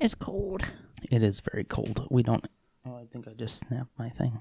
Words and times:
It's 0.00 0.14
cold. 0.14 0.62
It 1.10 1.24
is 1.24 1.40
very 1.40 1.64
cold. 1.64 2.06
We 2.08 2.22
don't. 2.22 2.46
Oh, 2.86 2.94
I 2.94 3.06
think 3.12 3.26
I 3.26 3.32
just 3.32 3.58
snapped 3.58 3.90
my 3.98 4.08
thing. 4.08 4.40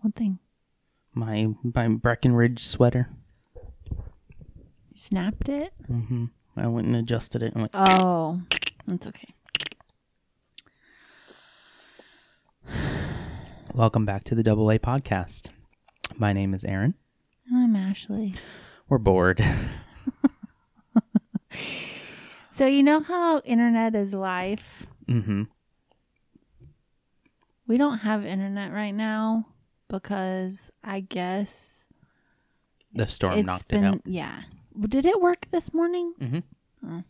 One 0.00 0.12
thing. 0.12 0.38
My 1.12 1.48
my 1.74 1.88
Breckenridge 1.88 2.64
sweater. 2.64 3.08
You 3.92 4.94
snapped 4.94 5.48
it? 5.48 5.72
Mm-hmm. 5.90 6.26
I 6.56 6.68
went 6.68 6.86
and 6.86 6.94
adjusted 6.94 7.42
it 7.42 7.52
and 7.52 7.62
went. 7.62 7.72
Oh, 7.74 8.42
that's 8.86 9.08
okay. 9.08 9.34
Welcome 13.74 14.06
back 14.06 14.22
to 14.24 14.36
the 14.36 14.44
Double 14.44 14.70
A 14.70 14.78
podcast. 14.78 15.48
My 16.16 16.32
name 16.32 16.54
is 16.54 16.64
Aaron. 16.64 16.94
I'm 17.52 17.74
Ashley. 17.74 18.34
We're 18.88 18.98
bored. 18.98 19.44
So 22.54 22.66
you 22.66 22.82
know 22.82 23.00
how 23.00 23.40
internet 23.40 23.94
is 23.96 24.12
life? 24.12 24.86
Hmm 25.20 25.42
We 27.66 27.76
don't 27.78 27.98
have 27.98 28.24
internet 28.26 28.72
right 28.72 28.94
now 28.94 29.46
because 29.88 30.70
I 30.82 31.00
guess 31.00 31.86
The 32.94 33.06
storm 33.06 33.38
it's 33.38 33.46
knocked 33.46 33.68
been 33.68 33.84
it 33.84 33.88
out. 33.88 34.00
yeah. 34.04 34.42
Did 34.80 35.04
it 35.06 35.20
work 35.20 35.50
this 35.50 35.72
morning? 35.74 36.14
Hmm. 36.84 37.00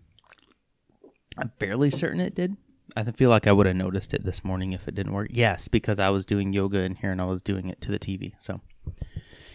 I'm 1.38 1.52
fairly 1.58 1.90
certain 1.90 2.20
it 2.20 2.34
did. 2.34 2.56
I 2.94 3.04
feel 3.04 3.30
like 3.30 3.46
I 3.46 3.52
would 3.52 3.66
have 3.66 3.76
noticed 3.76 4.12
it 4.12 4.24
this 4.24 4.44
morning 4.44 4.72
if 4.72 4.86
it 4.86 4.94
didn't 4.94 5.12
work. 5.14 5.28
Yes, 5.32 5.68
because 5.68 5.98
I 5.98 6.10
was 6.10 6.26
doing 6.26 6.52
yoga 6.52 6.80
in 6.80 6.96
here 6.96 7.10
and 7.10 7.22
I 7.22 7.24
was 7.24 7.40
doing 7.40 7.70
it 7.70 7.80
to 7.82 7.90
the 7.90 7.98
TV. 7.98 8.32
So, 8.38 8.60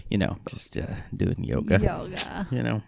you 0.10 0.18
know, 0.18 0.38
just 0.48 0.76
uh, 0.78 0.88
doing 1.16 1.44
yoga. 1.44 1.80
Yoga. 1.80 2.48
You 2.52 2.64
know, 2.64 2.82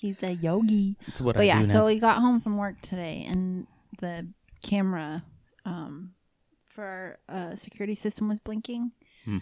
He's 0.00 0.22
a 0.22 0.32
yogi. 0.32 0.96
it's 1.06 1.20
what 1.20 1.34
But 1.36 1.42
I 1.42 1.44
yeah, 1.46 1.60
do 1.62 1.66
now. 1.66 1.72
so 1.74 1.86
we 1.86 1.98
got 1.98 2.18
home 2.18 2.40
from 2.40 2.56
work 2.56 2.80
today, 2.80 3.26
and 3.28 3.66
the 4.00 4.26
camera 4.62 5.24
um, 5.64 6.12
for 6.68 7.18
our 7.28 7.36
uh, 7.52 7.56
security 7.56 7.94
system 7.94 8.28
was 8.28 8.40
blinking. 8.40 8.92
hmm 9.24 9.38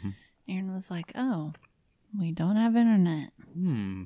Aaron 0.48 0.74
was 0.74 0.90
like, 0.90 1.10
"Oh, 1.14 1.52
we 2.18 2.30
don't 2.32 2.56
have 2.56 2.76
internet." 2.76 3.30
Hmm. 3.54 4.04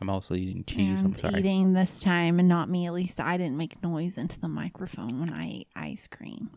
I'm 0.00 0.10
also 0.10 0.34
eating 0.34 0.64
cheese. 0.64 1.00
I'm 1.00 1.14
sorry. 1.14 1.38
eating 1.40 1.72
this 1.74 2.00
time, 2.00 2.38
and 2.40 2.48
not 2.48 2.68
me. 2.68 2.86
At 2.86 2.92
least 2.92 3.20
I 3.20 3.36
didn't 3.36 3.56
make 3.56 3.82
noise 3.82 4.18
into 4.18 4.38
the 4.40 4.48
microphone 4.48 5.20
when 5.20 5.32
I 5.32 5.48
ate 5.48 5.68
ice 5.76 6.06
cream. 6.08 6.50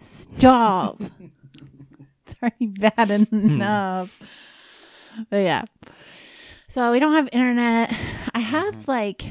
Stop! 0.00 1.00
it's 2.26 2.34
already 2.42 2.66
bad 2.66 3.10
enough. 3.10 4.10
But 5.30 5.38
yeah, 5.38 5.62
so 6.68 6.90
we 6.90 6.98
don't 6.98 7.12
have 7.12 7.28
internet. 7.32 7.94
I 8.34 8.40
have 8.40 8.88
like 8.88 9.24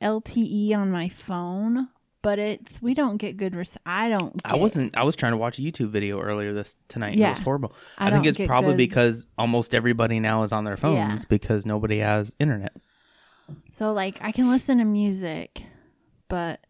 LTE 0.00 0.74
on 0.74 0.90
my 0.90 1.08
phone, 1.08 1.88
but 2.24 2.38
it's 2.38 2.80
we 2.80 2.94
don't 2.94 3.18
get 3.18 3.36
good. 3.36 3.54
Res- 3.54 3.76
I 3.84 4.08
don't. 4.08 4.40
I 4.46 4.56
wasn't. 4.56 4.96
I 4.96 5.02
was 5.04 5.14
trying 5.14 5.32
to 5.32 5.36
watch 5.36 5.58
a 5.58 5.62
YouTube 5.62 5.90
video 5.90 6.20
earlier 6.20 6.54
this 6.54 6.74
tonight. 6.88 7.12
And 7.12 7.20
it 7.20 7.28
was 7.28 7.38
horrible. 7.38 7.74
I 7.98 8.08
I, 8.08 8.10
think 8.10 8.24
it's 8.24 8.38
probably 8.38 8.72
good- 8.72 8.78
because 8.78 9.26
almost 9.36 9.74
everybody 9.74 10.18
now 10.20 10.42
is 10.42 10.50
on 10.50 10.64
their 10.64 10.78
phones 10.78 10.96
Yeah. 10.96 11.28
because 11.28 11.66
nobody 11.66 11.98
has 11.98 12.34
internet. 12.40 12.72
So 13.72 13.92
like 13.92 14.18
I 14.22 14.32
can 14.32 14.48
listen 14.48 14.78
to 14.78 14.86
music, 14.86 15.64
but 16.28 16.60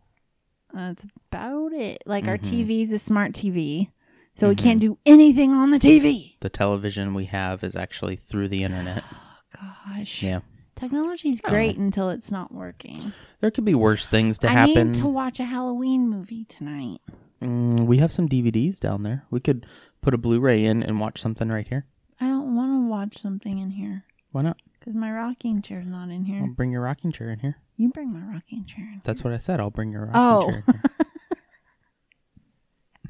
that's 0.72 1.04
about 1.30 1.72
it. 1.72 2.02
Like 2.04 2.26
our 2.26 2.36
mm-hmm. 2.36 2.62
TV 2.62 2.82
is 2.82 2.90
a 2.90 2.98
smart 2.98 3.32
TV, 3.32 3.90
so 4.34 4.48
we 4.48 4.56
mm-hmm. 4.56 4.64
can't 4.64 4.80
do 4.80 4.98
anything 5.06 5.52
on 5.52 5.70
the 5.70 5.78
TV. 5.78 6.34
The 6.40 6.50
television 6.50 7.14
we 7.14 7.26
have 7.26 7.62
is 7.62 7.76
actually 7.76 8.16
through 8.16 8.48
the 8.48 8.64
internet. 8.64 9.04
Gosh, 9.86 10.20
Yeah. 10.20 10.40
Technology's 10.88 11.40
Oh. 11.44 11.48
great 11.50 11.76
until 11.76 12.10
it's 12.10 12.30
not 12.30 12.52
working. 12.52 13.12
There 13.40 13.50
could 13.50 13.64
be 13.64 13.74
worse 13.74 14.06
things 14.06 14.38
to 14.40 14.48
I 14.48 14.52
happen. 14.52 14.92
need 14.92 14.94
to 15.00 15.06
watch 15.08 15.40
a 15.40 15.44
Halloween 15.44 16.08
movie 16.08 16.44
tonight. 16.44 17.00
Mm, 17.42 17.86
we 17.86 17.98
have 17.98 18.12
some 18.12 18.28
DVDs 18.28 18.78
down 18.80 19.02
there. 19.02 19.24
We 19.30 19.40
could 19.40 19.66
put 20.00 20.14
a 20.14 20.18
Blu-ray 20.18 20.64
in 20.64 20.82
and 20.82 21.00
watch 21.00 21.20
something 21.20 21.48
right 21.48 21.66
here. 21.66 21.86
I 22.20 22.26
don't 22.26 22.54
want 22.56 22.72
to 22.72 22.88
watch 22.88 23.18
something 23.18 23.58
in 23.58 23.70
here 23.70 24.04
Why 24.32 24.42
not? 24.42 24.56
because 24.78 24.94
my 24.94 25.10
rocking 25.12 25.60
chair's 25.62 25.86
not 25.86 26.10
in 26.10 26.24
here. 26.24 26.40
I'll 26.42 26.48
bring 26.54 26.70
your 26.70 26.82
rocking 26.82 27.10
chair 27.12 27.30
in 27.30 27.40
here. 27.40 27.56
you 27.76 27.88
bring 27.88 28.12
my 28.12 28.20
rocking 28.32 28.64
chair 28.64 28.84
in. 28.84 29.00
That's 29.04 29.24
what 29.24 29.32
I 29.32 29.38
said. 29.38 29.60
I'll 29.60 29.70
bring 29.70 29.90
your 29.92 30.06
rocking 30.06 30.12
Oh. 30.14 30.50
chair. 30.50 30.64
In 30.66 30.74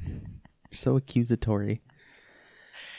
here. 0.03 0.21
so 0.73 0.97
accusatory. 0.97 1.83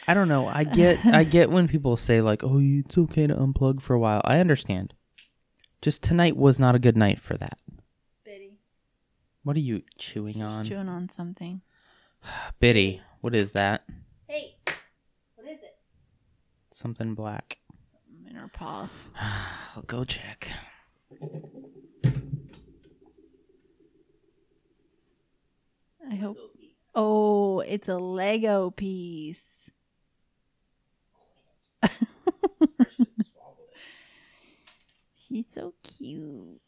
I 0.07 0.13
don't 0.13 0.27
know. 0.27 0.47
I 0.47 0.63
get 0.65 1.03
I 1.05 1.23
get 1.23 1.49
when 1.49 1.67
people 1.67 1.97
say 1.97 2.21
like, 2.21 2.43
"Oh, 2.43 2.59
it's 2.61 2.97
okay 2.97 3.25
to 3.27 3.33
unplug 3.35 3.81
for 3.81 3.93
a 3.95 3.99
while." 3.99 4.21
I 4.23 4.39
understand. 4.39 4.93
Just 5.81 6.03
tonight 6.03 6.37
was 6.37 6.59
not 6.59 6.75
a 6.75 6.79
good 6.79 6.95
night 6.97 7.19
for 7.19 7.35
that. 7.37 7.57
Biddy, 8.23 8.59
What 9.43 9.55
are 9.55 9.59
you 9.61 9.83
chewing 9.97 10.41
on? 10.41 10.65
chewing 10.65 10.89
on 10.89 11.09
something. 11.09 11.61
Biddy, 12.59 13.01
what 13.21 13.33
is 13.35 13.51
that? 13.53 13.83
Hey, 14.27 14.55
what 15.35 15.47
is 15.47 15.59
it? 15.61 15.75
Something 16.71 17.13
black. 17.15 17.57
In 18.27 18.35
her 18.35 18.47
paw. 18.47 18.89
I'll 19.75 19.83
go 19.83 20.03
check. 20.03 20.49
I 26.09 26.15
hope. 26.15 26.37
Oh, 26.93 27.59
it's 27.61 27.87
a 27.89 27.97
Lego 27.97 28.69
piece. 28.71 29.41
She's 35.15 35.45
so 35.53 35.73
cute. 35.83 36.61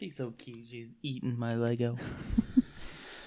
She's 0.00 0.16
so 0.16 0.32
cute. 0.36 0.66
She's 0.68 0.90
eating 1.02 1.38
my 1.38 1.54
Lego. 1.54 1.96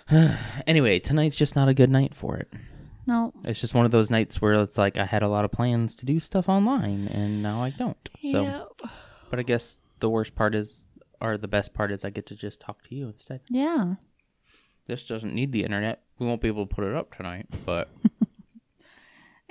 anyway, 0.68 1.00
tonight's 1.00 1.36
just 1.36 1.56
not 1.56 1.70
a 1.70 1.74
good 1.74 1.90
night 1.90 2.14
for 2.14 2.38
it. 2.38 2.52
No. 3.06 3.34
It's 3.46 3.62
just 3.62 3.74
one 3.74 3.86
of 3.86 3.92
those 3.92 4.10
nights 4.12 4.42
where 4.42 4.54
it's 4.54 4.78
like 4.78 4.98
I 4.98 5.06
had 5.06 5.24
a 5.24 5.30
lot 5.30 5.46
of 5.46 5.52
plans 5.52 5.96
to 5.96 6.06
do 6.06 6.20
stuff 6.20 6.50
online 6.50 7.08
and 7.08 7.42
now 7.42 7.64
I 7.64 7.70
don't. 7.70 8.10
So, 8.22 8.42
Yep. 8.44 8.68
but 9.30 9.40
I 9.40 9.44
guess 9.44 9.78
the 10.00 10.10
worst 10.10 10.36
part 10.36 10.54
is, 10.54 10.86
or 11.22 11.38
the 11.38 11.48
best 11.48 11.74
part 11.74 11.92
is, 11.92 12.04
I 12.04 12.10
get 12.10 12.26
to 12.28 12.36
just 12.36 12.60
talk 12.60 12.84
to 12.90 12.96
you 12.96 13.08
instead. 13.08 13.40
Yeah. 13.50 13.96
This 14.86 15.06
doesn't 15.06 15.34
need 15.34 15.52
the 15.54 15.64
internet. 15.64 16.04
We 16.20 16.28
won't 16.28 16.42
be 16.42 16.50
able 16.50 16.68
to 16.68 16.76
put 16.76 16.84
it 16.84 16.94
up 16.96 17.16
tonight, 17.16 17.48
but 17.66 17.90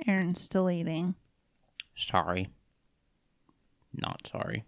Aaron's 0.07 0.41
still 0.41 0.69
eating. 0.69 1.15
sorry. 1.97 2.49
Not 3.93 4.27
sorry. 4.31 4.63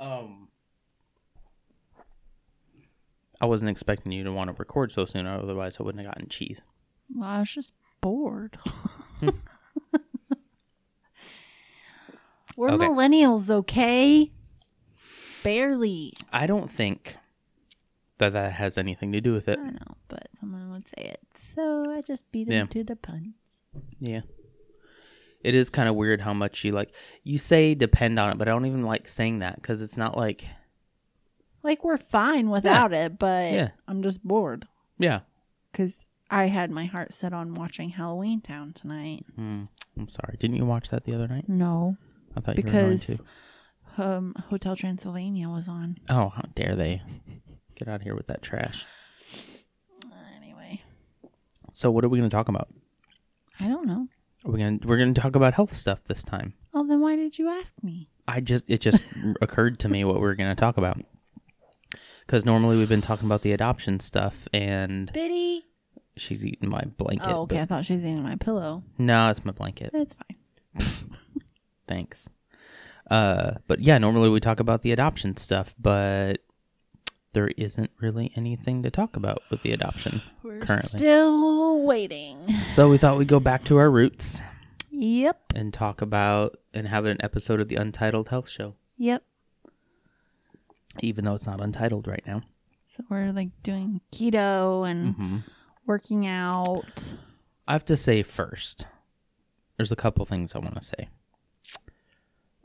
Um, 0.00 0.48
I 3.40 3.46
wasn't 3.46 3.70
expecting 3.70 4.12
you 4.12 4.22
to 4.24 4.32
want 4.32 4.48
to 4.48 4.54
record 4.56 4.92
so 4.92 5.04
soon, 5.04 5.26
otherwise 5.26 5.78
I 5.80 5.82
wouldn't 5.82 6.04
have 6.06 6.14
gotten 6.14 6.28
cheese. 6.28 6.60
Well, 7.14 7.28
I 7.28 7.40
was 7.40 7.50
just 7.52 7.72
bored. 8.00 8.56
We're 12.56 12.70
Okay. 12.70 12.86
millennials, 12.86 13.50
okay? 13.50 14.30
Barely. 15.42 16.12
I 16.32 16.46
don't 16.46 16.70
think 16.70 17.16
that 18.18 18.32
that 18.32 18.52
has 18.52 18.78
anything 18.78 19.10
to 19.12 19.20
do 19.20 19.32
with 19.32 19.48
it. 19.48 19.58
I 19.58 19.70
know, 19.70 19.96
but 20.08 20.28
someone 20.38 20.70
would 20.70 20.86
say 20.86 21.02
it. 21.02 21.20
So 21.34 21.84
I 21.90 22.00
just 22.02 22.30
beat 22.30 22.46
him 22.46 22.52
Yeah. 22.54 22.64
to 22.66 22.84
the 22.84 22.94
punch. 22.96 23.34
Yeah. 24.00 24.20
It 25.42 25.54
is 25.54 25.68
kind 25.70 25.88
of 25.88 25.94
weird 25.94 26.20
how 26.22 26.32
much 26.32 26.64
you 26.64 26.72
like. 26.72 26.94
You 27.22 27.38
say 27.38 27.74
depend 27.74 28.18
on 28.18 28.30
it, 28.30 28.38
but 28.38 28.48
I 28.48 28.52
don't 28.52 28.64
even 28.66 28.84
like 28.84 29.08
saying 29.08 29.40
that 29.40 29.56
because 29.56 29.82
it's 29.82 29.96
not 29.96 30.16
like. 30.16 30.46
Like, 31.62 31.82
we're 31.84 31.96
fine 31.98 32.50
without 32.50 32.92
it, 32.92 33.18
but 33.18 33.52
Yeah. 33.52 33.68
I'm 33.88 34.02
just 34.02 34.22
bored. 34.22 34.66
Yeah. 34.98 35.20
Because 35.72 36.04
I 36.30 36.46
had 36.46 36.70
my 36.70 36.84
heart 36.86 37.12
set 37.14 37.32
on 37.32 37.54
watching 37.54 37.90
Halloween 37.90 38.40
Town 38.40 38.72
tonight. 38.72 39.24
Hmm. 39.36 39.64
I'm 39.98 40.08
sorry. 40.08 40.36
Didn't 40.38 40.56
you 40.56 40.64
watch 40.66 40.90
that 40.90 41.04
the 41.04 41.14
other 41.14 41.28
night? 41.28 41.48
No, 41.48 41.96
I 42.36 42.40
thought 42.40 42.56
you 42.58 42.64
were 42.64 42.70
going 42.72 42.96
because 42.96 43.20
to. 43.96 44.02
um, 44.06 44.34
Hotel 44.48 44.74
Transylvania 44.76 45.48
was 45.48 45.68
on. 45.68 45.98
Oh, 46.10 46.30
how 46.30 46.42
dare 46.54 46.74
they! 46.74 47.02
Get 47.76 47.88
out 47.88 47.96
of 47.96 48.02
here 48.02 48.14
with 48.14 48.26
that 48.28 48.42
trash. 48.42 48.84
Anyway, 50.36 50.82
So, 51.72 51.90
what 51.90 52.04
are 52.04 52.08
we 52.08 52.18
going 52.18 52.28
to 52.30 52.34
talk 52.34 52.48
about? 52.48 52.68
I 53.64 53.68
don't 53.68 53.86
know. 53.86 54.08
We're 54.44 54.58
to 54.58 54.86
we're 54.86 54.98
going 54.98 55.14
to 55.14 55.20
talk 55.20 55.36
about 55.36 55.54
health 55.54 55.74
stuff 55.74 56.04
this 56.04 56.22
time. 56.22 56.52
Oh, 56.74 56.86
then 56.86 57.00
why 57.00 57.16
did 57.16 57.38
you 57.38 57.48
ask 57.48 57.72
me? 57.82 58.10
I 58.28 58.40
just 58.40 58.68
it 58.68 58.82
just 58.82 59.16
occurred 59.40 59.78
to 59.80 59.88
me 59.88 60.04
what 60.04 60.16
we 60.16 60.20
we're 60.20 60.34
going 60.34 60.54
to 60.54 60.60
talk 60.60 60.76
about. 60.76 61.00
Because 62.26 62.44
normally 62.44 62.76
we've 62.76 62.88
been 62.88 63.00
talking 63.00 63.24
about 63.24 63.40
the 63.40 63.52
adoption 63.52 64.00
stuff, 64.00 64.46
and 64.52 65.10
Biddy. 65.14 65.64
she's 66.18 66.44
eating 66.44 66.68
my 66.68 66.82
blanket. 66.98 67.26
Oh, 67.26 67.42
okay. 67.42 67.60
I 67.60 67.64
thought 67.64 67.86
she 67.86 67.94
was 67.94 68.02
eating 68.02 68.22
my 68.22 68.36
pillow. 68.36 68.82
No, 68.98 69.30
it's 69.30 69.44
my 69.46 69.52
blanket. 69.52 69.90
It's 69.94 70.14
fine. 70.14 70.92
Thanks. 71.88 72.28
Uh, 73.10 73.54
but 73.66 73.80
yeah, 73.80 73.96
normally 73.96 74.28
we 74.28 74.40
talk 74.40 74.60
about 74.60 74.82
the 74.82 74.92
adoption 74.92 75.38
stuff, 75.38 75.74
but 75.80 76.40
there 77.34 77.48
isn't 77.56 77.90
really 78.00 78.32
anything 78.36 78.82
to 78.82 78.90
talk 78.90 79.16
about 79.16 79.42
with 79.50 79.62
the 79.62 79.72
adoption 79.72 80.20
We're 80.42 80.60
currently. 80.60 80.98
still 80.98 81.82
waiting. 81.82 82.50
so 82.70 82.88
we 82.88 82.96
thought 82.98 83.18
we'd 83.18 83.28
go 83.28 83.40
back 83.40 83.64
to 83.64 83.76
our 83.76 83.90
roots 83.90 84.40
Yep. 84.90 85.52
and 85.54 85.74
talk 85.74 86.00
about 86.00 86.58
and 86.72 86.88
have 86.88 87.04
an 87.04 87.18
episode 87.20 87.60
of 87.60 87.68
the 87.68 87.76
Untitled 87.76 88.28
Health 88.30 88.48
Show, 88.48 88.74
Yep. 88.96 89.22
even 91.00 91.24
though 91.24 91.34
it's 91.34 91.46
not 91.46 91.60
untitled 91.60 92.06
right 92.06 92.22
now. 92.26 92.42
So 92.86 93.02
we're 93.10 93.32
like 93.32 93.50
doing 93.62 94.00
keto 94.12 94.88
and 94.88 95.14
hmm 95.14 95.36
working 95.86 96.26
out. 96.26 97.12
I 97.68 97.72
have 97.74 97.84
to 97.86 97.96
say 97.96 98.22
first, 98.22 98.86
there's 99.76 99.92
a 99.92 99.96
couple 99.96 100.24
things 100.24 100.54
I 100.54 100.58
want 100.60 100.76
to 100.76 100.80
say. 100.80 101.08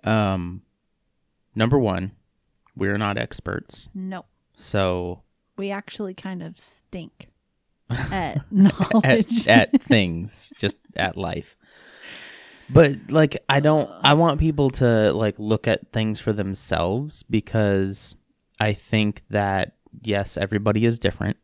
Um, 0.04 0.62
number 1.56 1.78
one, 1.78 2.14
we're 2.76 2.98
not 2.98 3.18
experts, 3.18 3.90
No, 3.94 4.24
so 4.60 5.22
we 5.58 5.72
actually 5.72 6.14
kind 6.14 6.44
of 6.44 6.60
stink 6.60 7.30
at 7.90 8.40
knowledge. 8.52 9.48
at, 9.48 9.74
at 9.74 9.82
things, 9.82 10.52
just 10.58 10.78
at 10.96 11.18
life. 11.18 11.56
But 12.70 13.10
like 13.10 13.44
I 13.50 13.62
don't 13.62 13.90
I 14.04 14.14
want 14.14 14.40
people 14.40 14.70
to 14.72 15.12
like 15.14 15.40
look 15.40 15.68
at 15.68 15.92
things 15.92 16.20
for 16.20 16.34
themselves 16.34 17.24
because 17.24 18.16
I 18.60 18.74
think 18.74 19.24
that 19.30 19.76
yes, 20.02 20.38
everybody 20.38 20.86
is 20.86 21.00
different 21.00 21.38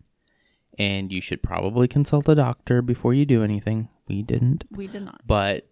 and 0.77 1.11
you 1.11 1.21
should 1.21 1.41
probably 1.41 1.88
consult 1.88 2.29
a 2.29 2.35
doctor 2.35 2.81
before 2.81 3.13
you 3.13 3.25
do 3.25 3.44
anything. 3.44 3.89
We 4.07 4.21
didn't, 4.21 4.65
we 4.71 4.88
did 4.88 5.03
not. 5.03 5.21
but 5.25 5.68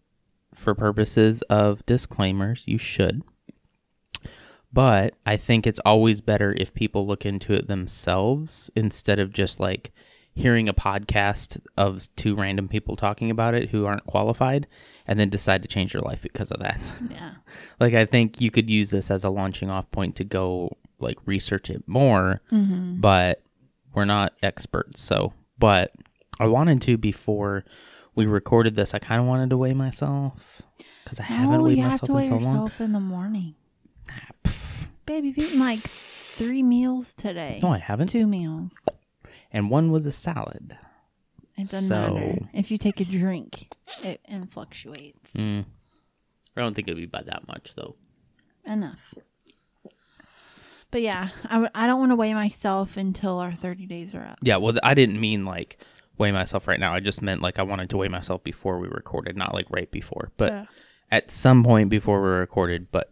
for 0.56 0.74
purposes 0.74 1.42
of 1.44 1.86
disclaimers, 1.86 2.63
you 2.68 2.78
should. 2.78 3.22
But 4.74 5.14
I 5.25 5.38
think 5.38 5.68
it's 5.68 5.80
always 5.86 6.20
better 6.22 6.54
if 6.58 6.74
people 6.74 7.06
look 7.06 7.25
into 7.25 7.54
it 7.54 7.68
themselves 7.68 8.72
instead 8.75 9.20
of 9.20 9.31
just 9.31 9.60
like 9.60 9.92
hearing 10.36 10.68
a 10.68 10.74
podcast 10.74 11.60
of 11.78 12.08
two 12.16 12.36
random 12.36 12.68
people 12.68 12.96
talking 12.96 13.30
about 13.30 13.54
it 13.54 13.70
who 13.70 13.86
aren't 13.86 14.08
qualified 14.08 14.66
and 15.08 15.20
then 15.20 15.30
decide 15.30 15.62
to 15.62 15.68
change 15.68 15.94
your 15.94 16.02
life 16.02 16.24
because 16.24 16.50
of 16.52 16.60
that. 16.60 16.92
Yeah. 17.12 17.34
Like 17.80 17.94
I 17.94 18.06
think 18.06 18.42
you 18.42 18.50
could 18.50 18.68
use 18.70 18.90
this 18.90 19.12
as 19.12 19.24
a 19.24 19.30
launching 19.30 19.70
off 19.70 19.92
point 19.92 20.16
to 20.16 20.24
go 20.24 20.75
like 21.00 21.18
research 21.28 21.70
it 21.70 21.84
more, 21.88 22.42
Mm-hmm. 22.52 23.00
but 23.00 23.44
we're 23.94 24.06
not 24.06 24.34
experts. 24.42 25.02
So, 25.02 25.34
but 25.60 25.92
I 26.40 26.48
wanted 26.48 26.81
to 26.84 26.98
before 26.98 27.64
we 28.16 28.25
recorded 28.25 28.75
this. 28.75 28.96
I 28.96 29.00
kind 29.00 29.22
of 29.22 29.28
wanted 29.28 29.52
to 29.52 29.58
weigh 29.58 29.74
myself 29.75 30.64
because 31.04 31.20
I 31.20 31.24
haven't 31.24 31.62
oh, 31.62 31.64
weighed 31.66 31.78
you 31.78 31.84
have 31.84 31.92
myself 32.02 32.08
to 32.08 32.12
in 32.14 32.18
weigh 32.18 32.44
so 32.44 32.50
long. 32.52 32.72
in 32.80 32.94
the 32.94 33.00
morning. 33.00 33.54
Babe, 35.06 35.26
you've 35.26 35.38
eaten 35.38 35.60
like 35.60 35.80
three 35.80 36.64
meals 36.64 37.14
today. 37.14 37.60
No, 37.62 37.70
I 37.74 37.78
haven't. 37.80 38.08
Two 38.08 38.28
meals. 38.28 38.78
And 39.52 39.70
one 39.70 39.92
was 39.92 40.06
a 40.06 40.12
salad. 40.12 40.78
It 41.58 41.70
doesn't 41.70 41.88
So- 41.90 42.14
matter. 42.16 42.50
If 42.54 42.72
you 42.72 42.78
take 42.78 43.00
a 43.00 43.06
drink, 43.06 43.68
it 44.02 44.22
and 44.26 44.52
fluctuates. 44.52 45.34
Mm. 45.34 45.66
I 46.58 46.62
don't 46.62 46.74
think 46.76 46.88
it'd 46.88 46.98
be 46.98 47.06
by 47.06 47.22
that 47.24 47.48
much 47.48 47.74
though. 47.76 47.96
Enough. 48.66 49.14
But 50.92 51.02
yeah, 51.02 51.30
I 51.46 51.54
w- 51.54 51.70
I 51.74 51.88
don't 51.88 52.00
want 52.00 52.12
to 52.12 52.16
weigh 52.16 52.34
myself 52.34 52.98
until 52.98 53.40
our 53.40 53.54
30 53.54 53.88
days 53.88 54.14
are 54.14 54.24
up. 54.24 54.38
Yeah, 54.44 54.58
well, 54.58 54.76
I 54.84 54.94
didn't 54.94 55.20
mean 55.20 55.44
like 55.46 55.80
weigh 56.18 56.32
myself 56.32 56.68
right 56.68 56.80
now. 56.80 56.94
I 56.94 57.00
just 57.00 57.22
meant 57.22 57.42
like 57.42 57.58
I 57.60 57.64
wanted 57.64 57.90
to 57.92 57.98
weigh 57.98 58.10
myself 58.10 58.44
before 58.44 58.78
we 58.80 58.88
recorded, 58.88 59.36
not 59.36 59.54
like 59.54 59.66
right 59.70 59.90
before, 59.90 60.32
but 60.38 60.52
Yeah. 60.52 60.66
at 61.12 61.32
some 61.32 61.64
point 61.64 61.90
before 61.90 62.22
we 62.22 62.30
recorded. 62.30 62.92
But 62.92 63.12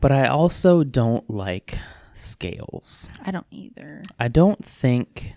but 0.00 0.12
I 0.12 0.28
also 0.28 0.84
don't 0.84 1.28
like 1.28 1.78
scales. 2.12 3.08
I 3.24 3.30
don't 3.30 3.46
either. 3.50 4.02
I 4.18 4.28
don't 4.28 4.64
think 4.64 5.34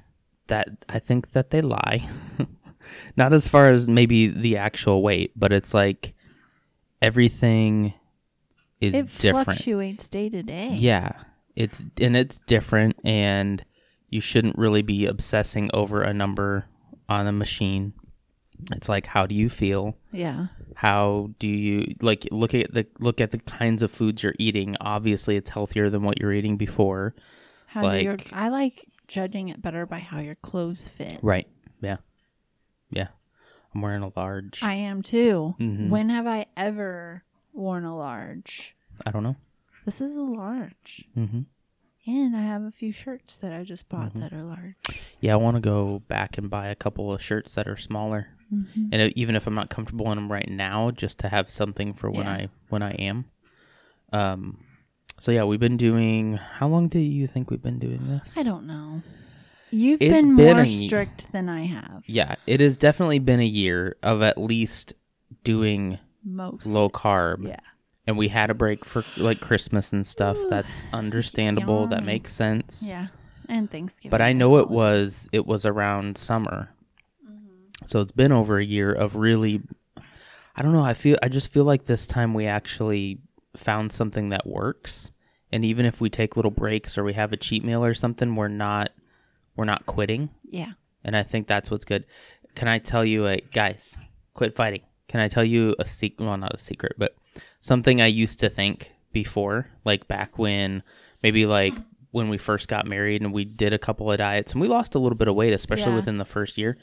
that 0.48 0.70
I 0.88 1.00
think 1.00 1.32
that 1.32 1.52
they 1.52 1.62
lie. 1.62 2.08
Not 3.16 3.34
as 3.34 3.48
far 3.48 3.68
as 3.68 3.88
maybe 3.88 4.28
the 4.28 4.58
actual 4.58 5.04
weight, 5.04 5.32
but 5.36 5.52
it's 5.52 5.74
like 5.74 6.16
everything 7.02 7.94
is 8.82 8.94
different. 8.94 9.10
it 9.10 9.22
different. 9.22 9.46
fluctuates 9.46 10.10
day 10.10 10.30
to 10.30 10.44
day. 10.44 10.70
Yeah. 10.76 11.12
It's 11.56 11.84
and 12.00 12.16
it's 12.16 12.40
different 12.40 12.98
and 13.04 13.64
you 14.10 14.22
shouldn't 14.22 14.58
really 14.58 14.82
be 14.82 15.06
obsessing 15.06 15.70
over 15.74 16.02
a 16.02 16.14
number 16.14 16.66
on 17.08 17.28
a 17.28 17.32
machine. 17.32 17.94
It's 18.72 18.90
like 18.90 19.06
how 19.06 19.26
do 19.26 19.36
you 19.36 19.50
feel? 19.50 19.96
Yeah. 20.12 20.48
How 20.76 21.30
do 21.40 21.48
you 21.48 21.96
like 22.02 22.28
look 22.32 22.54
at 22.54 22.74
the 22.74 22.86
look 23.00 23.20
at 23.22 23.32
the 23.32 23.40
kinds 23.40 23.82
of 23.84 23.92
foods 23.92 24.24
you're 24.24 24.36
eating? 24.40 24.76
Obviously 24.82 25.36
it's 25.36 25.50
healthier 25.50 25.90
than 25.90 26.04
what 26.04 26.20
you're 26.20 26.34
eating 26.34 26.58
before. 26.58 27.16
How 27.68 27.90
do 27.90 28.02
your 28.04 28.18
I 28.34 28.50
like 28.50 28.86
judging 29.08 29.50
it 29.50 29.62
better 29.62 29.86
by 29.86 30.00
how 30.00 30.20
your 30.20 30.36
clothes 30.36 30.88
fit. 30.88 31.20
Right. 31.22 31.48
Yeah. 31.82 31.98
Yeah. 32.92 33.08
I'm 33.74 33.82
wearing 33.82 34.04
a 34.04 34.12
large. 34.16 34.64
I, 34.64 34.74
am 34.74 35.02
too. 35.04 35.56
Mhm. 35.60 35.90
When 35.90 36.10
have 36.10 36.26
I 36.28 36.48
ever 36.58 37.24
worn 37.54 37.86
a 37.86 37.96
large? 37.96 38.76
I 39.06 39.12
don't 39.12 39.24
know. 39.24 39.36
This 39.86 40.02
is 40.02 40.18
a 40.18 40.22
large. 40.24 41.06
hmm 41.14 41.42
And 42.08 42.36
I 42.36 42.42
have 42.42 42.64
a 42.64 42.72
few 42.72 42.92
shirts 42.92 43.36
that 43.38 43.54
I 43.54 43.64
just 43.64 43.88
bought 43.90 44.10
Mm-hmm. 44.10 44.20
that 44.22 44.34
are 44.34 44.44
large. 44.44 44.76
Yeah, 45.22 45.34
I 45.34 45.38
want 45.38 45.56
to 45.56 45.62
go 45.62 46.00
back 46.08 46.38
and 46.38 46.50
buy 46.50 46.68
a 46.70 46.76
couple 46.76 47.12
of 47.14 47.22
shirts 47.22 47.54
that 47.56 47.68
are 47.68 47.78
smaller, 47.78 48.28
Mhm. 48.54 48.90
and 48.92 49.14
even 49.16 49.36
if 49.36 49.46
I'm 49.48 49.56
not 49.56 49.70
comfortable 49.70 50.12
in 50.12 50.18
them 50.18 50.32
right 50.32 50.50
now, 50.50 50.92
just 50.92 51.20
to 51.20 51.30
have 51.30 51.50
something 51.52 51.94
for 51.94 52.10
when 52.10 52.26
Yeah. 52.26 52.32
I 52.34 52.50
when 52.70 52.82
I 52.82 52.92
am. 52.92 53.26
Um. 54.12 54.64
So 55.20 55.32
yeah, 55.32 55.44
we've 55.44 55.60
been 55.60 55.78
doing. 55.78 56.38
How 56.38 56.68
long 56.68 56.88
do 56.88 57.00
you 57.00 57.28
think 57.28 57.52
we've 57.52 57.62
been 57.62 57.80
doing 57.80 58.08
this? 58.08 58.38
I 58.38 58.44
don't 58.44 58.66
know. 58.66 59.02
You've 59.72 60.02
It's 60.02 60.26
been, 60.26 60.36
been 60.36 60.56
more 60.56 60.66
strict 60.66 61.32
than 61.32 61.48
I 61.48 61.66
have. 61.66 62.04
Yeah, 62.08 62.36
it 62.48 62.60
has 62.60 62.76
definitely 62.78 63.20
been 63.20 63.40
a 63.40 63.46
year 63.46 63.98
of 64.02 64.22
at 64.24 64.40
least 64.40 64.94
doing 65.44 66.00
Most. 66.24 66.66
low 66.66 66.90
carb. 66.90 67.48
Yeah. 67.48 67.60
And 68.08 68.18
we 68.18 68.30
had 68.30 68.50
a 68.50 68.56
break 68.56 68.84
for 68.84 69.04
like 69.20 69.40
Christmas 69.42 69.94
and 69.94 70.04
stuff. 70.08 70.38
That's 70.50 70.88
understandable. 70.92 71.86
That 71.86 72.04
makes 72.04 72.32
sense. 72.34 72.88
Yeah. 72.90 73.08
And 73.48 73.70
Thanksgiving. 73.70 74.10
but 74.10 74.22
I 74.22 74.34
know 74.34 74.58
it 74.58 74.70
was 74.72 75.30
it 75.32 75.46
was 75.46 75.66
around 75.68 76.18
summer, 76.18 76.70
Mm-hmm. 76.72 76.79
So 77.86 78.00
it's 78.02 78.12
been 78.12 78.32
over 78.32 78.58
a 78.58 78.66
year 78.66 78.92
of 78.92 79.16
really. 79.16 79.62
I 80.56 80.62
don't 80.62 80.74
know. 80.74 80.84
I 80.84 80.94
feel 80.94 81.18
I 81.24 81.30
just 81.30 81.54
feel 81.54 81.64
like 81.64 81.86
this 81.86 82.06
time 82.08 82.34
we 82.34 82.46
actually 82.46 83.20
found 83.56 83.92
something 83.94 84.30
that 84.30 84.46
works, 84.46 85.12
and 85.52 85.64
even 85.64 85.86
if 85.86 86.02
we 86.02 86.10
take 86.10 86.36
little 86.36 86.52
breaks 86.52 86.98
or 86.98 87.04
we 87.04 87.14
have 87.14 87.32
a 87.32 87.38
cheat 87.38 87.64
meal 87.64 87.84
or 87.84 87.94
something, 87.94 88.36
we're 88.36 88.48
not 88.50 88.90
we're 89.56 89.66
not 89.66 89.86
quitting, 89.86 90.30
Yeah. 90.50 90.72
and 91.04 91.16
I 91.18 91.24
think 91.24 91.48
that's 91.48 91.70
what's 91.72 91.86
good. 91.86 92.06
Can 92.56 92.68
I 92.68 92.80
tell 92.80 93.04
you, 93.06 93.28
a 93.28 93.42
guys, 93.54 93.98
quit 94.34 94.56
fighting? 94.56 94.82
Can 95.08 95.20
I 95.20 95.28
tell 95.28 95.44
you 95.44 95.76
a 95.80 95.86
secret? 95.86 96.26
Well, 96.26 96.38
not 96.38 96.54
a 96.54 96.58
secret, 96.58 96.94
but 96.98 97.16
something 97.62 98.02
I 98.02 98.08
used 98.08 98.40
to 98.40 98.50
think 98.50 98.92
before, 99.12 99.68
like 99.86 100.08
back 100.08 100.38
when 100.38 100.84
maybe 101.24 101.46
like 101.46 101.74
when 102.12 102.30
we 102.30 102.38
first 102.38 102.68
got 102.68 102.88
married 102.88 103.22
and 103.22 103.32
we 103.34 103.46
did 103.46 103.72
a 103.74 103.78
couple 103.80 104.12
of 104.12 104.18
diets 104.18 104.54
and 104.54 104.62
we 104.62 104.68
lost 104.68 104.96
a 104.96 105.00
little 105.00 105.18
bit 105.18 105.28
of 105.28 105.36
weight, 105.36 105.54
especially 105.54 105.92
Yeah. 105.92 105.98
within 105.98 106.18
the 106.18 106.26
first 106.26 106.58
year. 106.58 106.78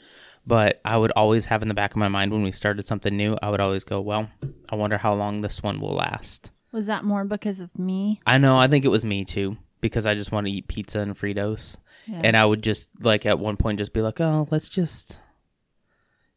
But 0.45 0.79
I 0.85 0.95
would 0.97 1.11
always 1.17 1.47
have 1.47 1.61
in 1.61 1.67
the 1.67 1.73
back 1.73 1.91
of 1.91 1.97
my 1.97 2.07
mind 2.07 2.31
when 2.31 2.43
we 2.43 2.51
started 2.53 2.87
something 2.87 3.15
new, 3.15 3.35
I 3.41 3.49
would 3.49 3.59
always 3.59 3.83
go, 3.83 3.99
well, 3.99 4.29
I 4.69 4.75
wonder 4.75 4.97
how 4.97 5.13
long 5.13 5.41
this 5.41 5.61
one 5.61 5.81
will 5.81 5.93
last. 5.95 6.51
Was 6.71 6.85
that 6.87 7.03
more 7.03 7.25
because 7.25 7.59
of 7.59 7.77
me? 7.77 8.21
I 8.25 8.37
know, 8.37 8.57
I 8.57 8.67
think 8.69 8.85
it 8.85 8.89
was 8.89 9.03
me 9.03 9.25
too, 9.25 9.57
because 9.81 10.05
I 10.05 10.15
just 10.15 10.31
want 10.31 10.47
to 10.47 10.51
eat 10.51 10.69
pizza 10.69 10.99
and 11.01 11.15
Fritos. 11.15 11.75
Yeah. 12.05 12.21
And 12.23 12.37
I 12.37 12.45
would 12.45 12.63
just, 12.63 13.03
like, 13.03 13.25
at 13.25 13.39
one 13.39 13.57
point 13.57 13.79
just 13.79 13.91
be 13.91 14.01
like, 14.01 14.21
oh, 14.21 14.47
let's 14.49 14.69
just, 14.69 15.19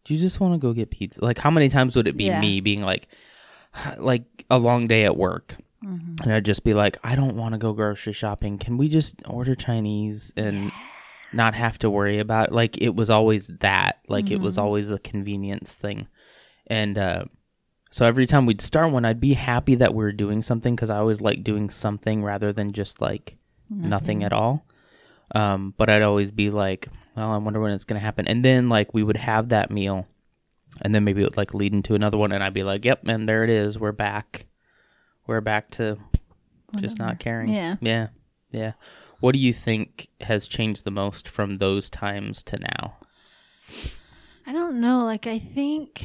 do 0.05 0.15
you 0.15 0.19
just 0.21 0.41
want 0.41 0.55
to 0.55 0.59
go 0.59 0.73
get 0.73 0.91
pizza? 0.91 1.25
Like, 1.25 1.39
how 1.39 1.51
many 1.51 1.69
times 1.69 1.95
would 1.95 2.09
it 2.09 2.17
be 2.17 2.25
Yeah. 2.25 2.41
me 2.41 2.61
being 2.61 2.83
like, 2.83 3.07
like 3.99 4.45
a 4.51 4.59
long 4.59 4.89
day 4.89 5.05
at 5.05 5.17
work? 5.17 5.57
Mhm. 5.85 6.23
And 6.23 6.33
I'd 6.33 6.45
just 6.45 6.65
be 6.65 6.75
like, 6.75 6.99
I 7.03 7.17
don't 7.17 7.37
want 7.37 7.53
to 7.55 7.59
go 7.59 7.73
grocery 7.73 8.13
shopping. 8.13 8.59
Can 8.59 8.77
we 8.77 8.89
just 8.89 9.17
order 9.27 9.55
Chinese 9.55 10.33
and 10.37 10.71
not 11.33 11.55
have 11.55 11.79
to 11.79 11.89
worry 11.91 12.19
about 12.19 12.49
it? 12.49 12.53
like 12.55 12.77
it 12.83 12.95
was 12.95 13.09
always 13.11 13.49
that. 13.61 13.99
Like 14.09 14.31
it 14.31 14.41
was 14.41 14.57
Mhm. 14.57 14.63
always 14.63 14.91
a 14.91 14.99
convenience 14.99 15.75
thing. 15.75 16.07
And 16.67 16.99
uh 16.99 17.25
so 17.93 18.07
every 18.07 18.27
time 18.27 18.47
we'd 18.47 18.61
start 18.61 18.93
one, 18.93 19.05
I'd 19.05 19.19
be 19.21 19.33
happy 19.33 19.75
that 19.77 19.95
we 19.95 20.05
were 20.05 20.13
doing 20.13 20.43
something 20.43 20.77
because 20.77 20.91
I 20.91 20.99
always 20.99 21.21
like 21.21 21.43
doing 21.43 21.69
something 21.71 22.23
rather 22.23 22.53
than 22.53 22.71
just 22.73 23.01
like 23.01 23.37
nothing 23.69 24.23
at 24.23 24.33
all. 24.33 24.65
Um, 25.35 25.75
but 25.77 25.89
I'd 25.91 26.03
always 26.03 26.31
be 26.31 26.51
like, 26.51 26.89
well, 27.17 27.31
I 27.33 27.37
wonder 27.39 27.59
when 27.61 27.73
it's 27.73 27.85
gonna 27.85 28.01
happen. 28.01 28.29
And 28.29 28.45
then 28.45 28.69
like 28.69 28.93
we 28.95 29.03
would 29.03 29.17
have 29.17 29.49
that 29.49 29.71
meal, 29.71 30.07
and 30.83 30.95
then 30.95 31.03
maybe 31.05 31.21
it 31.23 31.25
would 31.25 31.37
like 31.37 31.55
lead 31.55 31.73
into 31.73 31.95
another 31.97 32.19
one, 32.19 32.31
and 32.33 32.43
I'd 32.45 32.53
be 32.55 32.63
like, 32.63 32.85
yep, 32.85 33.01
and 33.07 33.29
there 33.29 33.43
it 33.45 33.51
is, 33.51 33.77
we're 33.79 33.91
back, 33.93 34.47
we're 35.31 35.41
back 35.41 35.71
to 35.71 35.97
just 36.79 36.99
Whatever. 36.99 37.09
not 37.13 37.19
caring. 37.21 37.49
Yeah. 37.51 37.77
yeah, 37.81 38.09
yeah. 38.51 38.73
What 39.21 39.33
do 39.33 39.39
you 39.39 39.53
think 39.53 40.09
has 40.23 40.49
changed 40.49 40.85
the 40.85 40.91
most 40.91 41.29
from 41.29 41.55
those 41.55 41.89
times 41.89 42.43
to 42.45 42.59
now? 42.59 42.97
I 44.47 44.53
don't 44.53 44.81
know. 44.81 45.05
Like, 45.05 45.27
I 45.29 45.39
think 45.39 46.05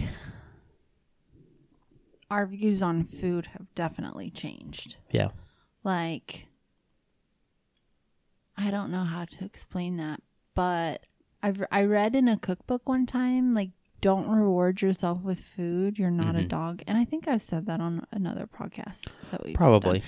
our 2.30 2.46
views 2.46 2.84
on 2.84 3.04
food 3.04 3.48
have 3.48 3.74
definitely 3.74 4.30
changed. 4.30 4.98
Yeah, 5.12 5.30
Like, 5.84 6.48
I 8.58 8.70
don't 8.70 8.92
know 8.92 9.04
how 9.04 9.26
to 9.26 9.44
explain 9.46 9.98
that, 9.98 10.22
but 10.54 11.04
I've 11.44 11.64
I 11.72 11.84
read 11.84 12.16
in 12.16 12.28
a 12.28 12.38
cookbook 12.38 12.88
one 12.88 13.06
time 13.06 13.54
like 13.54 13.72
don't 14.06 14.28
reward 14.30 14.84
yourself 14.84 15.24
with 15.24 15.40
food. 15.40 15.98
You're 15.98 16.12
not 16.12 16.36
a 16.36 16.44
Mhm. 16.44 16.48
dog, 16.48 16.84
and 16.86 16.96
I 16.96 17.06
think 17.06 17.28
I've 17.28 17.42
said 17.42 17.66
that 17.66 17.82
on 17.82 18.06
another 18.12 18.46
podcast 18.46 19.18
that 19.32 19.44
we 19.44 19.54
probably. 19.54 20.04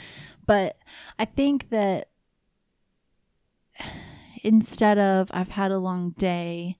But 0.45 0.77
I 1.17 1.25
think 1.25 1.69
that 1.71 2.09
instead 4.43 4.99
of 4.99 5.29
I've 5.33 5.49
had 5.49 5.71
a 5.71 5.79
long 5.79 6.11
day, 6.11 6.77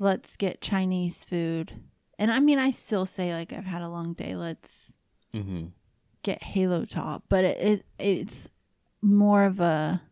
let's 0.00 0.36
get 0.36 0.60
Chinese 0.60 1.22
food. 1.22 1.80
And 2.18 2.32
I 2.32 2.40
mean, 2.40 2.58
I 2.58 2.70
still 2.70 3.06
say 3.06 3.32
like 3.32 3.52
I've 3.52 3.64
had 3.66 3.82
a 3.82 3.88
long 3.88 4.12
day. 4.14 4.34
Let's 4.34 4.92
Mm-hmm. 5.32 5.66
get 6.22 6.42
Halo 6.42 6.84
Top, 6.84 7.24
but 7.28 7.44
it, 7.44 7.58
it 7.60 7.86
it's 7.98 8.48
more 9.02 9.44
of 9.44 9.60
a 9.60 10.02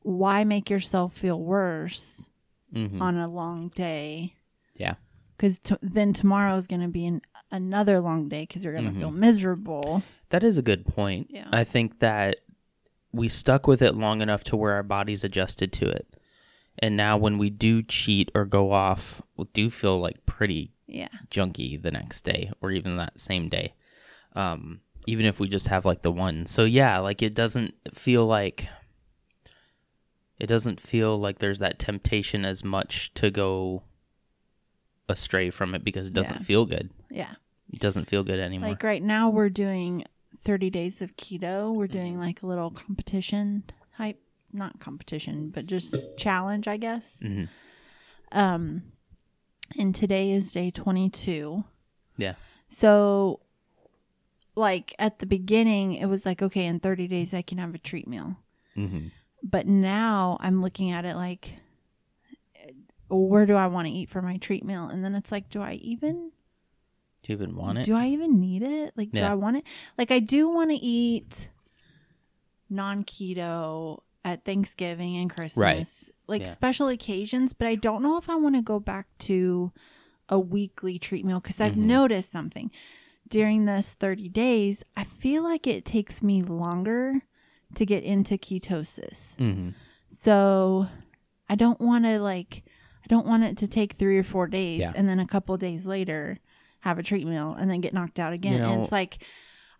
why 0.00 0.44
make 0.44 0.70
yourself 0.70 1.12
feel 1.12 1.38
worse 1.40 2.30
Mm-hmm. 2.74 3.02
on 3.02 3.16
a 3.16 3.28
long 3.28 3.68
day? 3.74 4.34
Yeah. 4.76 4.94
Because 5.36 5.58
t- 5.58 5.76
then 5.82 6.12
tomorrow 6.12 6.56
is 6.56 6.66
going 6.66 6.82
to 6.82 6.88
be 6.88 7.04
an, 7.06 7.20
another 7.50 8.00
long 8.00 8.28
day 8.28 8.42
because 8.42 8.64
you're 8.64 8.72
going 8.72 8.86
to 8.86 8.90
Mhm. 8.92 8.98
feel 8.98 9.10
miserable. 9.10 10.02
That 10.30 10.42
is 10.42 10.56
a 10.58 10.62
good 10.62 10.86
point. 10.86 11.26
Yeah. 11.30 11.48
I 11.52 11.64
think 11.64 11.98
that 11.98 12.36
we 13.12 13.28
stuck 13.28 13.66
with 13.66 13.82
it 13.82 13.94
long 13.94 14.22
enough 14.22 14.42
to 14.44 14.56
where 14.56 14.72
our 14.72 14.82
bodies 14.82 15.22
adjusted 15.24 15.72
to 15.74 15.88
it. 15.88 16.16
And 16.78 16.96
now 16.96 17.18
when 17.18 17.36
we 17.36 17.50
do 17.50 17.82
cheat 17.82 18.30
or 18.34 18.46
go 18.46 18.72
off, 18.72 19.20
we 19.36 19.44
do 19.52 19.68
feel 19.68 20.00
like 20.00 20.24
pretty 20.24 20.72
Yeah. 20.86 21.08
junky 21.30 21.80
the 21.80 21.90
next 21.90 22.22
day 22.22 22.50
or 22.62 22.70
even 22.70 22.96
that 22.96 23.20
same 23.20 23.48
day. 23.50 23.74
Um, 24.34 24.80
even 25.06 25.26
if 25.26 25.38
we 25.40 25.48
just 25.48 25.68
have 25.68 25.84
like 25.84 26.00
the 26.02 26.12
one. 26.12 26.46
So 26.46 26.64
yeah, 26.64 26.98
like 27.00 27.20
it 27.22 27.34
doesn't 27.34 27.74
feel 27.92 28.24
like 28.24 28.68
it 30.38 30.46
doesn't 30.46 30.80
feel 30.80 31.18
like 31.18 31.38
there's 31.38 31.58
that 31.60 31.78
temptation 31.78 32.44
as 32.44 32.64
much 32.64 33.12
to 33.14 33.30
go 33.30 33.82
astray 35.08 35.50
from 35.50 35.74
it 35.74 35.84
because 35.84 36.06
it 36.08 36.12
doesn't 36.12 36.36
Yeah. 36.40 36.42
feel 36.42 36.66
good. 36.66 36.90
Yeah. 37.10 37.34
It 37.72 37.80
doesn't 37.80 38.06
feel 38.06 38.22
good 38.24 38.38
anymore. 38.40 38.70
Like 38.70 38.82
right 38.82 39.02
now, 39.02 39.30
we're 39.30 39.48
doing 39.50 40.04
30 40.42 40.70
days 40.70 41.00
of 41.02 41.16
keto. 41.16 41.72
We're 41.74 41.86
doing 41.86 42.12
Mm-hmm. 42.14 42.22
like 42.22 42.42
a 42.42 42.46
little 42.46 42.70
competition 42.70 43.64
type, 43.96 44.20
not 44.52 44.80
competition, 44.80 45.50
but 45.50 45.66
just 45.66 45.96
challenge, 46.16 46.66
I 46.68 46.76
guess. 46.76 47.18
Mhm. 47.22 47.48
Um, 48.32 48.82
and 49.78 49.94
today 49.94 50.32
is 50.32 50.52
day 50.52 50.70
22. 50.70 51.64
Yeah. 52.16 52.34
So, 52.68 53.40
like 54.54 54.94
at 54.98 55.18
the 55.18 55.26
beginning, 55.26 55.94
it 55.94 56.06
was 56.06 56.26
like, 56.26 56.42
okay, 56.42 56.66
in 56.66 56.80
30 56.80 57.06
days, 57.08 57.32
I 57.32 57.42
can 57.42 57.58
have 57.58 57.74
a 57.74 57.78
treat 57.78 58.06
meal. 58.08 58.36
hmm 58.74 59.08
But 59.42 59.66
now 59.66 60.36
I'm 60.40 60.62
looking 60.62 60.90
at 60.92 61.04
it 61.04 61.16
like, 61.16 61.56
where 63.08 63.46
do 63.46 63.54
I 63.54 63.66
want 63.66 63.88
to 63.88 63.92
eat 63.92 64.08
for 64.08 64.22
my 64.22 64.36
treat 64.38 64.64
meal? 64.64 64.84
And 64.88 65.04
then 65.04 65.14
it's 65.14 65.32
like, 65.32 65.48
do 65.50 65.60
I 65.60 65.74
even 65.74 66.30
Do 67.22 67.32
you 67.32 67.36
even 67.36 67.56
want 67.56 67.78
it? 67.78 67.84
do 67.84 67.94
I 67.96 68.08
even 68.08 68.40
need 68.40 68.62
it? 68.62 68.94
Like, 68.96 69.10
do 69.12 69.24
I 69.24 69.34
want 69.34 69.58
it? 69.58 69.64
Like, 69.98 70.10
I 70.10 70.18
do 70.18 70.48
want 70.48 70.70
to 70.70 70.76
eat 70.76 71.50
non 72.70 73.04
keto 73.04 74.00
at 74.24 74.44
Thanksgiving 74.44 75.16
and 75.16 75.28
Christmas, 75.28 76.10
like 76.26 76.42
Yeah. 76.42 76.50
special 76.50 76.88
occasions, 76.88 77.52
but 77.52 77.66
I 77.68 77.74
don't 77.74 78.02
know 78.02 78.16
if 78.16 78.30
I 78.30 78.36
want 78.36 78.54
to 78.54 78.62
go 78.62 78.78
back 78.78 79.06
to 79.20 79.72
a 80.28 80.38
weekly 80.38 80.98
treat 80.98 81.24
meal 81.24 81.40
because 81.40 81.60
I've 81.60 81.72
Mhm. 81.74 81.78
noticed 81.78 82.30
something 82.30 82.70
during 83.28 83.64
this 83.64 83.94
30 83.94 84.28
days. 84.28 84.84
I 84.96 85.04
feel 85.04 85.42
like 85.42 85.66
it 85.66 85.84
takes 85.84 86.22
me 86.22 86.40
longer 86.42 87.22
to 87.76 87.86
get 87.86 88.02
into 88.04 88.36
ketosis. 88.38 89.36
hmm 89.36 89.70
So 90.08 90.86
I 91.48 91.54
don't 91.54 91.80
want 91.80 92.04
to 92.04 92.18
like 92.20 92.64
I 93.04 93.08
don't 93.08 93.26
want 93.26 93.42
it 93.44 93.56
to 93.58 93.68
take 93.68 93.94
three 93.94 94.18
or 94.18 94.22
four 94.24 94.46
days 94.46 94.80
Yeah. 94.80 94.92
and 94.94 95.08
then 95.08 95.18
a 95.18 95.26
couple 95.26 95.56
days 95.56 95.86
later 95.86 96.38
have 96.80 96.98
a 96.98 97.02
treat 97.02 97.26
meal 97.26 97.52
and 97.58 97.70
then 97.70 97.80
get 97.80 97.92
knocked 97.94 98.18
out 98.20 98.32
again. 98.32 98.54
You 98.54 98.58
know, 98.60 98.72
and 98.72 98.82
it's 98.82 98.92
like 98.92 99.24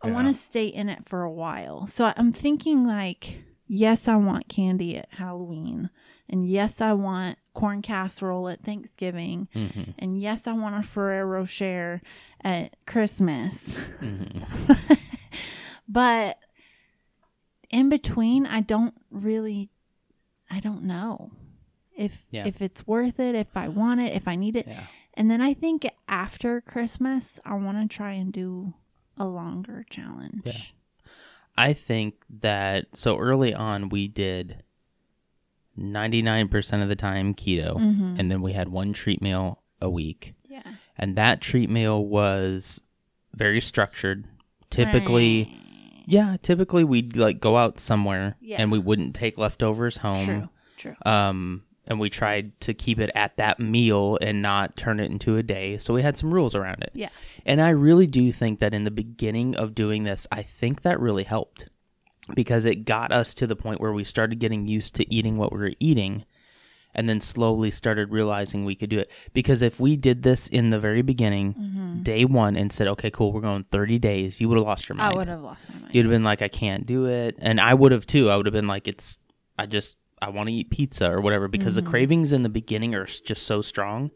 I 0.02 0.08
yeah. 0.08 0.14
want 0.14 0.28
to 0.28 0.34
stay 0.34 0.66
in 0.66 0.88
it 0.88 1.08
for 1.08 1.22
a 1.22 1.30
while. 1.30 1.87
So 1.87 2.12
I'm 2.16 2.32
thinking 2.32 2.87
like 2.87 3.38
yes, 3.68 4.06
I 4.08 4.16
want 4.16 4.49
candy 4.49 4.99
at 4.99 5.08
Halloween. 5.14 5.88
And 6.28 6.46
yes, 6.49 6.80
I 6.80 6.92
want 6.94 7.38
corn 7.54 7.80
casserole 7.82 8.49
at 8.49 8.62
Thanksgiving. 8.64 9.49
hmm 9.52 9.82
And 9.99 10.18
yes, 10.20 10.46
I 10.46 10.52
want 10.52 10.75
a 10.76 10.82
Ferrero 10.82 11.26
Rocher 11.26 12.00
at 12.42 12.75
Christmas. 12.87 13.68
hmm 14.00 14.42
but 15.88 16.38
in 17.72 17.88
between 17.88 18.46
i 18.46 18.60
don't 18.60 18.94
really 19.10 19.70
i 20.50 20.60
don't 20.60 20.82
know 20.84 21.30
if 21.96 22.24
Yeah. 22.30 22.46
if 22.46 22.62
it's 22.62 22.86
worth 22.86 23.18
it 23.18 23.34
if 23.34 23.56
i 23.56 23.66
want 23.68 24.00
it 24.00 24.12
if 24.12 24.28
i 24.28 24.36
need 24.36 24.54
it 24.56 24.66
Yeah. 24.68 24.84
and 25.14 25.30
then 25.30 25.40
i 25.40 25.52
think 25.54 25.86
after 26.08 26.60
christmas 26.60 27.40
i 27.44 27.54
want 27.54 27.90
to 27.90 27.94
try 27.94 28.12
and 28.12 28.32
do 28.32 28.74
a 29.16 29.26
longer 29.26 29.84
challenge 29.90 30.42
Yeah. 30.44 30.52
I 31.54 31.74
think 31.74 32.24
that 32.40 32.96
so 32.96 33.18
early 33.18 33.52
on 33.52 33.90
we 33.90 34.08
did 34.08 34.62
99% 35.78 36.82
of 36.82 36.88
the 36.88 36.96
time 36.96 37.34
keto 37.34 37.76
Mhm. 37.76 38.18
and 38.18 38.30
then 38.30 38.40
we 38.42 38.52
had 38.52 38.68
one 38.68 38.92
treat 38.92 39.20
meal 39.22 39.62
a 39.80 39.90
week. 39.90 40.34
yeah 40.48 40.62
And 40.96 41.16
that 41.16 41.40
treat 41.40 41.68
meal 41.70 42.04
was 42.06 42.80
very 43.34 43.60
structured. 43.60 44.26
Typically, 44.70 45.58
yeah, 46.06 46.37
typically 46.42 46.85
we'd 46.85 47.16
like 47.16 47.40
go 47.40 47.56
out 47.56 47.78
somewhere 47.80 48.37
Yeah. 48.40 48.56
and 48.61 48.71
we 48.73 48.78
wouldn't 48.78 49.14
take 49.14 49.38
leftovers 49.38 49.97
home. 49.99 50.25
true 50.25 50.49
true 50.76 50.97
Um 51.11 51.62
and 51.87 51.99
we 51.99 52.09
tried 52.11 52.59
to 52.61 52.73
keep 52.75 53.00
it 53.00 53.11
at 53.14 53.37
that 53.38 53.59
meal 53.59 54.16
and 54.23 54.40
not 54.40 54.76
turn 54.76 55.00
it 55.00 55.11
into 55.11 55.37
a 55.37 55.42
day. 55.42 55.78
So 55.78 55.92
we 55.92 56.00
had 56.02 56.16
some 56.16 56.32
rules 56.32 56.54
around 56.54 56.82
it. 56.82 56.90
yeah 56.94 57.09
And 57.44 57.61
I 57.61 57.71
really 57.71 58.06
do 58.06 58.30
think 58.30 58.61
that 58.61 58.73
in 58.73 58.85
the 58.85 58.90
beginning 58.92 59.56
of 59.56 59.75
doing 59.75 60.04
this, 60.04 60.26
I 60.30 60.42
think 60.42 60.82
that 60.82 61.00
really 61.00 61.25
helped 61.25 61.68
because 62.37 62.64
it 62.64 62.85
got 62.85 63.11
us 63.11 63.35
to 63.35 63.49
the 63.49 63.56
point 63.56 63.80
where 63.80 63.92
we 63.92 64.04
started 64.04 64.38
getting 64.38 64.66
used 64.68 64.94
to 64.94 65.12
eating 65.12 65.37
what 65.37 65.52
we 65.52 65.59
were 65.59 65.73
eating 65.80 66.25
and 66.94 67.08
then 67.08 67.20
slowly 67.20 67.70
started 67.70 68.11
realizing 68.12 68.64
we 68.64 68.75
could 68.75 68.90
do 68.90 68.99
it. 68.99 69.11
Because 69.32 69.62
if 69.62 69.80
we 69.80 69.96
did 69.96 70.22
this 70.22 70.46
in 70.49 70.70
the 70.70 70.78
very 70.78 71.02
beginning, 71.02 71.54
Mm-hmm. 71.54 72.02
day 72.02 72.25
one, 72.25 72.56
and 72.56 72.72
said, 72.72 72.87
okay, 72.88 73.11
cool, 73.11 73.32
we're 73.32 73.40
going 73.40 73.64
30 73.70 73.99
days, 73.99 74.40
you 74.40 74.49
would 74.49 74.58
have 74.58 74.66
lost 74.66 74.88
your 74.88 74.96
mind. 74.96 75.12
i 75.14 75.16
would 75.16 75.28
have 75.28 75.40
lost 75.42 75.68
my 75.70 75.80
mind 75.80 75.94
You'd 75.94 76.04
have 76.04 76.11
been 76.12 76.25
like, 76.25 76.42
I 76.42 76.49
can't 76.49 76.87
do 76.87 77.06
it. 77.06 77.37
And 77.40 77.61
I 77.61 77.75
would 77.75 77.92
have 77.92 78.06
too. 78.06 78.30
I 78.30 78.37
would 78.37 78.46
have 78.46 78.52
been 78.52 78.66
like, 78.66 78.88
it's, 78.88 79.18
I 79.58 79.66
just, 79.66 79.96
I 80.20 80.30
want 80.30 80.49
to 80.49 80.52
eat 80.54 80.70
pizza 80.70 81.11
or 81.11 81.20
whatever 81.20 81.49
because 81.49 81.76
Mm-hmm. 81.76 81.84
the 81.84 81.90
cravings 81.90 82.32
in 82.32 82.42
the 82.42 82.49
beginning 82.49 82.94
are 82.94 83.04
just 83.06 83.46
so 83.46 83.61
strong 83.62 84.11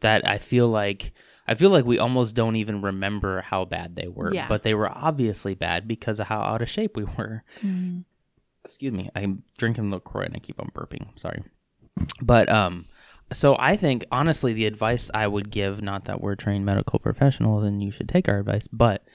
that 0.00 0.26
I 0.26 0.38
feel 0.38 0.68
like, 0.68 1.12
I 1.46 1.54
feel 1.54 1.70
like 1.70 1.84
we 1.84 1.98
almost 1.98 2.34
don't 2.34 2.56
even 2.56 2.80
remember 2.80 3.42
how 3.42 3.64
bad 3.64 3.96
they 3.96 4.08
were. 4.08 4.32
Yeah. 4.32 4.48
But 4.48 4.62
they 4.62 4.72
were 4.74 4.88
obviously 4.88 5.54
bad 5.54 5.86
because 5.86 6.18
of 6.20 6.26
how 6.28 6.40
out 6.40 6.62
of 6.62 6.70
shape 6.70 6.96
we 6.96 7.04
were. 7.04 7.42
Mhm. 7.62 8.04
Excuse 8.64 8.92
me. 8.94 9.10
I'm 9.14 9.42
drinking 9.58 9.90
LaCroix 9.90 10.24
and 10.24 10.34
I 10.36 10.38
keep 10.38 10.58
on 10.58 10.70
burping. 10.74 11.06
Sorry. 11.18 11.42
But, 12.20 12.48
um, 12.48 12.86
so 13.32 13.56
I 13.58 13.76
think 13.76 14.04
honestly, 14.12 14.52
the 14.52 14.66
advice 14.66 15.10
I 15.14 15.26
would 15.26 15.50
give, 15.50 15.82
not 15.82 16.04
that 16.04 16.20
we're 16.20 16.34
trained 16.36 16.64
medical 16.64 16.98
professionals 16.98 17.64
and 17.64 17.82
you 17.82 17.90
should 17.90 18.08
take 18.08 18.28
our 18.28 18.38
advice, 18.38 18.68
but 18.68 19.06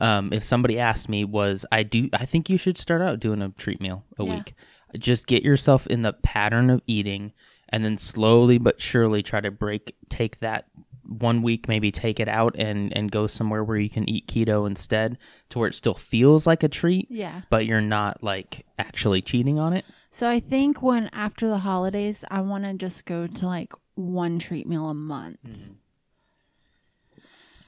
um, 0.00 0.32
if 0.32 0.44
somebody 0.44 0.78
asked 0.78 1.08
me, 1.08 1.24
was 1.24 1.64
I 1.72 1.82
do 1.82 2.08
I 2.12 2.26
think 2.26 2.50
you 2.50 2.58
should 2.58 2.76
start 2.76 3.00
out 3.00 3.20
doing 3.20 3.40
a 3.42 3.50
treat 3.50 3.80
meal 3.80 4.04
a 4.18 4.24
Yeah. 4.24 4.34
week. 4.34 4.54
Just 4.98 5.26
get 5.26 5.42
yourself 5.44 5.86
in 5.86 6.02
the 6.02 6.12
pattern 6.12 6.68
of 6.70 6.82
eating, 6.86 7.32
and 7.68 7.84
then 7.84 7.96
slowly 7.98 8.58
but 8.58 8.80
surely 8.80 9.22
try 9.22 9.40
to 9.40 9.50
break 9.50 9.96
take 10.08 10.40
that 10.40 10.66
one 11.06 11.42
week, 11.42 11.68
maybe 11.68 11.90
take 11.90 12.18
it 12.20 12.28
out 12.28 12.54
and 12.58 12.96
and 12.96 13.10
go 13.10 13.26
somewhere 13.26 13.62
where 13.64 13.76
you 13.76 13.90
can 13.90 14.08
eat 14.08 14.26
keto 14.28 14.66
instead, 14.66 15.16
to 15.50 15.58
where 15.58 15.68
it 15.68 15.74
still 15.74 15.94
feels 15.94 16.46
like 16.46 16.62
a 16.62 16.68
treat, 16.68 17.06
yeah 17.10 17.42
but 17.50 17.66
you're 17.66 17.80
not 17.80 18.22
like 18.22 18.66
actually 18.78 19.22
cheating 19.22 19.58
on 19.58 19.72
it. 19.72 19.84
So 20.14 20.28
i 20.28 20.38
think 20.38 20.80
when 20.82 21.08
after 21.12 21.48
the 21.48 21.58
holidays 21.58 22.24
i 22.30 22.40
want 22.40 22.62
to 22.64 22.72
just 22.74 23.04
go 23.04 23.26
to 23.26 23.46
like 23.46 23.72
one 23.96 24.38
treat 24.38 24.66
meal 24.66 24.88
a 24.88 24.94
month 24.94 25.68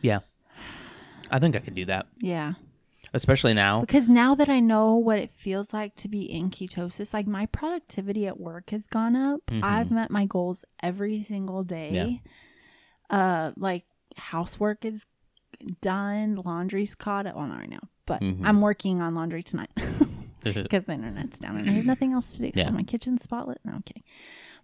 Yeah, 0.03 0.21
I 1.31 1.38
think 1.41 1.57
I 1.57 1.61
could 1.61 1.75
do 1.75 1.85
that, 1.87 2.07
yeah 2.19 2.55
especially 3.15 3.55
now. 3.55 3.81
Because 3.81 4.09
now 4.09 4.35
that 4.35 4.49
I 4.49 4.61
know 4.61 4.95
what 4.95 5.19
it 5.19 5.31
feels 5.31 5.73
like 5.73 5.95
to 5.97 6.09
be 6.09 6.23
in 6.23 6.50
ketosis, 6.50 7.15
like 7.15 7.26
my 7.26 7.47
productivity 7.47 8.26
at 8.26 8.38
work 8.38 8.71
has 8.71 8.87
gone 8.88 9.17
up. 9.17 9.41
Mhm. 9.47 9.62
I've 9.62 9.91
met 9.91 10.11
my 10.11 10.26
goals 10.26 10.65
every 10.83 11.23
single 11.23 11.62
day. 11.65 12.21
Uh 13.11 13.53
like 13.57 13.85
housework 14.17 14.85
is 14.85 15.07
done, 15.81 16.37
laundry's 16.45 16.95
caught 16.95 17.26
up. 17.26 17.37
Well, 17.37 17.47
not 17.47 17.59
right 17.61 17.71
now, 17.71 17.88
but 18.07 18.21
Mhm. 18.23 18.45
I'm 18.45 18.61
working 18.61 19.00
on 19.00 19.15
laundry 19.15 19.43
tonight 19.43 19.71
because 20.62 20.87
the 20.87 20.93
internet's 20.93 21.38
down 21.38 21.57
and 21.57 21.69
I 21.69 21.73
have 21.75 21.87
nothing 21.87 22.12
else 22.12 22.33
to 22.37 22.43
do. 22.43 22.53
Yeah. 22.55 22.67
So 22.67 22.73
my 22.73 22.83
kitchen's 22.83 23.23
spotless. 23.23 23.59
No, 23.65 23.73
I'm 23.75 23.83
kidding. 23.83 24.05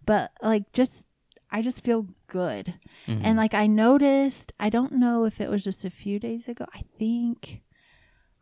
But 0.07 0.33
like 0.43 0.73
just 0.73 1.07
I 1.51 1.61
just 1.63 1.85
feel 1.85 2.07
good. 2.29 2.75
Mhm. 3.07 3.21
And 3.25 3.37
like 3.37 3.53
I 3.55 3.67
noticed, 3.67 4.53
I 4.59 4.71
don't 4.71 4.93
know 4.93 5.25
if 5.25 5.41
it 5.41 5.51
was 5.51 5.63
just 5.63 5.85
a 5.85 5.91
few 5.91 6.19
days 6.19 6.49
ago. 6.49 6.65
I 6.75 6.83
think 6.99 7.63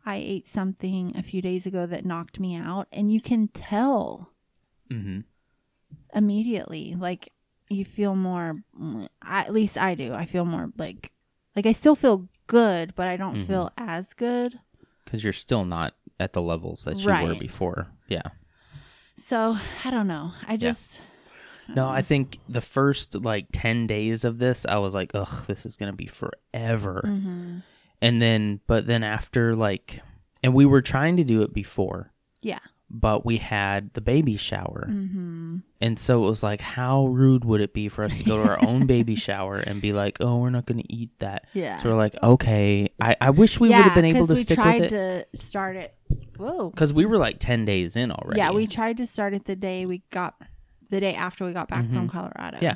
I 0.05 0.15
ate 0.15 0.47
something 0.47 1.11
a 1.15 1.21
few 1.21 1.41
days 1.41 1.65
ago 1.65 1.85
that 1.85 2.05
knocked 2.05 2.39
me 2.39 2.55
out, 2.55 2.87
and 2.91 3.11
you 3.11 3.21
can 3.21 3.49
tell 3.49 4.31
Mhm. 4.89 5.25
immediately. 6.13 6.95
Like 6.95 7.31
you 7.69 7.85
feel 7.85 8.15
more. 8.15 8.63
At 9.23 9.53
least 9.53 9.77
I 9.77 9.95
do. 9.95 10.13
I 10.13 10.25
feel 10.25 10.45
more 10.45 10.71
like 10.77 11.11
like 11.55 11.65
I 11.65 11.71
still 11.73 11.95
feel 11.95 12.29
good, 12.47 12.93
but 12.95 13.07
I 13.07 13.17
don't 13.17 13.35
Mhm. 13.37 13.47
feel 13.47 13.71
as 13.77 14.13
good. 14.13 14.59
because 15.05 15.23
you're 15.25 15.33
still 15.33 15.65
not 15.65 15.93
at 16.21 16.33
the 16.33 16.41
levels 16.41 16.85
that 16.85 16.97
you 16.99 17.09
were 17.09 17.35
before. 17.35 17.87
Yeah. 18.07 18.21
So 19.17 19.57
I 19.83 19.91
don't 19.91 20.07
know. 20.07 20.31
I 20.47 20.57
just 20.57 20.99
No, 21.75 21.87
I 21.89 22.01
think 22.01 22.39
the 22.49 22.61
first 22.61 23.15
like 23.15 23.47
10 23.51 23.87
days 23.87 24.25
of 24.25 24.39
this, 24.39 24.65
I 24.65 24.77
was 24.77 24.93
like, 24.93 25.11
ugh, 25.13 25.45
this 25.47 25.65
is 25.65 25.77
going 25.77 25.91
to 25.91 25.95
be 25.95 26.07
forever. 26.07 27.03
mm-hmm. 27.05 27.57
And 28.03 28.21
then, 28.21 28.59
but 28.65 28.87
then 28.87 29.03
after 29.03 29.55
like, 29.55 30.01
and 30.43 30.53
we 30.53 30.65
were 30.65 30.81
trying 30.81 31.17
to 31.17 31.23
do 31.23 31.43
it 31.43 31.53
before, 31.53 32.11
yeah. 32.41 32.59
But 32.93 33.25
we 33.25 33.37
had 33.37 33.93
the 33.93 34.01
baby 34.01 34.35
shower. 34.35 34.87
Mm-hmm. 34.89 35.57
And 35.79 35.97
so 35.97 36.23
it 36.23 36.27
was 36.27 36.43
like, 36.43 36.59
how 36.61 37.05
rude 37.07 37.45
would 37.45 37.61
it 37.61 37.73
be 37.73 37.87
for 37.87 38.03
us 38.03 38.15
to 38.17 38.23
go 38.23 38.43
to 38.43 38.49
our 38.49 38.63
own 38.67 38.85
baby 38.85 39.15
shower 39.27 39.55
and 39.57 39.81
be 39.81 39.93
like, 39.93 40.17
oh, 40.19 40.37
we're 40.37 40.49
not 40.49 40.65
going 40.65 40.81
to 40.81 40.93
eat 40.93 41.09
that? 41.19 41.47
Yeah. 41.53 41.77
So 41.77 41.89
we're 41.89 41.95
like, 41.95 42.15
okay. 42.21 42.89
I, 42.99 43.15
I 43.21 43.29
wish 43.29 43.59
we 43.59 43.69
would 43.69 43.77
have 43.77 43.95
been 43.95 44.05
able 44.05 44.27
to 44.27 44.35
stick 44.35 44.57
with 44.57 44.67
it. 44.67 44.71
We 44.73 44.77
tried 44.79 44.89
to 44.89 45.25
start 45.35 45.75
it. 45.77 45.95
Whoa. 46.37 46.69
Because 46.69 46.93
we 46.93 47.05
were 47.05 47.17
like 47.17 47.37
10 47.39 47.63
days 47.65 47.95
in 47.95 48.11
already. 48.11 48.39
Yeah, 48.39 48.51
we 48.51 48.67
tried 48.67 48.97
to 48.97 49.05
start 49.05 49.33
it 49.33 49.45
the 49.45 49.55
day 49.55 49.85
we 49.85 50.03
got 50.11 50.35
the 50.89 50.99
day 50.99 51.13
after 51.15 51.45
we 51.45 51.53
got 51.53 51.69
back 51.69 51.89
from 51.89 52.09
Colorado. 52.09 52.57
Mm-hmm. 52.57 52.65
Yeah. 52.65 52.75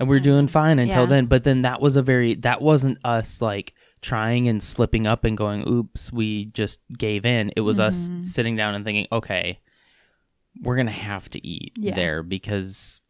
and 0.00 0.08
we 0.08 0.16
are 0.16 0.20
doing 0.20 0.46
fine 0.48 0.78
until 0.78 1.02
Yeah. 1.02 1.06
then. 1.06 1.26
But 1.26 1.44
then 1.44 1.62
that 1.62 1.80
was 1.82 1.96
a 1.96 2.02
very 2.02 2.34
that 2.36 2.62
wasn't 2.62 2.98
us 3.04 3.42
like 3.42 3.74
trying 4.02 4.48
and 4.48 4.62
slipping 4.62 5.06
up 5.06 5.24
and 5.24 5.36
going, 5.36 5.66
"Oops, 5.66 6.12
we 6.12 6.46
just 6.46 6.80
gave 6.98 7.24
in." 7.24 7.50
It 7.56 7.60
was 7.62 7.80
us 7.80 8.08
Mm-hmm. 8.10 8.22
sitting 8.22 8.56
down 8.56 8.74
and 8.74 8.84
thinking, 8.84 9.06
"Okay, 9.10 9.60
we're 10.60 10.76
gonna 10.76 10.90
have 10.90 11.28
to 11.30 11.46
eat 11.46 11.72
Yeah. 11.76 11.94
there 11.94 12.22
because 12.22 13.00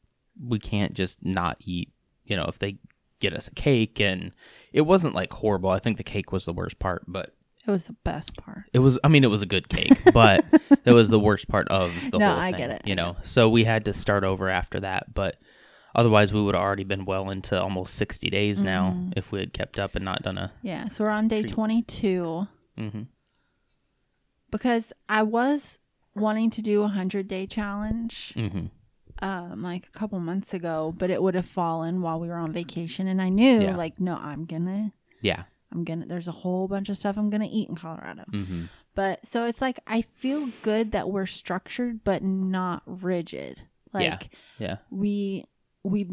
we 0.41 0.59
can't 0.59 0.95
just 0.95 1.25
not 1.25 1.57
eat." 1.61 1.91
You 2.25 2.37
know, 2.37 2.45
if 2.45 2.59
they 2.59 2.77
get 3.19 3.35
us 3.35 3.49
a 3.49 3.55
cake, 3.55 4.01
and 4.01 4.33
it 4.73 4.83
wasn't 4.83 5.15
like 5.15 5.33
horrible. 5.33 5.71
I 5.71 5.79
think 5.79 5.97
the 5.97 6.03
cake 6.05 6.33
was 6.33 6.45
the 6.45 6.53
worst 6.53 6.79
part, 6.79 7.05
but 7.07 7.35
It 7.67 7.71
was 7.71 7.85
the 7.87 7.97
best 8.05 8.37
part. 8.37 8.65
it 8.73 8.81
was. 8.81 8.99
I 9.05 9.09
mean, 9.09 9.23
it 9.25 9.31
was 9.31 9.43
a 9.43 9.47
good 9.47 9.69
cake, 9.69 9.97
but 10.13 10.45
it 10.85 10.93
was 10.93 11.09
the 11.09 11.21
worst 11.21 11.49
part 11.49 11.69
of 11.69 11.93
the 12.11 12.19
No, 12.19 12.29
whole 12.29 12.39
I 12.39 12.51
thing. 12.51 12.59
get 12.59 12.71
it, 12.71 12.83
You 12.87 12.95
know, 12.97 13.17
so 13.23 13.49
we 13.49 13.65
had 13.65 13.85
to 13.87 13.93
start 13.93 14.25
over 14.25 14.49
after 14.49 14.81
that, 14.81 15.15
but. 15.15 15.37
Otherwise, 15.95 16.33
we 16.33 16.43
would 16.43 16.55
have 16.55 16.63
already 16.65 16.85
been 16.85 17.05
well 17.05 17.29
into 17.31 17.61
almost 17.61 17.95
60 17.97 18.31
days 18.31 18.63
now 18.63 18.91
Mm-hmm. 18.97 19.11
if 19.17 19.31
we 19.33 19.41
had 19.41 19.53
kept 19.53 19.79
up 19.79 19.95
and 19.95 20.05
not 20.05 20.23
done 20.23 20.39
a. 20.39 20.53
Yeah, 20.63 20.89
so 20.89 21.05
we're 21.05 21.11
on 21.11 21.29
day 21.29 21.43
Treat. 21.43 21.53
22 21.53 22.47
hmm 22.79 23.03
because 24.51 24.93
I 25.09 25.23
was 25.23 25.79
wanting 26.15 26.51
to 26.51 26.63
do 26.63 26.81
a 26.81 26.83
100 26.83 27.27
day 27.29 27.47
challenge 27.47 28.33
hmm 28.35 28.67
um 29.21 29.63
like 29.63 29.87
a 29.87 29.91
couple 29.99 30.19
months 30.19 30.53
ago, 30.53 30.93
but 30.97 31.09
it 31.11 31.23
would 31.23 31.35
have 31.35 31.47
fallen 31.47 32.01
while 32.03 32.19
we 32.19 32.29
were 32.29 32.35
on 32.37 32.53
vacation 32.53 33.07
and 33.07 33.21
I 33.23 33.29
knew 33.29 33.61
Yeah. 33.63 33.77
like 33.77 34.01
no, 34.01 34.17
I'm 34.17 34.45
going 34.47 34.67
to 34.67 34.93
Yeah. 35.21 35.45
I'm 35.73 35.85
going 35.85 36.01
to 36.01 36.07
there's 36.07 36.29
a 36.29 36.33
whole 36.33 36.67
bunch 36.69 36.89
of 36.89 36.99
stuff 36.99 37.17
I'm 37.17 37.31
going 37.31 37.41
to 37.43 37.47
eat 37.49 37.69
in 37.69 37.77
Colorado. 37.77 38.25
hmm 38.31 38.65
But 38.95 39.25
so 39.25 39.47
it's 39.47 39.61
like 39.61 39.79
I 39.87 40.03
feel 40.03 40.49
good 40.63 40.93
that 40.93 41.09
we're 41.09 41.27
structured 41.27 42.03
but 42.05 42.23
not 42.23 42.83
rigid. 42.87 43.63
Like 43.93 44.31
Yeah. 44.59 44.67
Yeah. 44.67 44.77
we 44.91 45.45
we 45.83 46.09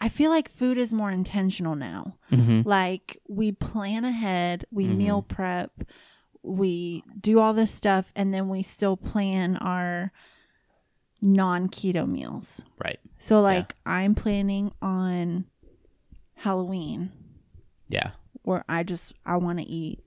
I 0.00 0.08
feel 0.10 0.30
like 0.30 0.48
food 0.50 0.76
is 0.78 0.92
more 0.92 1.10
intentional 1.10 1.74
now. 1.74 2.16
hmm 2.28 2.60
Like 2.64 3.18
we 3.28 3.52
plan 3.52 4.04
ahead, 4.04 4.64
we 4.70 4.84
Mhm. 4.86 4.96
meal 4.96 5.22
prep, 5.22 5.72
we 6.42 7.02
do 7.20 7.38
all 7.40 7.54
this 7.54 7.72
stuff 7.72 8.12
and 8.14 8.32
then 8.34 8.48
we 8.48 8.62
still 8.62 8.96
plan 8.96 9.56
our 9.56 10.12
non-keto 11.22 12.06
meals. 12.08 12.62
Right. 12.78 13.00
So 13.18 13.40
like 13.40 13.74
I'm 13.86 14.14
planning 14.14 14.72
on 14.82 15.46
Halloween 16.34 17.10
Yeah. 17.88 18.10
where 18.42 18.64
I 18.68 18.82
just 18.82 19.14
I 19.24 19.36
want 19.36 19.58
to 19.58 19.64
eat 19.64 20.04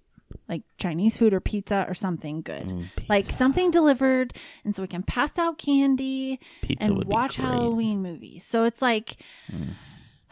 like 0.47 0.63
Chinese 0.77 1.17
food 1.17 1.33
or 1.33 1.39
pizza 1.39 1.85
or 1.87 1.93
something 1.93 2.41
good. 2.41 2.63
Mm, 2.63 2.85
Like 3.07 3.23
something 3.25 3.71
delivered 3.71 4.33
and 4.65 4.75
so 4.75 4.81
we 4.83 4.87
can 4.87 5.03
pass 5.03 5.37
out 5.37 5.57
candy 5.57 6.39
pizza 6.61 6.89
and 6.91 7.03
watch. 7.05 7.35
Halloween 7.37 8.01
movies. 8.01 8.45
So 8.45 8.63
it's 8.65 8.81
like 8.81 9.17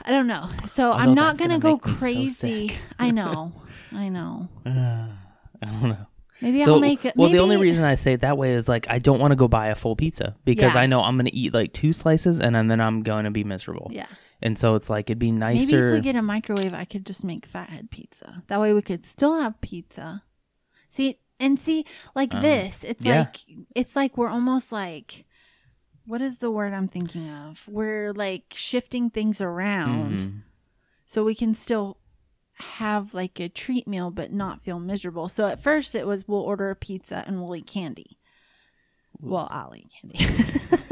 I 0.04 0.12
don't 0.12 0.28
know. 0.28 0.50
So 0.72 0.92
Although 0.92 0.98
I'm 1.00 1.14
not 1.16 1.38
gonna, 1.38 1.60
gonna 1.60 1.78
go 1.78 1.88
me 1.88 1.94
so 1.94 1.98
crazy. 2.00 2.72
I 3.00 3.12
know. 3.20 3.54
I 3.94 4.10
know. 4.10 4.48
Uh, 4.66 5.08
I 5.62 5.66
don't 5.66 5.90
know. 5.90 5.98
Maybe 6.40 6.64
So, 6.64 6.76
I'll 6.76 6.80
make 6.80 7.04
it. 7.04 7.16
well, 7.16 7.30
the 7.30 7.40
only 7.40 7.58
reason 7.58 7.84
I 7.84 7.96
say 7.96 8.14
it 8.14 8.22
that 8.22 8.38
way 8.38 8.54
is 8.54 8.70
like 8.70 8.86
I 8.90 9.00
don't 9.00 9.20
want 9.20 9.32
to 9.32 9.36
go 9.36 9.48
buy 9.48 9.70
a 9.70 9.76
full 9.76 9.96
pizza 9.96 10.36
because 10.46 10.76
Yeah. 10.76 10.82
I 10.82 10.86
know 10.86 11.02
I'm 11.02 11.16
going 11.16 11.26
to 11.26 11.36
eat 11.36 11.52
like 11.54 11.74
two 11.74 11.92
slices 11.94 12.40
and 12.40 12.70
then 12.70 12.80
I'm 12.80 13.02
going 13.02 13.24
to 13.26 13.32
be 13.32 13.44
miserable. 13.44 13.90
Yeah. 13.92 14.06
And 14.42 14.58
so 14.60 14.76
it's 14.76 14.90
like 14.90 15.10
it'd 15.10 15.18
be 15.20 15.32
nicer. 15.32 15.76
Maybe 15.76 15.88
if 15.88 15.94
we 15.94 16.02
get 16.02 16.16
a 16.16 16.22
microwave, 16.22 16.74
I 16.74 16.86
could 16.86 17.06
just 17.06 17.24
make 17.24 17.46
fathead 17.48 17.90
pizza. 17.90 18.44
That 18.48 18.60
way 18.60 18.74
we 18.74 18.82
could 18.82 19.06
still 19.06 19.40
have 19.42 19.60
pizza. 19.62 20.24
See 20.90 21.20
and 21.40 21.60
see 21.60 21.86
like 22.16 22.34
Uh, 22.34 22.42
this. 22.42 22.84
It's 22.84 23.04
yeah. 23.06 23.20
like 23.22 23.38
it's 23.76 23.96
like 23.96 24.18
we're 24.18 24.30
almost 24.30 24.72
like 24.72 25.26
what 26.06 26.22
is 26.22 26.38
the 26.38 26.52
word 26.52 26.74
I'm 26.74 26.88
thinking 26.88 27.30
of? 27.30 27.68
We're 27.68 28.14
like 28.14 28.54
shifting 28.56 29.10
things 29.10 29.42
around 29.42 30.20
Mhm. 30.20 30.42
so 31.06 31.24
we 31.24 31.36
can 31.36 31.54
still 31.54 31.98
have 32.60 33.14
like 33.14 33.40
a 33.40 33.50
treat 33.50 33.88
meal 33.88 34.10
but 34.10 34.32
not 34.32 34.64
feel 34.64 34.80
miserable. 34.80 35.30
So 35.30 35.48
at 35.48 35.62
first 35.62 35.96
it 35.96 36.08
was 36.08 36.28
we'll 36.28 36.40
order 36.42 36.70
a 36.70 36.76
pizza 36.76 37.24
and 37.28 37.42
we'll 37.42 37.56
eat 37.56 37.68
candy. 37.68 38.18
Well, 39.20 39.48
I'll 39.52 39.76
eat 39.76 39.92
candy. 40.00 40.20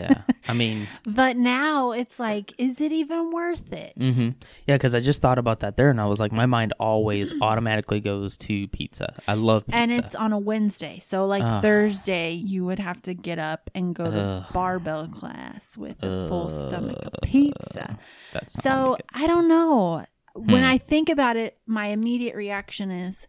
yeah. 0.00 0.22
I 0.48 0.54
mean, 0.54 0.86
but 1.04 1.36
now 1.36 1.92
it's 1.92 2.18
like, 2.18 2.52
is 2.58 2.80
it 2.80 2.92
even 2.92 3.30
worth 3.30 3.72
it? 3.72 3.92
hmm 3.96 4.30
yeah, 4.66 4.76
because 4.76 4.94
I 4.94 5.00
just 5.00 5.20
thought 5.22 5.38
about 5.38 5.60
that 5.60 5.76
there 5.76 5.90
and 5.90 6.00
I 6.00 6.06
was 6.06 6.20
like, 6.20 6.32
my 6.32 6.46
mind 6.46 6.72
always 6.80 7.32
automatically 7.42 8.00
goes 8.00 8.36
to 8.38 8.66
pizza. 8.68 9.14
I 9.28 9.34
love 9.34 9.66
pizza. 9.66 9.78
And 9.78 9.92
it's 9.92 10.14
on 10.14 10.32
a 10.32 10.38
Wednesday. 10.38 10.98
So 11.06 11.26
like 11.26 11.42
Ugh. 11.44 11.62
Thursday 11.62 12.32
you 12.32 12.64
would 12.64 12.78
have 12.78 13.00
to 13.02 13.14
get 13.14 13.38
up 13.38 13.70
and 13.74 13.94
go 13.94 14.04
to 14.10 14.16
Ugh. 14.18 14.44
barbell 14.52 15.08
class 15.08 15.76
with 15.76 16.02
a 16.02 16.28
full 16.28 16.48
stomach 16.48 16.98
of 17.04 17.12
pizza. 17.22 17.98
That's 18.32 18.54
So. 18.62 18.96
I 19.12 19.26
don't 19.26 19.48
know. 19.48 20.04
When 20.34 20.62
Hmm. 20.62 20.70
I 20.70 20.78
think 20.78 21.08
about 21.08 21.36
it, 21.36 21.58
my 21.66 21.86
immediate 21.88 22.36
reaction 22.36 22.90
is 22.92 23.26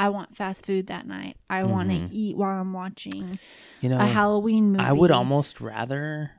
I 0.00 0.08
want 0.08 0.34
fast 0.34 0.64
food 0.64 0.86
that 0.86 1.06
night. 1.06 1.36
I 1.50 1.64
want 1.64 1.90
Mhm. 1.90 2.08
to 2.08 2.14
eat 2.14 2.36
while 2.36 2.58
I'm 2.58 2.72
watching 2.72 3.38
you 3.80 3.88
know, 3.90 3.98
a 3.98 4.06
Halloween 4.06 4.72
movie. 4.72 4.82
I 4.84 4.92
would 4.92 5.10
almost 5.10 5.60
rather 5.60 6.30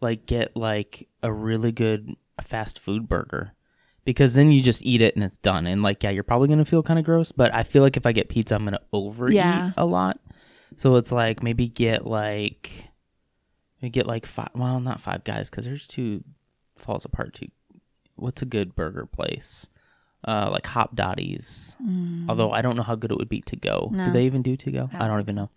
like 0.00 0.26
get 0.26 0.56
like 0.56 1.08
a 1.22 1.32
really 1.32 1.72
good 1.72 2.14
fast 2.40 2.78
food 2.78 3.08
burger 3.08 3.52
because 4.04 4.34
then 4.34 4.52
you 4.52 4.62
just 4.62 4.80
eat 4.82 5.02
it 5.02 5.16
and 5.16 5.24
it's 5.24 5.38
done. 5.38 5.66
And 5.66 5.82
like, 5.82 6.04
yeah, 6.04 6.10
you're 6.10 6.22
probably 6.22 6.46
gonna 6.46 6.64
feel 6.64 6.84
kind 6.84 6.98
of 7.00 7.04
gross, 7.04 7.32
but 7.32 7.52
I 7.52 7.64
feel 7.64 7.82
like 7.82 7.96
if 7.96 8.06
I 8.06 8.12
get 8.12 8.28
pizza, 8.28 8.54
I'm 8.54 8.64
gonna 8.64 8.78
overeat 8.92 9.34
Yeah. 9.36 9.72
a 9.76 9.84
lot. 9.84 10.20
So 10.76 10.94
it's 10.94 11.10
like 11.10 11.42
maybe 11.42 11.66
get 11.68 12.06
like 12.06 12.90
maybe 13.82 13.90
get 13.90 14.06
like 14.06 14.24
five. 14.24 14.50
Well, 14.54 14.78
not 14.78 15.00
five 15.00 15.24
guys 15.24 15.50
because 15.50 15.64
there's 15.64 15.88
two 15.88 16.22
falls 16.78 17.04
apart 17.04 17.34
too. 17.34 17.48
What's 18.14 18.42
a 18.42 18.46
good 18.46 18.76
burger 18.76 19.06
place? 19.06 19.68
Uh, 20.26 20.48
like 20.50 20.66
Hopdoddy's. 20.66 21.76
Although 22.28 22.50
I 22.50 22.62
don't 22.62 22.76
know 22.76 22.82
how 22.82 22.94
good 22.94 23.10
it 23.10 23.18
would 23.18 23.28
be 23.28 23.42
to 23.42 23.56
go. 23.56 23.90
Mm. 23.92 23.96
No. 23.96 24.06
Do 24.06 24.12
they 24.12 24.24
even 24.26 24.42
do 24.42 24.56
to 24.56 24.70
go? 24.70 24.88
I 24.92 25.04
I 25.04 25.08
don't 25.08 25.20
even 25.20 25.34
know. 25.34 25.50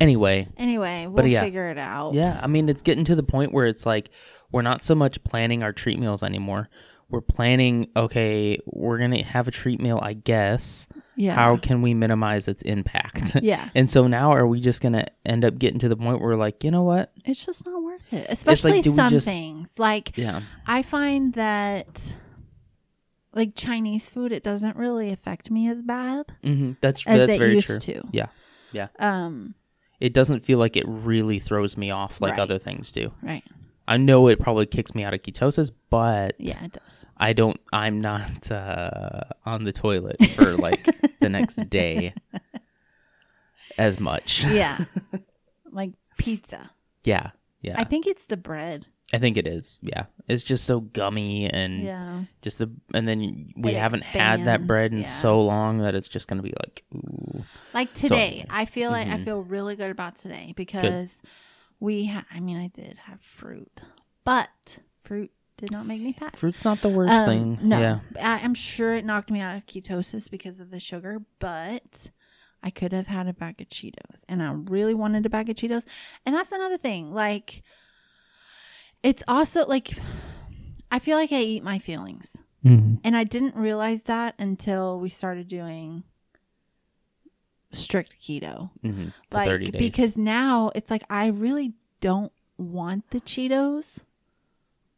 Anyway, 0.00 0.48
Anyway, 0.56 1.06
we'll 1.06 1.16
But 1.16 1.28
yeah. 1.30 1.42
figure 1.42 1.68
it 1.70 1.78
out. 1.78 2.14
yeah, 2.14 2.38
I 2.42 2.46
mean, 2.46 2.68
it's 2.68 2.82
getting 2.82 3.04
to 3.06 3.14
the 3.16 3.22
point 3.22 3.52
where 3.52 3.66
it's 3.66 3.84
like 3.86 4.10
we're 4.52 4.62
not 4.62 4.84
so 4.84 4.94
much 4.94 5.22
planning 5.24 5.62
our 5.62 5.72
treat 5.72 5.98
meals 5.98 6.22
anymore. 6.22 6.68
We're 7.10 7.20
planning, 7.20 7.88
okay, 7.94 8.58
we're 8.64 8.96
going 8.96 9.10
to 9.10 9.22
have 9.22 9.46
a 9.46 9.50
treat 9.50 9.80
meal, 9.82 9.98
I 10.02 10.14
guess. 10.14 10.86
Yeah. 11.14 11.34
How 11.34 11.58
can 11.58 11.82
we 11.82 11.92
minimize 11.92 12.48
its 12.48 12.62
impact? 12.62 13.36
yeah. 13.42 13.68
and 13.74 13.90
so 13.90 14.06
now 14.06 14.32
are 14.32 14.46
we 14.46 14.60
just 14.60 14.80
going 14.80 14.94
to 14.94 15.04
end 15.26 15.44
up 15.44 15.58
getting 15.58 15.78
to 15.80 15.88
the 15.90 15.96
point 15.96 16.20
where 16.20 16.30
we're 16.30 16.36
like, 16.36 16.64
you 16.64 16.70
know 16.70 16.84
what? 16.84 17.12
It's 17.26 17.44
just 17.44 17.66
not 17.66 17.82
worth 17.82 18.10
it. 18.14 18.26
Especially 18.30 18.72
we 18.80 18.82
some 18.82 19.10
just- 19.10 19.26
things. 19.26 19.72
Like 19.78 20.16
Yeah. 20.16 20.40
I 20.66 20.80
find 20.82 21.34
that 21.34 22.14
like 23.34 23.54
Chinese 23.54 24.08
food, 24.08 24.32
it 24.32 24.42
doesn't 24.42 24.76
really 24.76 25.10
affect 25.10 25.50
me 25.50 25.68
as 25.68 25.82
bad 25.82 26.26
hmm 26.42 26.72
That's 26.80 27.06
as 27.06 27.18
that's 27.18 27.32
it 27.34 27.38
very 27.38 27.54
used 27.54 27.66
true. 27.66 27.78
to. 27.80 28.02
Yeah. 28.12 28.26
Yeah. 28.72 28.88
Um. 28.98 29.54
It 30.00 30.12
doesn't 30.14 30.40
feel 30.44 30.58
like 30.58 30.76
it 30.76 30.84
really 30.86 31.38
throws 31.38 31.76
me 31.76 31.90
off 31.90 32.20
like 32.20 32.32
Right. 32.32 32.40
other 32.40 32.58
things 32.58 32.90
do. 32.90 33.12
Right. 33.22 33.44
I 33.86 33.96
know 33.98 34.28
it 34.28 34.38
probably 34.40 34.66
kicks 34.66 34.94
me 34.94 35.04
out 35.04 35.12
of 35.14 35.22
ketosis, 35.22 35.70
but 35.90 36.34
Yeah, 36.38 36.64
it 36.64 36.72
does. 36.72 37.04
I 37.16 37.32
don't. 37.32 37.60
I'm 37.72 38.00
not 38.00 38.50
uh, 38.50 39.20
on 39.44 39.64
the 39.64 39.72
toilet 39.72 40.16
for 40.36 40.56
like 40.56 40.84
the 41.20 41.28
next 41.28 41.56
day 41.70 42.14
as 43.78 43.98
much. 44.00 44.44
Yeah. 44.44 44.84
like 45.72 45.92
pizza. 46.18 46.70
Yeah, 47.04 47.30
yeah. 47.60 47.74
I 47.78 47.84
think 47.84 48.06
it's 48.06 48.24
the 48.24 48.36
bread. 48.36 48.86
I 49.12 49.18
think 49.18 49.36
it 49.36 49.46
is. 49.46 49.80
Yeah, 49.82 50.06
it's 50.28 50.42
just 50.42 50.64
so 50.64 50.80
gummy 50.80 51.48
and 51.50 51.82
Yeah. 51.84 52.24
just 52.40 52.58
the 52.58 52.70
and 52.94 53.06
then 53.06 53.52
we 53.56 53.72
It 53.72 53.76
haven't 53.76 54.04
had 54.04 54.46
that 54.46 54.66
bread 54.66 54.90
in 54.92 54.98
yeah. 55.00 55.04
so 55.04 55.42
long 55.44 55.78
that 55.78 55.94
it's 55.94 56.08
just 56.08 56.28
gonna 56.28 56.42
be 56.42 56.54
like, 56.64 56.82
ooh. 56.94 57.44
Like 57.74 57.92
today, 57.94 58.46
I 58.48 58.64
feel 58.64 58.90
like 58.90 59.08
I 59.08 59.18
Mhm. 59.18 59.24
feel 59.24 59.42
really 59.42 59.76
good 59.76 59.90
about 59.90 60.16
today 60.16 60.52
because 60.56 61.20
we. 61.80 62.06
Ha- 62.06 62.24
I 62.30 62.40
mean, 62.40 62.56
I 62.56 62.68
did 62.68 62.96
have 63.06 63.20
fruit, 63.20 63.82
but 64.24 64.78
fruit 65.02 65.30
did 65.58 65.70
not 65.70 65.86
make 65.86 66.00
me 66.00 66.12
fat. 66.12 66.36
fruit's 66.36 66.64
not 66.64 66.80
the 66.80 66.88
worst 66.88 67.12
Um, 67.12 67.26
thing. 67.26 67.58
No, 67.68 67.78
Yeah, 67.80 68.00
I, 68.20 68.42
I'm 68.42 68.54
sure 68.54 68.94
it 68.94 69.04
knocked 69.04 69.30
me 69.30 69.40
out 69.40 69.56
of 69.56 69.66
ketosis 69.66 70.28
because 70.30 70.58
of 70.58 70.70
the 70.70 70.80
sugar, 70.80 71.20
but 71.38 72.10
I 72.62 72.70
could 72.70 72.92
have 72.92 73.08
had 73.08 73.28
a 73.28 73.32
bag 73.32 73.60
of 73.60 73.68
Cheetos. 73.68 74.24
And 74.28 74.42
I 74.42 74.52
really 74.52 74.94
wanted 74.94 75.26
a 75.26 75.28
bag 75.28 75.48
of 75.50 75.56
Cheetos. 75.56 75.84
And 76.24 76.34
that's 76.34 76.50
another 76.52 76.78
thing. 76.78 77.12
Like, 77.12 77.62
it's 79.02 79.22
also 79.28 79.66
like, 79.66 79.90
I 80.90 80.98
feel 80.98 81.16
like 81.16 81.32
I 81.32 81.40
eat 81.42 81.62
my 81.64 81.78
feelings. 81.78 82.36
Mm-hmm. 82.64 82.96
And 83.02 83.16
I 83.16 83.24
didn't 83.24 83.56
realize 83.56 84.04
that 84.04 84.34
until 84.38 85.00
we 85.00 85.08
started 85.08 85.48
doing 85.48 86.04
strict 87.72 88.20
keto. 88.20 88.70
Mm-hmm. 88.84 89.06
Like, 89.32 89.48
30 89.48 89.70
days. 89.72 89.78
because 89.80 90.16
now 90.16 90.70
it's 90.74 90.90
like, 90.90 91.02
I 91.10 91.26
really 91.26 91.72
don't 92.00 92.32
want 92.58 93.10
the 93.10 93.20
Cheetos, 93.20 94.04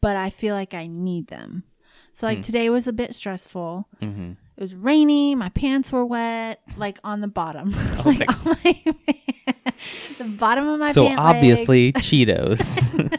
but 0.01 0.17
I 0.17 0.29
feel 0.31 0.55
like 0.55 0.75
I 0.75 0.87
need 0.87 1.29
them. 1.29 1.65
So, 2.13 2.27
like, 2.27 2.39
Hmm. 2.39 2.43
today 2.43 2.71
was 2.71 2.87
a 2.87 2.93
bit 2.93 3.15
stressful. 3.15 3.89
Mm-hmm. 4.03 4.33
It 4.57 4.61
was 4.61 4.75
rainy. 4.75 5.35
My 5.35 5.49
pants 5.49 5.91
were 5.91 6.05
wet, 6.05 6.61
like 6.77 6.99
on 7.03 7.21
the 7.21 7.27
bottom, 7.29 7.71
like 8.05 8.21
on 8.29 8.57
my, 8.65 8.85
the 10.19 10.25
bottom 10.25 10.69
of 10.69 10.79
my. 10.79 10.93
So 10.93 11.07
obviously 11.09 11.93
Cheetos. 11.95 13.19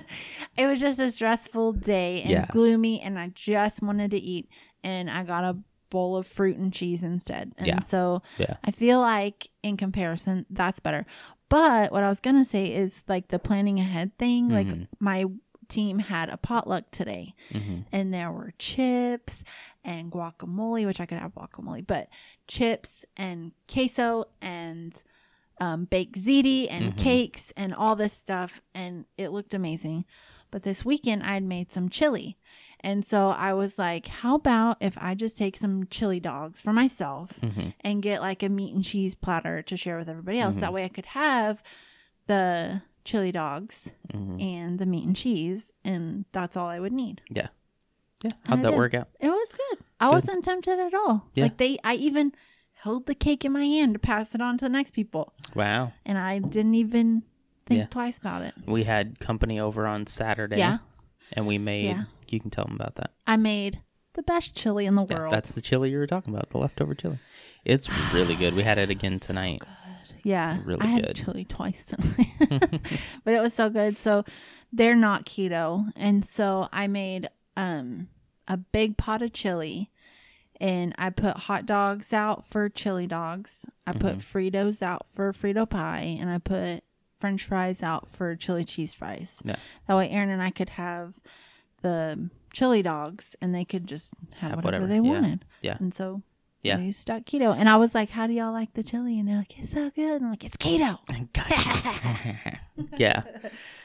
It 0.58 0.68
was 0.68 0.80
just 0.80 1.00
a 1.00 1.10
stressful 1.10 1.74
day 1.74 2.22
and 2.22 2.32
Yeah. 2.32 2.48
gloomy, 2.52 3.02
and 3.02 3.18
I 3.20 3.30
just 3.30 3.82
wanted 3.82 4.12
to 4.12 4.18
eat, 4.18 4.50
and 4.84 5.10
I 5.10 5.24
got 5.24 5.44
a 5.44 5.58
bowl 5.90 6.18
of 6.18 6.26
fruit 6.28 6.58
and 6.58 6.74
cheese 6.74 7.04
instead, 7.04 7.54
and 7.58 7.68
Yeah. 7.68 7.80
so 7.80 8.22
Yeah. 8.38 8.56
I 8.64 8.72
feel 8.72 9.00
like 9.00 9.50
in 9.64 9.78
comparison, 9.78 10.46
that's 10.50 10.80
better. 10.80 11.06
But 11.50 11.92
what 11.92 12.04
I 12.04 12.10
was 12.10 12.20
gonna 12.20 12.44
say 12.46 12.74
is 12.74 13.04
like 13.08 13.28
the 13.30 13.40
planning 13.40 13.80
ahead 13.80 14.18
thing. 14.18 14.48
Like 14.50 14.68
Mhm. 14.68 14.88
my 15.00 15.26
team 15.68 16.00
had 16.00 16.30
a 16.30 16.38
potluck 16.38 16.92
today, 16.92 17.34
hmm 17.52 17.82
and 17.92 18.14
there 18.14 18.32
were 18.32 18.54
chips 18.60 19.42
and 19.84 20.12
guacamole, 20.12 20.86
which 20.86 21.00
I 21.00 21.06
could 21.06 21.18
have 21.20 21.34
guacamole, 21.34 21.86
but 21.86 22.10
chips 22.48 23.06
and 23.16 23.52
queso 23.72 24.26
and 24.42 24.94
um, 25.62 25.86
baked 25.86 26.20
ziti 26.20 26.68
and 26.70 26.94
Mhm. 26.94 26.98
cakes 26.98 27.54
and 27.56 27.74
all 27.74 27.96
this 27.96 28.12
stuff, 28.12 28.62
and 28.74 29.06
it 29.18 29.30
looked 29.30 29.54
amazing. 29.54 30.04
But 30.56 30.64
this 30.64 30.86
weekend 30.86 31.22
I 31.24 31.34
had 31.34 31.44
made 31.44 31.70
some 31.70 31.90
chili, 31.90 32.38
and 32.80 33.04
so 33.04 33.28
I 33.32 33.54
was 33.54 33.78
like, 33.78 34.08
"How 34.08 34.36
about 34.36 34.78
if 34.80 34.98
I 34.98 35.14
just 35.14 35.38
take 35.38 35.58
some 35.58 35.86
chili 35.88 36.22
dogs 36.22 36.62
for 36.62 36.72
myself 36.72 37.38
hmm 37.40 37.72
and 37.82 38.02
get 38.02 38.22
like 38.22 38.42
a 38.42 38.48
meat 38.48 38.74
and 38.74 38.82
cheese 38.82 39.16
platter 39.16 39.62
to 39.64 39.76
share 39.76 39.98
with 39.98 40.08
everybody 40.08 40.40
else? 40.40 40.56
Mhm. 40.56 40.60
That 40.62 40.72
way 40.72 40.86
I 40.86 40.88
could 40.88 41.08
have 41.08 41.62
the 42.28 42.82
chili 43.04 43.34
dogs 43.34 43.92
hmm 44.14 44.40
and 44.40 44.80
the 44.80 44.86
meat 44.86 45.06
and 45.06 45.14
cheese, 45.14 45.74
and 45.84 46.24
that's 46.32 46.56
all 46.56 46.68
I 46.70 46.80
would 46.80 46.94
need." 46.94 47.22
Yeah. 47.30 47.50
Yeah. 48.24 48.32
How'd 48.46 48.62
that 48.64 48.70
did. 48.72 48.78
work 48.78 48.94
out? 48.94 49.10
It 49.20 49.28
was 49.28 49.52
good. 49.54 49.84
I 50.00 50.06
Good. 50.08 50.14
wasn't 50.14 50.46
tempted 50.46 50.80
at 50.80 50.94
all. 50.94 51.30
Yeah. 51.34 51.44
Like 51.44 51.58
they, 51.58 51.80
I 51.84 51.96
even 51.96 52.32
held 52.72 53.08
the 53.08 53.16
cake 53.16 53.44
in 53.44 53.52
my 53.52 53.66
hand 53.66 53.96
to 53.96 54.00
pass 54.00 54.34
it 54.34 54.40
on 54.40 54.58
to 54.60 54.66
the 54.66 54.70
next 54.70 54.92
people, 54.92 55.34
Wow. 55.54 55.92
and 56.06 56.18
I 56.18 56.40
didn't 56.40 56.76
even 56.76 57.24
think 57.66 57.80
Yeah. 57.80 57.86
twice 57.88 58.18
about 58.18 58.42
it. 58.44 58.54
We 58.66 58.84
had 58.84 59.20
company 59.20 59.60
over 59.60 59.88
on 59.88 60.08
Saturday. 60.08 60.58
Yeah, 60.58 60.78
And 61.34 61.48
we 61.48 61.58
made, 61.58 61.86
Yeah. 61.86 62.04
you 62.28 62.40
can 62.40 62.50
tell 62.52 62.66
them 62.66 62.76
about 62.76 62.96
that. 62.96 63.12
I 63.26 63.38
made 63.38 63.82
the 64.14 64.24
best 64.24 64.56
chili 64.56 64.86
in 64.86 64.96
the 64.96 65.06
Yeah, 65.10 65.18
world. 65.20 65.34
that's 65.34 65.56
the 65.56 65.62
chili 65.62 65.90
you 65.92 65.98
were 65.98 66.08
talking 66.08 66.34
about, 66.34 66.50
the 66.52 66.58
leftover 66.58 66.94
chili. 66.96 67.20
It's 67.64 67.90
really 68.14 68.36
good. 68.36 68.54
We 68.54 68.64
had 68.64 68.78
it 68.78 68.90
again 68.90 69.20
So 69.20 69.28
tonight. 69.28 69.60
good. 69.62 69.70
Yeah, 70.24 70.60
Really 70.64 70.82
I 70.82 70.88
had 70.88 71.06
good. 71.08 71.16
chili 71.16 71.46
twice 71.46 71.86
tonight, 71.86 72.28
but 73.24 73.34
it 73.34 73.42
was 73.42 73.54
so 73.54 73.70
good. 73.70 73.98
So 73.98 74.24
they're 74.74 74.96
not 74.96 75.26
keto, 75.26 75.92
and 75.96 76.24
so 76.26 76.68
I 76.72 76.88
made 76.88 77.28
um 77.58 78.08
a 78.48 78.58
big 78.58 78.98
pot 78.98 79.22
of 79.22 79.34
chili. 79.34 79.90
And 80.62 80.96
I 80.98 81.10
put 81.10 81.36
hot 81.36 81.66
dogs 81.66 82.14
out 82.14 82.46
for 82.50 82.70
chili 82.70 83.08
dogs. 83.08 83.66
I 83.86 83.92
put 83.92 84.20
Mm-hmm. 84.20 84.38
Fritos 84.38 84.82
out 84.82 85.06
for 85.14 85.34
Frito 85.34 85.70
pie, 85.70 86.16
and 86.18 86.30
I 86.30 86.38
put 86.38 86.85
French 87.20 87.44
fries 87.44 87.82
out 87.84 88.10
for 88.10 88.36
chili 88.36 88.64
cheese 88.64 88.94
fries. 88.94 89.42
Yeah. 89.46 89.56
That 89.88 89.96
way, 89.98 90.10
Aaron 90.10 90.30
and 90.30 90.42
I 90.42 90.50
could 90.52 90.70
have 90.70 91.14
the 91.82 92.30
chili 92.54 92.82
dogs, 92.82 93.36
and 93.42 93.54
they 93.54 93.66
could 93.66 93.88
just 93.88 94.14
have, 94.38 94.52
Have 94.52 94.64
whatever, 94.64 94.86
whatever, 94.86 95.02
they 95.02 95.08
yeah. 95.08 95.14
wanted. 95.14 95.46
Yeah. 95.62 95.78
And 95.80 95.94
so 95.94 96.22
Yeah. 96.64 96.78
we 96.80 96.92
stuck 96.92 97.24
keto. 97.24 97.56
And 97.56 97.70
I 97.70 97.78
was 97.78 97.94
like, 97.94 98.10
"How 98.10 98.28
do 98.28 98.34
y'all 98.34 98.52
like 98.54 98.74
the 98.74 98.84
chili?" 98.84 99.20
And 99.20 99.28
they're 99.28 99.38
like, 99.38 99.58
"It's 99.60 99.72
so 99.74 99.90
good." 99.92 100.16
And 100.16 100.26
I'm 100.26 100.32
like, 100.32 100.44
"It's 100.44 100.58
keto." 100.58 100.98
Gotcha. 101.34 102.60
yeah. 102.98 103.24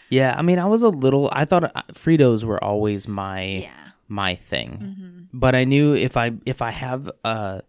Yeah. 0.09 0.35
I 0.37 0.43
mean, 0.43 0.59
I 0.59 0.64
was 0.66 0.83
a 0.83 0.88
little, 0.88 1.29
I 1.33 1.45
thought 1.45 1.64
uh, 1.64 1.83
Fritos 1.93 2.43
were 2.45 2.62
always 2.62 3.07
my, 3.07 3.43
Yeah. 3.43 3.71
my 4.09 4.35
thing. 4.35 4.71
Mm-hmm. 4.81 5.38
but 5.38 5.55
I 5.55 5.64
knew 5.64 5.95
if 5.95 6.16
I 6.16 6.33
if 6.47 6.62
I 6.62 6.71
have 6.71 7.11
a 7.25 7.62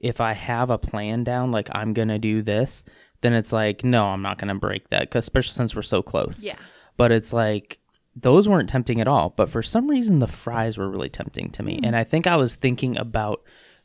if 0.00 0.20
I 0.20 0.32
have 0.32 0.70
a 0.70 0.78
plan 0.78 1.24
down, 1.24 1.50
like 1.52 1.68
I'm 1.72 1.92
gonna 1.92 2.18
do 2.18 2.42
this, 2.42 2.84
then 3.24 3.32
it's 3.32 3.52
like 3.52 3.82
no, 3.82 4.04
I'm 4.06 4.22
not 4.22 4.38
gonna 4.38 4.54
break 4.54 4.90
that, 4.90 5.10
'cause 5.10 5.24
especially 5.24 5.52
since 5.52 5.74
we're 5.74 5.82
so 5.82 6.02
close. 6.02 6.44
Yeah. 6.44 6.56
But 6.96 7.10
it's 7.10 7.32
like 7.32 7.78
those 8.14 8.48
weren't 8.48 8.68
tempting 8.68 9.00
at 9.00 9.08
all. 9.08 9.30
But 9.30 9.50
for 9.50 9.62
some 9.62 9.88
reason, 9.90 10.20
the 10.20 10.28
fries 10.28 10.78
were 10.78 10.88
really 10.88 11.08
tempting 11.08 11.50
to 11.50 11.62
me, 11.62 11.78
hmm. 11.78 11.84
and 11.86 11.96
I 11.96 12.04
think 12.04 12.26
I 12.26 12.36
was 12.36 12.54
thinking 12.54 12.96
about 12.98 13.42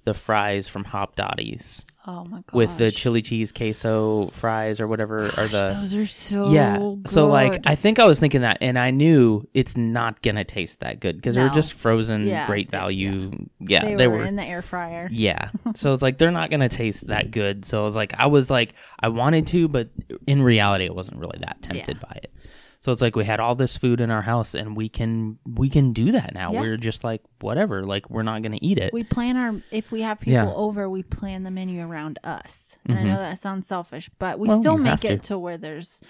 the 0.10 0.14
fries 0.16 0.68
from 0.68 0.84
Hopdoddy's 0.84 1.86
Oh 2.08 2.26
my 2.26 2.38
god. 2.38 2.54
with 2.54 2.78
the 2.80 2.90
chili 2.90 3.22
cheese 3.22 3.52
queso 3.52 4.30
fries 4.30 4.82
or 4.82 4.88
whatever, 4.88 5.26
Are 5.38 5.48
the 5.48 5.78
those 5.80 5.94
are 5.94 6.08
so 6.08 6.50
yeah. 6.50 6.96
So 7.06 7.28
like. 7.28 7.62
I 7.68 7.76
think 7.76 8.00
I 8.00 8.06
was 8.06 8.20
thinking 8.20 8.42
that 8.42 8.58
and 8.62 8.80
I 8.80 8.90
knew 8.90 9.48
it's 9.54 9.78
not 9.78 10.20
to 10.36 10.44
taste 10.44 10.80
that 10.80 11.00
good 11.00 11.22
cuz 11.22 11.36
they're 11.36 11.50
just 11.50 11.74
frozen 11.74 12.26
Yeah, 12.26 12.48
great 12.48 12.72
value. 12.72 13.32
Yeah, 13.60 13.86
they, 13.86 13.94
they, 13.94 14.08
were, 14.08 14.18
were, 14.18 14.24
in 14.24 14.36
the 14.36 14.44
air 14.44 14.64
fryer. 14.64 15.08
Yeah. 15.12 15.50
So 15.76 15.94
it's 15.94 16.02
like 16.02 16.18
they're 16.18 16.32
not 16.32 16.50
to 16.62 16.70
taste 16.70 17.06
that 17.08 17.30
good. 17.30 17.64
So 17.64 17.82
I 17.82 17.84
was 17.84 17.96
like 17.96 18.14
I 18.18 18.26
was 18.26 18.50
like 18.50 18.74
I 19.00 19.10
wanted 19.10 19.46
to 19.48 19.68
but 19.68 19.90
in 20.26 20.42
reality 20.42 20.88
I 20.90 20.92
wasn't 20.92 21.20
really 21.20 21.38
that 21.42 21.62
tempted 21.62 21.98
Yeah. 22.02 22.08
by 22.10 22.16
it. 22.24 22.34
So 22.82 22.94
it's 22.94 23.02
like 23.02 23.16
we 23.18 23.26
had 23.26 23.42
all 23.42 23.56
this 23.56 23.76
food 23.76 24.00
in 24.00 24.10
our 24.10 24.22
house 24.22 24.56
and 24.56 24.76
we 24.78 24.88
can 24.88 25.38
we 25.46 25.70
can 25.70 25.92
do 25.92 26.14
that 26.14 26.34
now. 26.34 26.54
Yeah. 26.54 26.62
We're 26.62 26.78
just 26.78 27.04
like 27.04 27.22
whatever, 27.42 27.84
like 27.84 28.10
we're 28.10 28.24
not 28.24 28.42
going 28.42 28.54
to 28.54 28.66
eat 28.66 28.78
it. 28.78 28.94
We 28.94 29.04
plan 29.04 29.36
our 29.36 29.62
if 29.72 29.92
we 29.92 30.02
have 30.02 30.20
people 30.22 30.34
Yeah. 30.34 30.54
over, 30.54 30.90
we 30.90 31.04
plan 31.04 31.44
the 31.44 31.52
menu 31.52 31.86
around 31.86 32.20
us. 32.24 32.78
And 32.86 32.98
I 32.98 33.02
Mhm. 33.04 33.08
know 33.08 33.18
that 33.18 33.40
sounds 33.40 33.68
selfish, 33.68 34.10
but 34.18 34.40
we 34.40 34.48
Well, 34.48 34.62
still 34.62 34.78
make 34.78 35.04
it 35.04 35.24
to. 35.24 35.28
to 35.30 35.38
where 35.40 35.58
there's 35.58 36.02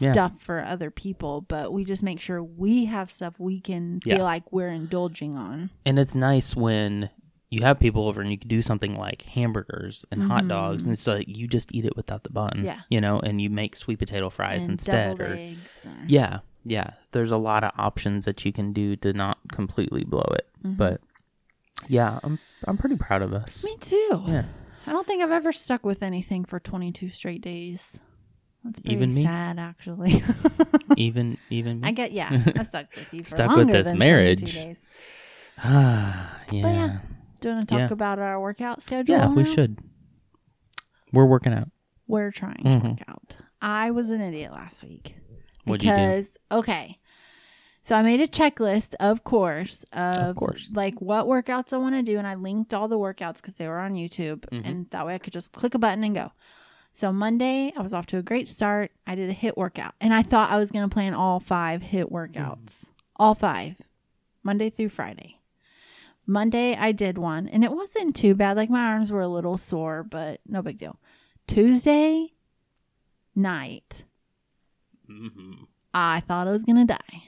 Yeah. 0.00 0.12
stuff 0.12 0.40
for 0.40 0.64
other 0.64 0.90
people, 0.90 1.40
but 1.40 1.72
we 1.72 1.84
just 1.84 2.02
make 2.02 2.20
sure 2.20 2.42
we 2.42 2.86
have 2.86 3.10
stuff 3.10 3.38
we 3.38 3.60
can 3.60 4.00
Yeah. 4.04 4.16
feel 4.16 4.24
like 4.24 4.50
we're 4.52 4.68
indulging 4.70 5.36
on. 5.36 5.70
And 5.86 5.98
it's 5.98 6.14
nice 6.16 6.54
when 6.56 7.10
you 7.50 7.62
have 7.62 7.80
people 7.80 8.06
over 8.06 8.20
and 8.20 8.30
you 8.30 8.38
can 8.38 8.48
do 8.48 8.62
something 8.62 8.94
like 8.96 9.22
hamburgers 9.22 10.06
and 10.10 10.22
hot 10.22 10.46
dogs, 10.48 10.86
and 10.86 10.96
so 10.98 11.20
you 11.26 11.46
just 11.48 11.74
eat 11.74 11.84
it 11.84 11.96
without 11.96 12.22
the 12.22 12.30
bun. 12.30 12.50
Mm-hmm. 12.56 12.64
Yeah. 12.66 12.80
You 12.88 13.00
know, 13.00 13.18
and 13.20 13.40
you 13.40 13.50
make 13.50 13.74
sweet 13.76 13.98
potato 13.98 14.30
fries 14.30 14.62
and 14.64 14.72
instead. 14.72 15.20
Or 15.20 15.34
eggs. 15.34 15.58
or- 15.84 15.92
yeah, 16.06 16.38
yeah. 16.64 16.92
There's 17.12 17.32
a 17.32 17.36
lot 17.36 17.64
of 17.64 17.72
options 17.76 18.24
that 18.26 18.44
you 18.44 18.52
can 18.52 18.72
do 18.72 18.94
to 18.96 19.12
not 19.12 19.38
completely 19.52 20.04
blow 20.04 20.26
it. 20.34 20.46
Mhm. 20.64 20.76
But 20.76 21.00
yeah, 21.88 22.20
I'm 22.22 22.38
I'm 22.68 22.76
pretty 22.78 22.96
proud 22.96 23.22
of 23.22 23.32
us. 23.32 23.64
Me 23.64 23.76
too. 23.80 24.22
Yeah. 24.26 24.44
I 24.86 24.92
don't 24.92 25.06
think 25.06 25.22
I've 25.22 25.30
ever 25.30 25.52
stuck 25.52 25.84
with 25.84 26.02
anything 26.02 26.44
for 26.44 26.58
22 26.60 27.08
straight 27.10 27.42
days. 27.42 28.00
That's 28.64 28.78
pretty 28.80 28.94
Even 28.94 29.14
me? 29.14 29.24
sad, 29.24 29.58
actually. 29.58 30.12
Even 30.96 31.38
even 31.48 31.80
me. 31.80 31.88
I 31.88 31.92
get, 31.92 32.12
yeah, 32.12 32.42
I 32.56 32.62
stuck 32.64 32.86
with 32.94 33.12
you 33.14 33.22
for 33.24 33.28
Stuck 33.30 33.56
with 33.56 33.68
this 33.68 33.88
than 33.88 33.98
marriage. 33.98 34.52
days. 34.54 34.76
Ah, 35.58 36.36
yeah. 36.52 36.62
But 36.62 36.68
yeah, 36.74 36.98
Do 37.40 37.48
you 37.48 37.54
want 37.54 37.68
to 37.68 37.74
talk 37.74 37.88
Yeah. 37.88 37.92
about 37.92 38.18
our 38.18 38.40
workout 38.40 38.82
schedule? 38.82 39.16
Yeah, 39.16 39.28
we 39.28 39.42
now? 39.42 39.48
should. 39.50 39.78
We're 41.12 41.26
working 41.26 41.52
out. 41.52 41.68
We're 42.06 42.30
trying 42.30 42.62
Mhm. 42.64 42.82
to 42.82 42.88
work 42.90 43.02
out. 43.08 43.36
I 43.62 43.90
was 43.90 44.10
an 44.10 44.20
idiot 44.20 44.52
last 44.52 44.82
week. 44.84 45.16
What'd 45.64 45.82
you 45.84 45.90
do? 45.90 45.96
because, 45.96 46.36
okay. 46.50 46.98
So 47.82 47.96
I 47.96 48.02
made 48.02 48.20
a 48.20 48.26
checklist, 48.26 48.94
of 49.00 49.24
course, 49.24 49.84
of, 49.92 50.36
course. 50.36 50.74
like 50.74 51.00
what 51.00 51.26
workouts 51.26 51.72
I 51.72 51.78
want 51.78 51.94
to 51.94 52.02
do, 52.02 52.18
and 52.18 52.26
I 52.26 52.34
linked 52.34 52.74
all 52.74 52.88
the 52.88 52.98
workouts 52.98 53.36
because 53.36 53.54
they 53.54 53.66
were 53.68 53.78
on 53.78 53.94
YouTube, 53.94 54.40
Mhm. 54.50 54.64
and 54.66 54.86
that 54.90 55.06
way 55.06 55.14
I 55.14 55.18
could 55.18 55.32
just 55.32 55.52
click 55.52 55.74
a 55.74 55.78
button 55.78 56.04
and 56.04 56.14
go. 56.14 56.32
So 56.92 57.12
Monday, 57.12 57.72
I 57.76 57.80
was 57.80 57.94
off 57.94 58.06
to 58.06 58.18
a 58.18 58.22
great 58.22 58.48
start. 58.48 58.92
I 59.06 59.14
did 59.14 59.30
a 59.30 59.34
HIIT 59.34 59.56
workout, 59.56 59.94
and 60.00 60.12
I 60.12 60.22
thought 60.22 60.50
I 60.50 60.58
was 60.58 60.70
going 60.70 60.86
to 60.88 60.92
plan 60.92 61.14
all 61.14 61.40
five 61.40 61.82
HIIT 61.82 62.10
workouts, 62.10 62.90
all 63.16 63.34
five, 63.34 63.80
Monday 64.42 64.68
through 64.70 64.90
Friday. 64.90 65.39
Monday, 66.26 66.76
I 66.76 66.92
did 66.92 67.18
one, 67.18 67.48
and 67.48 67.64
it 67.64 67.72
wasn't 67.72 68.14
too 68.14 68.34
bad. 68.34 68.56
Like 68.56 68.70
my 68.70 68.84
arms 68.84 69.10
were 69.10 69.20
a 69.20 69.28
little 69.28 69.56
sore, 69.58 70.02
but 70.04 70.40
no 70.46 70.62
big 70.62 70.78
deal. 70.78 70.98
Tuesday 71.46 72.32
night, 73.34 74.04
Mm-hmm. 75.10 75.64
I 75.92 76.20
thought 76.20 76.46
I 76.46 76.52
was 76.52 76.62
going 76.62 76.86
to 76.86 76.92
die. 76.94 77.24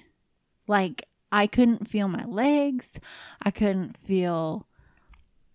Like, 0.68 1.09
I 1.33 1.48
couldn't 1.48 1.88
feel 1.88 2.07
my 2.07 2.24
legs. 2.24 2.92
I 3.42 3.50
couldn't 3.50 3.96
feel 3.96 4.68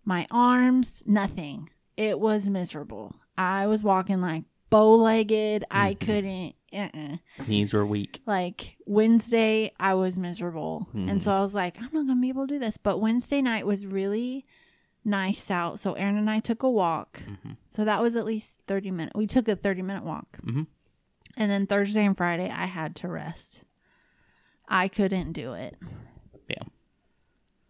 my 0.04 0.28
arms, 0.30 1.04
nothing. 1.06 1.70
It 1.96 2.20
was 2.20 2.48
miserable. 2.50 3.16
I 3.38 3.66
was 3.68 3.82
walking 3.82 4.20
like 4.20 4.44
bow 4.70 4.94
legged. 4.96 5.64
I 5.72 5.94
Mhm. 5.94 6.00
couldn't. 6.02 6.56
Uh-uh. 6.74 7.18
Knees 7.48 7.74
were 7.74 7.86
weak. 7.86 8.22
Like 8.26 8.76
Wednesday, 8.86 9.72
I 9.80 9.94
was 9.94 10.18
miserable. 10.18 10.88
Mhm. 10.94 11.10
And 11.10 11.24
so 11.24 11.32
I 11.32 11.42
was 11.42 11.54
like, 11.54 11.78
I'm 11.78 11.84
not 11.86 12.06
going 12.06 12.08
to 12.10 12.16
be 12.22 12.30
able 12.30 12.48
to 12.48 12.54
do 12.56 12.60
this. 12.60 12.78
But 12.78 13.00
Wednesday 13.00 13.42
night 13.42 13.66
was 13.66 13.86
really 13.86 14.46
nice 15.06 15.50
out. 15.50 15.80
So 15.80 15.94
Aaron 15.94 16.18
and 16.18 16.30
I 16.30 16.40
took 16.40 16.64
a 16.64 16.70
walk. 16.70 17.22
Mhm. 17.26 17.56
So 17.70 17.86
that 17.86 18.02
was 18.02 18.16
at 18.16 18.26
least 18.26 18.60
30 18.68 18.92
minutes. 18.92 19.16
We 19.16 19.28
took 19.28 19.48
a 19.48 19.56
30 19.56 19.82
minute 19.82 20.04
walk. 20.04 20.40
Mhm. 20.44 20.68
And 21.38 21.52
then 21.52 21.68
Thursday 21.68 22.04
and 22.06 22.18
Friday, 22.18 22.50
I 22.50 22.66
had 22.66 22.96
to 22.98 23.08
rest. 23.08 23.64
I 24.68 24.88
couldn't 24.90 25.32
do 25.34 25.54
it. 25.54 25.78
Yeah. 26.50 26.64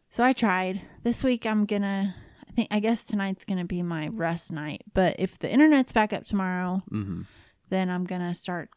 So 0.09 0.23
I 0.23 0.33
tried. 0.33 0.81
This 1.03 1.23
week, 1.23 1.45
I'm 1.45 1.65
going 1.65 1.83
to, 1.83 2.15
I 2.47 2.51
think, 2.53 2.69
I 2.71 2.79
guess 2.79 3.03
tonight's 3.05 3.45
going 3.45 3.59
to 3.59 3.65
be 3.65 3.83
my 3.83 4.07
rest 4.07 4.51
night. 4.51 4.81
But 4.95 5.15
if 5.19 5.37
the 5.37 5.51
internet's 5.51 5.91
back 5.91 6.11
up 6.13 6.25
tomorrow, 6.25 6.81
hmm 6.89 7.21
then 7.69 7.89
I'm 7.89 8.05
going 8.05 8.21
to 8.21 8.33
start, 8.33 8.69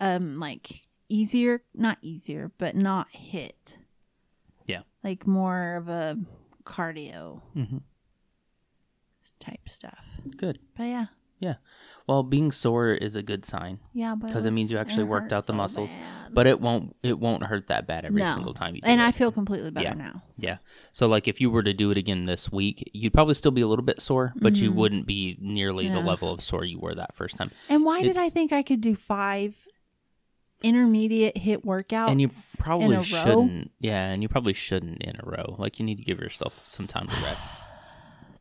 um, 0.00 0.38
like 0.38 0.88
easier, 1.08 1.62
not 1.74 1.98
easier, 2.02 2.50
but 2.58 2.74
not 2.74 3.08
HIIT. 3.12 3.76
Yeah. 4.66 4.82
Like 5.02 5.26
more 5.26 5.76
of 5.76 5.88
a 5.88 6.18
cardio 6.64 7.42
hmm 7.54 7.78
type 9.38 9.68
stuff. 9.68 10.04
Good. 10.36 10.58
But 10.76 10.84
yeah. 10.84 11.06
Well, 12.08 12.24
being 12.24 12.50
sore 12.50 12.90
is 12.90 13.14
a 13.14 13.22
good 13.22 13.44
sign 13.44 13.78
Yeah, 13.92 14.16
but 14.16 14.32
'Cause 14.32 14.44
it 14.44 14.48
was- 14.48 14.54
means 14.56 14.72
you 14.72 14.78
actually 14.78 15.04
worked 15.04 15.32
out 15.32 15.46
the 15.46 15.52
so 15.52 15.56
muscles. 15.56 15.96
bad. 15.96 16.34
but 16.34 16.46
it 16.48 16.60
won't 16.60 16.96
it 17.04 17.18
won't 17.20 17.44
hurt 17.44 17.68
that 17.68 17.86
bad 17.86 18.04
every 18.04 18.20
No. 18.22 18.34
single 18.34 18.52
time 18.52 18.74
you 18.74 18.80
do 18.80 18.88
and 18.88 19.00
it. 19.00 19.04
I 19.04 19.12
feel 19.12 19.30
completely 19.30 19.70
better 19.70 19.88
Yeah. 19.90 19.94
now. 19.94 20.22
so. 20.32 20.42
Yeah. 20.42 20.56
So 20.90 21.06
like 21.06 21.28
if 21.28 21.40
you 21.40 21.50
were 21.50 21.62
to 21.62 21.72
do 21.72 21.90
it 21.92 21.96
again 21.96 22.24
this 22.24 22.50
week, 22.50 22.90
you'd 22.94 23.12
probably 23.12 23.34
still 23.34 23.52
be 23.52 23.60
a 23.60 23.68
little 23.68 23.84
bit 23.84 24.00
sore, 24.02 24.32
but 24.36 24.56
you 24.56 24.72
Mhm. 24.72 24.74
wouldn't 24.74 25.06
be 25.06 25.36
nearly 25.40 25.88
the 25.88 26.00
level 26.00 26.32
of 26.32 26.40
sore 26.40 26.64
you 26.64 26.80
were 26.80 26.94
that 26.96 27.14
first 27.14 27.36
time. 27.36 27.52
And 27.68 27.84
why 27.84 28.02
did 28.02 28.16
I 28.16 28.28
think 28.28 28.52
I 28.52 28.62
could 28.62 28.80
do 28.80 28.96
five 28.96 29.54
intermediate 30.62 31.36
HIIT 31.36 31.64
workouts? 31.64 32.10
and 32.10 32.20
you 32.20 32.28
probably 32.58 33.02
shouldn't. 33.04 33.70
Yeah, 33.78 34.10
and 34.10 34.22
you 34.22 34.28
probably 34.28 34.52
shouldn't 34.52 35.02
in 35.02 35.16
a 35.18 35.22
row. 35.24 35.54
Like 35.58 35.78
you 35.78 35.86
need 35.86 35.96
to 35.98 36.04
give 36.04 36.18
yourself 36.18 36.66
some 36.66 36.86
time 36.86 37.06
to 37.06 37.14
rest. 37.22 37.59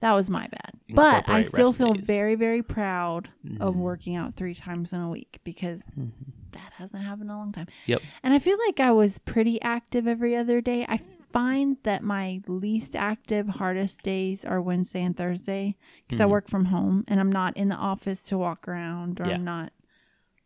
That 0.02 0.16
was 0.16 0.30
my 0.30 0.48
bad. 0.48 0.72
But 0.94 1.28
I 1.28 1.42
still 1.44 1.74
feel 1.74 1.92
days. 1.94 2.06
very, 2.06 2.36
very 2.36 2.64
proud 2.64 3.30
of 3.60 3.76
Mhm. 3.76 3.80
working 3.80 4.16
out 4.16 4.36
three 4.36 4.56
times 4.56 4.94
in 4.94 5.02
a 5.02 5.10
week 5.10 5.40
because 5.44 5.84
Mhm. 6.00 6.12
that 6.52 6.72
hasn't 6.78 7.04
happened 7.04 7.30
in 7.30 7.36
a 7.36 7.38
long 7.38 7.52
time. 7.52 7.68
Yep. 7.86 8.02
And 8.24 8.34
I 8.34 8.40
feel 8.40 8.58
like 8.66 8.80
I 8.80 8.92
was 8.92 9.18
pretty 9.20 9.62
active 9.62 10.08
every 10.08 10.36
other 10.36 10.62
day. 10.62 10.86
I 10.88 10.98
find 11.32 11.78
that 11.84 12.02
my 12.02 12.42
least 12.48 12.96
active, 12.96 13.48
hardest 13.50 14.02
days 14.02 14.44
are 14.46 14.62
Wednesday 14.62 15.04
and 15.04 15.16
Thursday 15.16 15.76
because 16.08 16.22
I 16.22 16.26
Mhm. 16.26 16.30
work 16.32 16.48
from 16.48 16.66
home 16.66 17.04
and 17.08 17.20
I'm 17.20 17.32
not 17.32 17.56
in 17.58 17.68
the 17.70 17.76
office 17.76 18.24
to 18.24 18.38
walk 18.38 18.68
around 18.68 19.20
or 19.22 19.26
Yeah. 19.28 19.36
I'm 19.36 19.44
not 19.44 19.72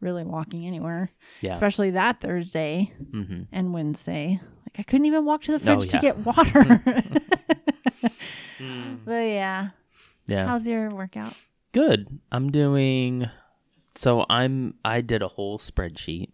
really 0.01 0.23
walking 0.25 0.65
anywhere. 0.65 1.11
Yeah. 1.41 1.53
Especially 1.53 1.91
that 1.91 2.19
Thursday 2.19 2.91
hmm 3.11 3.43
and 3.53 3.71
Wednesday. 3.71 4.41
Like 4.65 4.79
I 4.79 4.83
couldn't 4.83 5.05
even 5.05 5.23
walk 5.23 5.43
to 5.43 5.51
the 5.53 5.59
fridge 5.59 5.83
Oh, 5.83 5.85
to 5.85 5.99
get 5.99 6.17
water. 6.25 6.83
but 9.05 9.11
yeah. 9.11 9.69
Yeah. 10.27 10.47
How's 10.47 10.67
your 10.67 10.89
workout? 10.89 11.33
Good. 11.71 12.19
I'm 12.31 12.51
doing. 12.51 13.29
So 13.95 14.25
I'm. 14.29 14.75
I 14.85 15.01
did 15.01 15.21
a 15.21 15.27
whole 15.27 15.57
spreadsheet. 15.59 16.29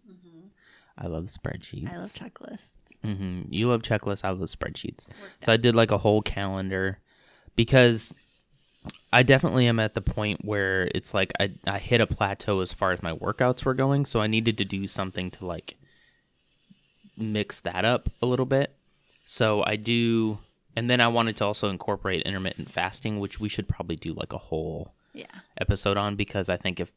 I 0.98 1.06
love 1.06 1.24
spreadsheets. 1.26 1.84
Mm-hmm. 1.84 1.94
I 1.94 1.98
love 1.98 2.10
checklists. 2.10 2.58
hmm 3.02 3.42
You 3.48 3.68
love 3.68 3.82
checklists. 3.82 4.24
I 4.24 4.30
love 4.30 4.48
spreadsheets. 4.50 5.06
So 5.42 5.52
I 5.52 5.56
did 5.56 5.74
like 5.74 5.90
a 5.90 5.98
whole 5.98 6.20
calendar 6.20 6.98
because 7.56 8.12
I 9.12 9.22
definitely 9.22 9.66
am 9.66 9.80
at 9.80 9.94
the 9.94 10.02
point 10.02 10.44
where 10.44 10.90
it's 10.94 11.14
like 11.14 11.32
I, 11.40 11.52
I 11.66 11.78
hit 11.78 12.00
a 12.02 12.06
plateau 12.06 12.60
as 12.60 12.72
far 12.72 12.92
as 12.92 13.02
my 13.02 13.14
workouts 13.14 13.64
were 13.64 13.74
going. 13.74 14.04
So 14.04 14.20
I 14.20 14.26
needed 14.26 14.58
to 14.58 14.64
do 14.64 14.86
something 14.86 15.30
to 15.32 15.46
like 15.46 15.76
mix 17.16 17.60
that 17.60 17.84
up 17.84 18.08
a 18.22 18.26
little 18.26 18.46
bit. 18.46 18.74
So 19.24 19.62
I 19.66 19.76
do. 19.76 20.38
And 20.80 20.88
then 20.88 21.02
I 21.02 21.08
wanted 21.08 21.36
to 21.36 21.44
also 21.44 21.68
incorporate 21.68 22.22
intermittent 22.22 22.70
fasting, 22.70 23.20
which 23.20 23.38
we 23.38 23.50
should 23.50 23.68
probably 23.68 23.96
do 23.96 24.14
like 24.14 24.32
a 24.32 24.38
whole 24.38 24.94
Yeah. 25.12 25.26
episode 25.60 25.98
on 25.98 26.16
because 26.16 26.48
I 26.48 26.56
think 26.56 26.80
if 26.80 26.90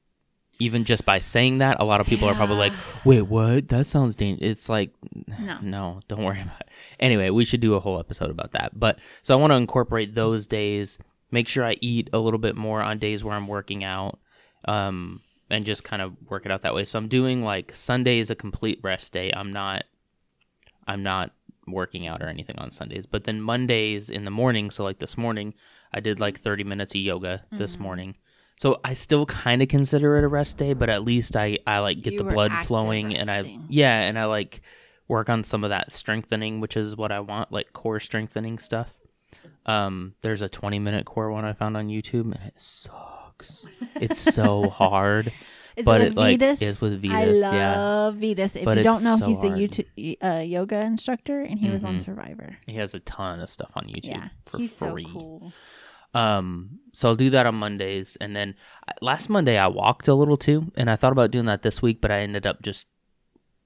even 0.57 0.85
just 0.85 1.03
by 1.03 1.19
saying 1.19 1.57
that, 1.57 1.81
a 1.81 1.83
lot 1.83 1.99
of 1.99 2.07
people 2.07 2.29
are 2.29 2.33
probably 2.33 2.55
like, 2.55 2.71
"Wait, 3.03 3.23
what? 3.23 3.67
That 3.67 3.85
sounds 3.85 4.15
dangerous." 4.15 4.49
It's 4.51 4.69
like, 4.69 4.91
No. 5.37 5.57
no, 5.61 5.99
don't 6.07 6.23
worry 6.23 6.39
about 6.39 6.61
it. 6.61 6.69
Anyway, 7.01 7.29
we 7.29 7.43
should 7.43 7.59
do 7.59 7.73
a 7.73 7.81
whole 7.81 7.99
episode 7.99 8.29
about 8.29 8.53
that. 8.53 8.79
But 8.79 8.99
so 9.21 9.37
I 9.37 9.41
want 9.41 9.51
to 9.51 9.55
incorporate 9.57 10.15
those 10.15 10.47
days. 10.47 10.97
Make 11.29 11.49
sure 11.49 11.65
I 11.65 11.75
eat 11.81 12.09
a 12.13 12.19
little 12.19 12.39
bit 12.39 12.55
more 12.55 12.81
on 12.81 12.99
days 12.99 13.21
where 13.21 13.35
I'm 13.35 13.47
working 13.49 13.83
out, 13.83 14.17
um, 14.63 15.19
and 15.49 15.65
just 15.65 15.83
kind 15.83 16.01
of 16.01 16.13
work 16.29 16.45
it 16.45 16.53
out 16.53 16.61
that 16.61 16.73
way. 16.73 16.85
So 16.85 16.97
I'm 16.99 17.09
doing 17.09 17.43
like 17.43 17.75
Sunday 17.75 18.19
is 18.19 18.29
a 18.29 18.35
complete 18.35 18.79
rest 18.81 19.11
day. 19.11 19.29
I'm 19.35 19.51
not, 19.51 19.83
I'm 20.87 21.03
not 21.03 21.33
working 21.67 22.07
out 22.07 22.21
or 22.21 22.27
anything 22.27 22.57
on 22.59 22.71
Sundays. 22.71 23.05
But 23.05 23.23
then 23.25 23.41
Mondays 23.41 24.09
in 24.09 24.25
the 24.25 24.31
morning, 24.31 24.69
so 24.71 24.83
like 24.83 24.99
this 24.99 25.17
morning, 25.17 25.53
I 25.93 25.99
did 25.99 26.19
like 26.19 26.39
30 26.39 26.63
minutes 26.63 26.93
of 26.95 27.01
yoga 27.01 27.43
this 27.57 27.73
Mm-hmm. 27.75 27.83
morning. 27.83 28.15
So 28.55 28.79
I 28.83 28.93
still 28.93 29.25
kind 29.25 29.61
of 29.63 29.67
consider 29.67 30.17
it 30.17 30.23
a 30.23 30.27
rest 30.27 30.57
day, 30.57 30.73
but 30.73 30.89
at 30.89 31.03
least 31.03 31.35
I 31.35 31.57
I 31.65 31.79
like 31.79 32.01
get 32.01 32.13
You 32.13 32.17
the 32.19 32.23
blood 32.23 32.51
flowing 32.67 33.15
and 33.15 33.29
I 33.31 33.43
yeah, 33.67 34.01
and 34.01 34.17
I 34.19 34.25
like 34.25 34.61
work 35.07 35.29
on 35.29 35.43
some 35.43 35.63
of 35.63 35.69
that 35.71 35.91
strengthening, 35.91 36.59
which 36.59 36.77
is 36.77 36.95
what 36.95 37.11
I 37.11 37.19
want, 37.19 37.51
like 37.51 37.73
core 37.73 37.99
strengthening 37.99 38.59
stuff. 38.59 38.93
Um, 39.65 40.15
there's 40.21 40.41
a 40.41 40.49
20 40.49 40.79
minute 40.79 41.05
core 41.05 41.31
one 41.31 41.45
I 41.45 41.53
found 41.53 41.77
on 41.77 41.87
YouTube, 41.87 42.25
and 42.25 42.39
it 42.45 42.59
sucks. 42.59 43.65
It's 43.95 44.19
so 44.19 44.69
hard. 44.69 45.31
Is 45.75 45.85
But 45.85 46.01
it, 46.01 46.03
it, 46.03 46.07
with 46.09 46.17
like, 46.17 46.39
Vytas? 46.39 46.61
is 46.61 46.81
with 46.81 46.93
I 46.93 46.97
Vytas, 46.97 47.41
yeah. 47.41 47.75
love 47.77 48.15
Vytas. 48.15 48.55
If 48.55 48.65
But 48.65 48.77
you 48.77 48.83
don't 48.83 49.03
know, 49.03 49.17
so 49.17 49.25
he's 49.27 49.39
a. 49.43 49.47
YouTube, 49.47 50.17
uh, 50.23 50.41
yoga 50.41 50.79
instructor, 50.81 51.41
and 51.41 51.57
he 51.59 51.69
was 51.69 51.83
on 51.83 51.95
Mhm. 51.97 52.01
Survivor. 52.01 52.57
He 52.67 52.73
has 52.75 52.93
a 52.93 52.99
ton 52.99 53.39
of 53.39 53.49
stuff 53.49 53.71
on 53.75 53.85
YouTube 53.87 54.05
Yeah, 54.05 54.27
for 54.45 54.57
he's 54.59 54.77
free. 54.77 55.03
so 55.03 55.09
cool. 55.11 55.53
Um, 56.13 56.77
so 56.93 57.09
I'll 57.09 57.15
do 57.15 57.31
that 57.31 57.47
on 57.47 57.55
Mondays, 57.55 58.17
and 58.21 58.35
then 58.35 58.53
uh, 58.87 58.91
last 59.01 59.29
Monday 59.29 59.57
I 59.57 59.65
walked 59.67 60.07
a 60.07 60.13
little 60.13 60.37
too, 60.37 60.71
and 60.75 60.89
I 60.89 60.95
thought 60.95 61.11
about 61.11 61.31
doing 61.31 61.45
that 61.47 61.63
this 61.63 61.81
week, 61.81 62.01
but 62.01 62.11
I 62.11 62.19
ended 62.19 62.45
up 62.45 62.61
just 62.61 62.87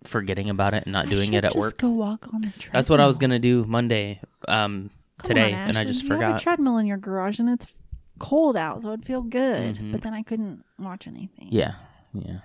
forgetting 0.06 0.50
about 0.50 0.74
it 0.74 0.84
and 0.84 0.93
not 0.93 1.08
I 1.08 1.10
doing 1.10 1.34
it 1.34 1.43
at 1.43 1.52
just 1.52 1.58
work. 1.58 1.78
Go 1.78 1.89
walk 1.89 2.28
on 2.34 2.39
the 2.41 2.50
treadmill. 2.52 2.72
That's 2.74 2.89
what 2.89 3.02
I 3.02 3.08
was 3.08 3.17
gonna 3.17 3.39
do 3.39 3.65
Monday, 3.65 4.22
um, 4.48 4.91
Come 5.17 5.28
today, 5.28 5.54
on, 5.54 5.70
and 5.70 5.78
I 5.78 5.84
just 5.84 6.04
you 6.04 6.10
Have 6.10 6.20
a 6.20 6.24
forgot. 6.24 6.41
treadmill 6.41 6.78
in 6.78 6.86
your 6.86 6.98
garage, 6.98 7.39
and 7.39 7.50
it's 7.50 7.78
cold 8.20 8.56
out, 8.56 8.82
so 8.82 8.89
it'd 8.93 9.06
feel 9.06 9.22
good. 9.24 9.76
Mhm. 9.78 9.91
But 9.91 10.02
then 10.04 10.13
I 10.13 10.24
couldn't 10.24 10.63
watch 10.80 11.06
anything. 11.08 11.50
Yeah, 11.52 11.74
yeah, 12.13 12.39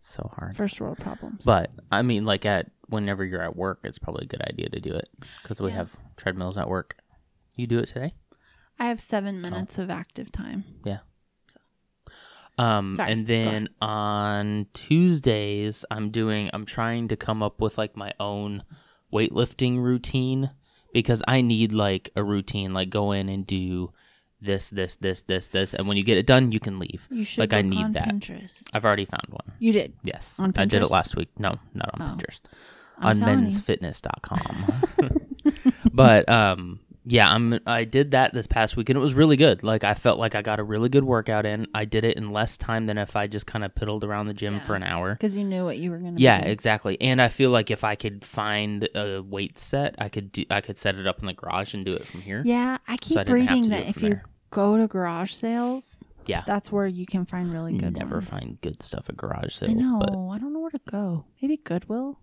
so 0.00 0.30
hard. 0.36 0.56
First 0.56 0.80
world 0.80 0.98
problems. 0.98 1.44
But 1.44 1.70
I 1.90 2.02
mean, 2.02 2.24
like 2.24 2.46
at 2.46 2.70
whenever 2.88 3.24
you're 3.24 3.42
at 3.42 3.56
work, 3.56 3.80
it's 3.84 3.98
probably 3.98 4.24
a 4.24 4.28
good 4.28 4.42
idea 4.42 4.68
to 4.70 4.80
do 4.80 4.92
it 4.94 5.08
because 5.42 5.60
we 5.60 5.70
Yeah. 5.70 5.76
have 5.76 5.96
treadmills 6.16 6.56
at 6.56 6.68
work. 6.68 6.96
You 7.54 7.66
do 7.66 7.78
it 7.78 7.86
today. 7.86 8.14
I 8.78 8.86
have 8.86 8.98
Oh. 8.98 9.06
seven 9.06 9.40
minutes 9.40 9.78
of 9.78 9.90
active 9.90 10.30
time. 10.32 10.64
Yeah. 10.84 10.98
So 11.48 11.60
um, 12.64 12.94
Sorry, 12.96 13.12
and 13.12 13.26
go 13.26 13.32
then 13.34 13.68
on 13.80 14.66
Tuesdays, 14.72 15.84
I'm 15.90 16.10
doing, 16.10 16.50
I'm 16.52 16.64
trying 16.64 17.08
to 17.08 17.16
come 17.16 17.42
up 17.42 17.60
with 17.60 17.76
like 17.78 17.96
my 17.96 18.12
own 18.18 18.62
weightlifting 19.12 19.80
routine 19.82 20.50
because 20.92 21.22
I 21.28 21.40
need 21.42 21.72
like 21.72 22.10
a 22.16 22.24
routine, 22.24 22.72
like 22.72 22.90
go 22.90 23.12
in 23.12 23.28
and 23.28 23.46
do 23.46 23.92
this, 24.40 24.70
this, 24.70 24.96
this, 24.96 25.22
this, 25.22 25.48
this, 25.48 25.74
and 25.74 25.88
when 25.88 25.96
you 25.96 26.04
get 26.04 26.18
it 26.18 26.26
done, 26.26 26.52
you 26.52 26.60
can 26.60 26.78
leave. 26.78 27.06
You 27.10 27.24
should 27.24 27.40
Like, 27.40 27.52
I 27.52 27.62
need 27.62 27.92
that. 27.94 28.08
Pinterest. 28.08 28.64
I've 28.72 28.84
already 28.84 29.04
found 29.04 29.24
one. 29.30 29.52
You 29.58 29.72
did. 29.72 29.92
Yes, 30.04 30.38
On 30.40 30.52
Pinterest? 30.52 30.60
I 30.60 30.64
did 30.66 30.82
it 30.82 30.90
last 30.90 31.16
week. 31.16 31.28
No, 31.38 31.58
not 31.74 31.90
on 31.94 32.02
Oh. 32.02 32.14
Pinterest. 32.14 32.42
I'm 33.00 33.22
on 33.22 33.44
mensfitness.com. 33.46 34.82
but 35.92 36.28
um 36.28 36.80
yeah, 37.08 37.28
I'm 37.28 37.58
I 37.66 37.84
did 37.84 38.10
that 38.12 38.34
this 38.34 38.46
past 38.46 38.76
week 38.76 38.88
and 38.90 38.96
it 38.96 39.00
was 39.00 39.14
really 39.14 39.36
good. 39.36 39.62
Like 39.62 39.82
I 39.84 39.94
felt 39.94 40.18
like 40.18 40.34
I 40.34 40.42
got 40.42 40.60
a 40.60 40.62
really 40.62 40.88
good 40.88 41.04
workout 41.04 41.46
in. 41.46 41.66
I 41.74 41.84
did 41.84 42.04
it 42.04 42.16
in 42.16 42.30
less 42.30 42.56
time 42.58 42.86
than 42.86 42.98
if 42.98 43.16
I 43.16 43.26
just 43.26 43.46
kind 43.46 43.64
of 43.64 43.74
piddled 43.74 44.04
around 44.04 44.26
the 44.26 44.34
gym 44.34 44.54
Yeah. 44.54 44.60
for 44.60 44.74
an 44.74 44.82
hour. 44.82 45.14
Because 45.14 45.36
you 45.36 45.44
knew 45.44 45.64
what 45.64 45.78
you 45.78 45.90
were 45.90 45.98
going 45.98 46.16
to 46.16 46.22
Yeah, 46.22 46.44
do. 46.44 46.50
exactly. 46.50 47.00
And 47.00 47.20
I 47.22 47.28
feel 47.28 47.50
like 47.50 47.70
if 47.70 47.82
I 47.84 47.94
could 47.94 48.24
find 48.24 48.88
a 48.94 49.20
weight 49.22 49.58
set, 49.58 49.94
I 49.98 50.08
could 50.08 50.32
do 50.32 50.44
I 50.50 50.60
could 50.60 50.76
set 50.78 50.96
it 50.96 51.06
up 51.06 51.20
in 51.20 51.26
the 51.26 51.32
garage 51.34 51.74
and 51.74 51.84
do 51.84 51.94
it 51.94 52.06
from 52.06 52.20
here. 52.20 52.42
Yeah, 52.44 52.78
I 52.86 52.96
keep 52.98 53.16
I 53.16 53.20
have 53.20 53.26
to 53.28 53.32
reading 53.34 53.68
that 53.70 53.86
if 53.88 53.94
from 53.94 54.02
you 54.04 54.08
there. 54.10 54.22
go 54.50 54.76
to 54.76 54.86
garage 54.86 55.32
sales, 55.32 56.04
Yeah. 56.26 56.42
that's 56.46 56.70
where 56.70 56.86
you 56.86 57.06
can 57.06 57.24
find 57.24 57.52
really 57.52 57.76
good. 57.78 57.96
Never 57.96 58.16
ones. 58.16 58.28
find 58.28 58.60
good 58.60 58.82
stuff 58.82 59.08
at 59.08 59.16
garage 59.16 59.62
I 59.62 59.66
sales, 59.66 59.90
know. 59.90 59.98
but 59.98 60.10
I 60.10 60.38
don't 60.38 60.52
know 60.52 60.60
where 60.60 60.70
to 60.70 60.80
go. 60.90 61.24
Maybe 61.40 61.56
Goodwill. 61.56 62.18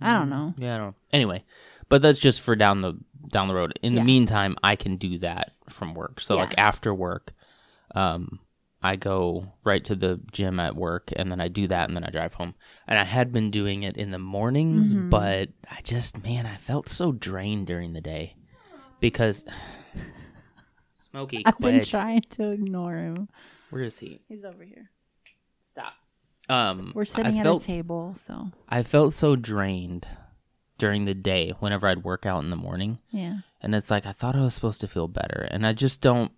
I 0.00 0.12
don't 0.12 0.30
know. 0.30 0.54
Mm, 0.56 0.62
yeah, 0.62 0.74
I 0.76 0.78
don't. 0.78 0.94
Anyway, 1.12 1.42
but 1.88 2.02
that's 2.02 2.18
just 2.18 2.40
for 2.40 2.54
down 2.56 2.80
the 2.82 2.94
down 3.30 3.48
the 3.48 3.54
road. 3.54 3.78
In 3.82 3.92
Yeah. 3.94 4.00
the 4.00 4.04
meantime, 4.06 4.56
I 4.62 4.76
can 4.76 4.96
do 4.96 5.18
that 5.18 5.52
from 5.68 5.94
work. 5.94 6.20
So 6.20 6.36
like 6.36 6.54
after 6.56 6.94
work, 6.94 7.32
um, 7.94 8.40
I 8.82 8.96
go 8.96 9.52
right 9.64 9.84
to 9.86 9.94
the 9.96 10.20
gym 10.32 10.60
at 10.60 10.76
work, 10.76 11.10
and 11.16 11.30
then 11.30 11.40
I 11.40 11.48
do 11.48 11.66
that, 11.66 11.88
and 11.88 11.96
then 11.96 12.04
I 12.04 12.10
drive 12.10 12.34
home. 12.34 12.54
And 12.86 12.98
I 12.98 13.04
had 13.04 13.32
been 13.32 13.50
doing 13.50 13.82
it 13.82 13.96
in 13.96 14.12
the 14.12 14.18
mornings, 14.18 14.94
Mhm. 14.94 15.10
but 15.10 15.50
I 15.70 15.80
just 15.82 16.22
man, 16.22 16.46
I 16.46 16.56
felt 16.56 16.88
so 16.88 17.12
drained 17.12 17.66
during 17.66 17.92
the 17.92 18.00
day 18.00 18.36
because 19.00 19.44
Smokey 21.10 21.42
I've 21.44 21.58
been 21.58 21.82
trying 21.84 22.22
to 22.30 22.50
ignore 22.50 22.96
him. 22.96 23.28
Where 23.70 23.82
is 23.82 23.98
he? 23.98 24.20
He's 24.28 24.44
over 24.44 24.62
here. 24.64 24.90
Stop. 25.62 25.94
Um, 26.48 26.92
We're 26.94 27.04
sitting 27.04 27.34
I 27.34 27.38
at 27.38 27.42
felt 27.42 27.62
a 27.62 27.66
table, 27.66 28.14
so 28.14 28.50
I 28.68 28.82
felt 28.82 29.12
so 29.14 29.36
drained 29.36 30.06
during 30.78 31.04
the 31.04 31.14
day 31.14 31.52
whenever 31.60 31.86
I'd 31.86 32.04
work 32.04 32.24
out 32.26 32.42
in 32.42 32.50
the 32.50 32.56
morning. 32.56 32.98
Yeah. 33.10 33.38
And 33.60 33.74
it's 33.74 33.90
like 33.90 34.06
I 34.06 34.12
thought 34.12 34.36
I 34.36 34.40
was 34.40 34.54
supposed 34.54 34.80
to 34.82 34.88
feel 34.88 35.08
better, 35.08 35.46
and 35.50 35.66
I 35.66 35.72
just 35.72 36.00
don't. 36.00 36.32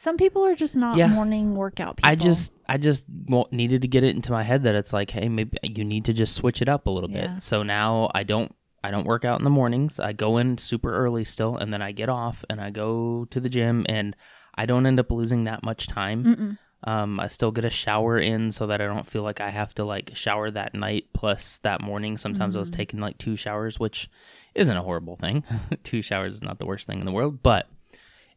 Some 0.00 0.16
people 0.16 0.44
are 0.44 0.54
just 0.54 0.76
not 0.76 0.96
Yeah. 0.96 1.06
morning 1.08 1.54
workout 1.54 1.96
people. 1.96 2.10
I 2.10 2.16
just 2.16 2.52
I 2.68 2.76
just 2.78 3.06
needed 3.50 3.82
to 3.82 3.88
get 3.88 4.04
it 4.04 4.14
into 4.16 4.32
my 4.32 4.42
head 4.42 4.62
that 4.64 4.74
it's 4.74 4.92
like, 4.92 5.10
hey, 5.10 5.28
maybe 5.28 5.56
you 5.62 5.84
need 5.84 6.04
to 6.06 6.12
just 6.12 6.34
switch 6.34 6.60
it 6.62 6.68
up 6.68 6.86
a 6.86 6.90
little 6.90 7.10
Yeah. 7.10 7.34
bit. 7.34 7.42
So 7.42 7.62
now 7.62 8.10
I 8.14 8.22
don't 8.24 8.54
I 8.82 8.90
don't 8.90 9.06
work 9.06 9.24
out 9.24 9.38
in 9.38 9.44
the 9.44 9.50
mornings. 9.50 10.00
I 10.00 10.12
go 10.12 10.38
in 10.38 10.56
super 10.58 10.94
early 10.94 11.24
still, 11.24 11.56
and 11.56 11.72
then 11.72 11.82
I 11.82 11.92
get 11.92 12.08
off 12.08 12.44
and 12.50 12.60
I 12.60 12.70
go 12.70 13.26
to 13.30 13.40
the 13.40 13.48
gym, 13.48 13.84
and 13.88 14.16
I 14.54 14.66
don't 14.66 14.86
end 14.86 14.98
up 15.00 15.10
losing 15.10 15.44
that 15.44 15.62
much 15.62 15.86
time. 15.86 16.24
Mm-mm. 16.24 16.58
Um, 16.84 17.20
I 17.20 17.28
still 17.28 17.50
get 17.52 17.64
a 17.66 17.70
shower 17.70 18.18
in 18.18 18.50
so 18.50 18.66
that 18.68 18.80
I 18.80 18.86
don't 18.86 19.06
feel 19.06 19.22
like 19.22 19.40
I 19.40 19.50
have 19.50 19.74
to 19.74 19.84
like 19.84 20.12
shower 20.14 20.50
that 20.50 20.72
night 20.74 21.06
plus 21.12 21.58
that 21.58 21.82
morning. 21.82 22.16
Sometimes 22.16 22.56
I 22.56 22.60
was 22.60 22.70
Mhm. 22.70 22.76
taking 22.76 23.00
like 23.00 23.18
two 23.18 23.36
showers, 23.36 23.78
which 23.78 24.08
isn't 24.54 24.76
a 24.76 24.82
horrible 24.82 25.16
thing. 25.16 25.44
two 25.84 26.00
showers 26.02 26.34
is 26.34 26.42
not 26.42 26.58
the 26.58 26.64
worst 26.66 26.86
thing 26.86 26.98
in 27.00 27.04
the 27.06 27.12
world, 27.12 27.42
but 27.42 27.68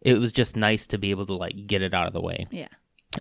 it 0.02 0.16
was 0.20 0.34
just 0.34 0.58
nice 0.58 0.86
to 0.88 0.98
be 0.98 1.12
able 1.12 1.26
to 1.28 1.34
like 1.36 1.68
get 1.68 1.82
it 1.82 1.94
out 1.94 2.08
of 2.08 2.14
the 2.14 2.22
way. 2.22 2.48
Yeah. 2.52 2.68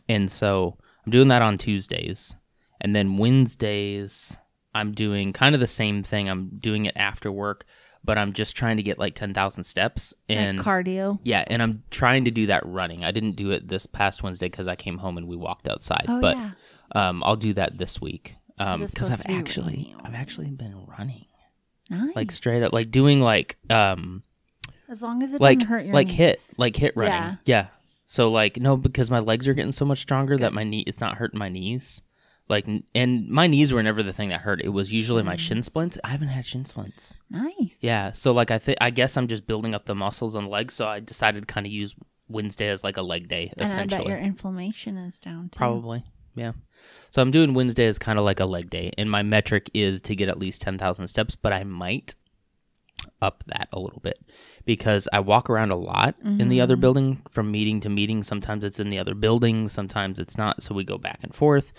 And 0.09 0.29
so 0.31 0.77
I'm 1.07 1.13
doing 1.13 1.29
that 1.29 1.43
on 1.43 1.57
Tuesdays. 1.57 2.35
And 2.81 2.97
then 2.97 3.17
Wednesdays, 3.17 4.37
I'm 4.75 4.93
doing 4.93 5.33
kind 5.33 5.55
of 5.55 5.61
the 5.61 5.67
same 5.69 6.03
thing. 6.03 6.29
I'm 6.29 6.59
doing 6.59 6.87
it 6.87 6.97
after 6.97 7.31
work, 7.31 7.65
but 8.05 8.19
I'm 8.19 8.33
just 8.33 8.57
trying 8.57 8.77
to 8.79 8.83
get 8.83 8.99
like 8.99 9.15
10,000 9.15 9.65
steps. 9.65 10.15
And 10.29 10.59
like 10.59 10.67
cardio. 10.67 11.19
yeah, 11.23 11.45
and 11.47 11.63
I'm 11.63 11.83
trying 11.91 12.25
to 12.25 12.31
do 12.31 12.47
that 12.47 12.65
running. 12.67 13.05
I 13.05 13.11
didn't 13.13 13.37
do 13.37 13.51
it 13.53 13.69
this 13.69 13.87
past 13.87 14.23
Wednesday 14.23 14.47
because 14.47 14.69
I 14.69 14.77
came 14.77 14.99
home 14.99 15.19
and 15.19 15.29
we 15.29 15.37
walked 15.37 15.69
outside. 15.69 16.07
Oh 16.09 16.21
but 16.21 16.37
yeah. 16.37 16.51
um, 16.95 17.23
I'll 17.25 17.37
do 17.37 17.53
that 17.55 17.79
this 17.79 18.01
week 18.01 18.37
it 18.59 18.91
because 18.91 19.11
I've 19.11 19.23
actually 19.27 19.95
I've 20.05 20.15
actually 20.15 20.51
been 20.51 20.87
running 20.87 21.27
Nice. 21.91 22.15
like 22.15 22.31
straight 22.31 22.63
up 22.63 22.73
like 22.73 22.91
doing 22.91 23.21
like 23.21 23.59
um 23.69 24.23
as 24.89 25.03
long 25.03 25.23
as 25.23 25.33
it 25.33 25.41
like 25.41 25.59
doesn't 25.59 25.71
hurt 25.71 25.85
your 25.85 25.95
like 25.95 26.11
hit 26.11 26.41
like 26.59 26.77
hit 26.77 26.97
running 26.97 27.13
Yeah. 27.13 27.37
yeah. 27.45 27.67
So 28.05 28.31
like 28.31 28.59
no 28.59 28.77
because 28.77 29.11
my 29.11 29.21
legs 29.21 29.49
are 29.49 29.55
getting 29.55 29.73
so 29.73 29.85
much 29.85 29.99
stronger 30.01 30.37
that 30.39 30.53
my 30.53 30.65
knee 30.65 30.85
it's 30.87 31.01
not 31.01 31.17
hurting 31.17 31.39
my 31.39 31.49
knees. 31.49 32.03
Like 32.49 32.67
and 32.95 33.29
my 33.29 33.47
knees 33.47 33.73
were 33.73 33.83
never 33.83 34.03
the 34.03 34.13
thing 34.13 34.29
that 34.31 34.41
hurt. 34.41 34.61
It 34.63 34.71
was 34.71 34.93
usually 34.93 35.23
my 35.23 35.37
shin 35.37 35.63
splints. 35.63 35.99
I 36.05 36.09
haven't 36.09 36.29
had 36.29 36.45
shin 36.45 36.65
splints. 36.65 37.15
Nice. 37.31 37.79
Yeah. 37.81 38.13
So 38.13 38.33
like 38.33 38.51
I 38.51 38.59
think 38.59 38.79
I 38.81 38.91
guess 38.91 39.17
I'm 39.17 39.29
just 39.29 39.47
building 39.47 39.75
up 39.75 39.87
the 39.87 39.95
muscles 39.95 40.35
and 40.35 40.49
legs. 40.49 40.75
So 40.75 40.87
I 40.87 41.01
decided 41.01 41.47
to 41.49 41.53
kind 41.53 41.67
of 41.67 41.73
use 41.73 41.95
Wednesday 42.29 42.69
as 42.69 42.83
like 42.85 42.97
a 42.97 43.03
leg 43.03 43.29
day 43.29 43.53
And 43.57 43.63
I 43.63 43.65
essentially. 43.65 43.99
bet 44.05 44.09
your 44.09 44.19
inflammation 44.19 44.97
is 44.99 45.19
down 45.19 45.49
too. 45.51 45.57
Probably. 45.59 46.05
Yeah. 46.35 46.53
So 47.11 47.23
I'm 47.23 47.31
doing 47.31 47.55
Wednesday 47.55 47.87
as 47.87 47.99
kind 47.99 48.19
of 48.19 48.25
like 48.25 48.41
a 48.41 48.47
leg 48.47 48.71
day, 48.71 48.91
and 48.99 49.11
my 49.11 49.23
metric 49.23 49.71
is 49.75 50.01
to 50.03 50.17
get 50.17 50.29
at 50.31 50.39
least 50.39 50.63
10,000 50.63 51.07
steps, 51.07 51.37
but 51.37 51.53
I 51.53 51.63
might 51.65 52.15
up 53.21 53.45
that 53.49 53.69
a 53.73 53.79
little 53.79 54.01
bit 54.01 54.19
because 54.65 55.09
I 55.13 55.21
walk 55.21 55.51
around 55.51 55.71
a 55.73 55.77
lot 55.77 56.15
in 56.25 56.49
the 56.49 56.61
other 56.61 56.77
Mhm. 56.77 56.81
building 56.81 57.23
from 57.31 57.51
meeting 57.51 57.81
to 57.81 57.89
meeting. 57.89 58.23
Sometimes 58.23 58.65
it's 58.65 58.81
in 58.81 58.91
the 58.91 58.99
other 58.99 59.15
building, 59.15 59.69
sometimes 59.69 60.19
it's 60.19 60.37
not. 60.39 60.63
So 60.63 60.75
we 60.75 60.85
go 60.85 60.99
back 60.99 61.21
and 61.23 61.35
forth. 61.35 61.73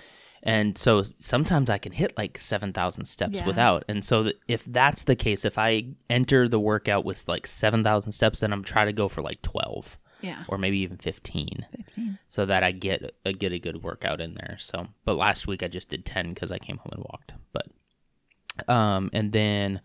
And 0.45 0.77
so 0.77 1.01
sometimes 1.19 1.69
I 1.69 1.77
can 1.77 1.93
hit 1.93 2.17
like 2.17 2.37
7,000 2.37 3.05
steps 3.05 3.39
Yeah. 3.39 3.45
without. 3.45 3.85
And 3.87 4.03
so 4.03 4.23
th- 4.23 4.35
if 4.49 4.65
that's 4.65 5.03
the 5.03 5.15
case, 5.15 5.45
if 5.45 5.57
I 5.57 5.85
enter 6.09 6.49
the 6.49 6.59
workout 6.59 7.05
with 7.05 7.25
like 7.29 7.47
7,000 7.47 8.11
steps, 8.11 8.41
then 8.41 8.51
I'm 8.51 8.63
trying 8.63 8.87
to 8.87 8.93
go 8.93 9.07
for 9.07 9.21
like 9.21 9.41
12 9.41 9.97
Yeah. 10.21 10.43
or 10.49 10.57
maybe 10.57 10.79
even 10.79 10.97
15 10.97 11.65
Fifteen. 11.71 12.19
so 12.27 12.45
that 12.45 12.61
I 12.61 12.71
get 12.71 13.15
a 13.25 13.31
get 13.31 13.53
a 13.53 13.59
good 13.59 13.83
workout 13.83 14.19
in 14.19 14.33
there. 14.33 14.57
So, 14.59 14.87
but 15.05 15.15
last 15.15 15.47
week 15.47 15.63
I 15.63 15.69
just 15.69 15.87
did 15.89 16.05
ten 16.05 16.33
because 16.33 16.51
I 16.51 16.57
came 16.57 16.77
home 16.77 16.91
and 16.91 17.03
walked. 17.09 17.33
But, 17.53 18.69
um, 18.69 19.09
and 19.13 19.31
then 19.31 19.79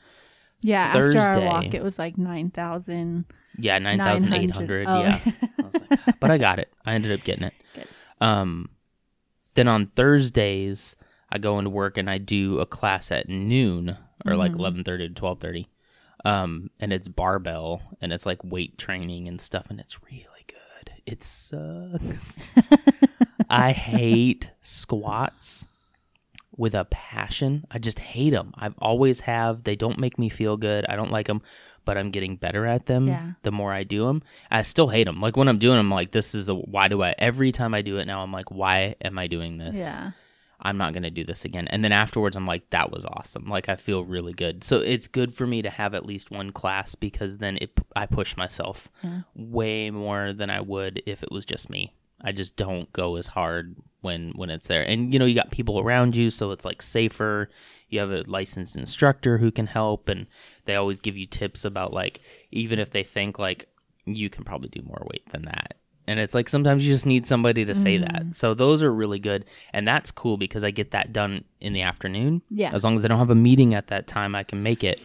Yeah. 0.61 0.87
After 0.87 1.13
Thursday- 1.13 1.47
our 1.47 1.53
walk, 1.53 1.73
it 1.75 1.85
was 1.85 1.99
like 2.01 2.19
nine 2.19 2.51
thousand. 2.51 3.27
yeah, 3.59 3.79
nine 3.79 3.99
thousand 3.99 4.33
eight 4.33 4.51
hundred. 4.51 4.87
Oh. 4.89 5.01
Yeah, 5.03 5.21
I 5.25 5.63
was 5.63 5.75
like, 5.89 6.21
but 6.21 6.31
I 6.33 6.39
got 6.39 6.59
it. 6.59 6.73
I 6.85 6.95
ended 6.95 7.13
up 7.13 7.25
getting 7.25 7.45
it. 7.45 7.55
Good. 7.75 7.87
Um, 8.21 8.71
then 9.59 9.69
on 9.69 9.87
Thursdays 9.87 10.97
I 11.31 11.39
go 11.39 11.59
into 11.59 11.71
work 11.71 11.99
and 11.99 12.09
I 12.09 12.19
do 12.19 12.59
a 12.61 12.67
class 12.67 13.11
at 13.13 13.29
noon 13.29 13.97
or 14.25 14.35
like 14.37 14.53
Mhm. 14.53 14.59
eleven 14.59 14.83
thirty 14.83 15.09
to 15.09 15.15
twelve 15.15 15.41
thirty. 15.41 15.69
Um, 16.25 16.71
and 16.81 16.93
it's 16.93 17.09
barbell 17.09 17.83
and 18.01 18.13
it's 18.13 18.27
like 18.27 18.43
weight 18.43 18.77
training 18.79 19.29
and 19.29 19.41
stuff, 19.41 19.67
and 19.71 19.79
it's 19.79 20.03
really 20.03 20.45
good. 20.47 20.93
It 21.07 21.23
sucks. 21.23 22.37
I 23.51 23.73
hate 23.73 24.51
squats 24.63 25.67
with 26.59 26.75
a 26.75 26.85
passion. 26.87 27.65
I 27.71 27.79
just 27.79 27.99
hate 27.99 28.31
them. 28.31 28.53
I've 28.57 28.75
always 28.79 29.21
have. 29.21 29.65
They 29.65 29.77
don't 29.77 29.99
make 29.99 30.19
me 30.19 30.29
feel 30.29 30.59
good. 30.59 30.85
I 30.89 30.97
don't 30.97 31.11
like 31.13 31.27
them, 31.29 31.41
but 31.87 31.97
I'm 31.97 32.11
getting 32.11 32.37
better 32.37 32.67
at 32.67 32.85
them 32.85 33.07
Yeah. 33.09 33.33
the 33.43 33.53
more 33.53 33.73
I 33.73 33.85
do 33.85 34.05
them. 34.07 34.23
I 34.51 34.63
still 34.63 34.89
hate 34.89 35.05
them. 35.05 35.21
Like 35.21 35.37
when 35.37 35.49
I'm 35.49 35.59
doing 35.59 35.77
them, 35.79 35.87
I'm 35.91 35.97
like, 35.97 36.11
this 36.11 36.35
is 36.35 36.47
the 36.47 36.55
why 36.55 36.89
do 36.89 37.03
I? 37.03 37.15
Every 37.19 37.53
time 37.53 37.73
I 37.73 37.81
do 37.83 37.97
it 37.99 38.05
now, 38.05 38.23
I'm 38.23 38.33
like, 38.33 38.51
why 38.51 38.97
am 39.03 39.19
I 39.19 39.27
doing 39.29 39.57
this? 39.57 39.79
yeah. 39.79 40.11
I'm 40.61 40.77
not 40.77 40.93
going 40.93 41.05
to 41.05 41.11
do 41.11 41.23
this 41.23 41.45
again. 41.45 41.69
And 41.69 41.85
then 41.85 41.93
afterwards, 41.93 42.35
I'm 42.35 42.45
like, 42.45 42.69
that 42.71 42.91
was 42.91 43.05
awesome. 43.07 43.45
Like 43.49 43.69
I 43.69 43.77
feel 43.77 44.05
really 44.05 44.33
good. 44.33 44.65
So 44.65 44.81
it's 44.81 45.07
good 45.07 45.33
for 45.33 45.47
me 45.47 45.63
to 45.63 45.71
have 45.71 45.95
at 45.95 46.05
least 46.05 46.33
one 46.33 46.51
class 46.51 46.97
because 46.97 47.39
then 47.39 47.59
it 47.61 47.71
I 47.95 48.07
push 48.07 48.37
myself 48.37 48.91
Yeah. 49.05 49.21
way 49.37 49.91
more 49.93 50.33
than 50.33 50.51
I 50.51 50.61
would 50.61 51.01
if 51.07 51.23
it 51.23 51.31
was 51.31 51.45
just 51.45 51.71
me. 51.71 51.95
I 52.23 52.33
just 52.33 52.57
don't 52.57 52.93
go 52.93 53.17
as 53.17 53.27
hard 53.27 53.77
when 54.01 54.33
when 54.35 54.51
it's 54.51 54.69
there. 54.69 54.83
And 54.83 55.13
you 55.13 55.19
know, 55.19 55.25
you 55.25 55.35
got 55.35 55.51
people 55.51 55.81
around 55.81 56.17
you, 56.17 56.31
so 56.31 56.51
it's 56.51 56.65
like 56.65 56.83
safer. 56.83 57.49
You 57.89 58.01
have 58.01 58.11
a 58.11 58.25
licensed 58.27 58.77
instructor 58.77 59.39
who 59.39 59.51
can 59.51 59.67
help 59.67 60.09
and 60.09 60.27
they 60.65 60.75
always 60.75 61.01
give 61.01 61.17
you 61.17 61.27
tips 61.27 61.65
about 61.65 61.93
like 61.93 62.21
even 62.51 62.79
if 62.79 62.91
they 62.91 63.03
think 63.03 63.39
like 63.39 63.69
you 64.05 64.29
can 64.29 64.45
probably 64.45 64.69
do 64.69 64.83
more 64.83 65.07
weight 65.11 65.29
than 65.31 65.43
that. 65.43 65.75
And 66.07 66.19
it's 66.19 66.35
like 66.35 66.49
sometimes 66.49 66.87
you 66.87 66.93
just 66.93 67.05
need 67.05 67.27
somebody 67.27 67.67
to 67.67 67.75
say 67.75 67.99
that. 67.99 68.35
So 68.35 68.55
those 68.55 68.83
are 68.83 68.93
really 68.93 69.19
good 69.19 69.45
and 69.75 69.87
that's 69.87 70.11
cool 70.11 70.39
because 70.39 70.65
I 70.65 70.71
get 70.71 70.93
that 70.93 71.13
done 71.13 71.45
in 71.61 71.75
the 71.75 71.83
afternoon. 71.83 72.43
Yeah. 72.51 72.71
As 72.73 72.83
long 72.83 72.97
as 72.97 73.05
I 73.05 73.09
don't 73.09 73.19
have 73.19 73.31
a 73.31 73.35
meeting 73.35 73.75
at 73.75 73.89
that 73.89 74.07
time, 74.07 74.35
I 74.35 74.43
can 74.43 74.63
make 74.63 74.83
it 74.83 75.01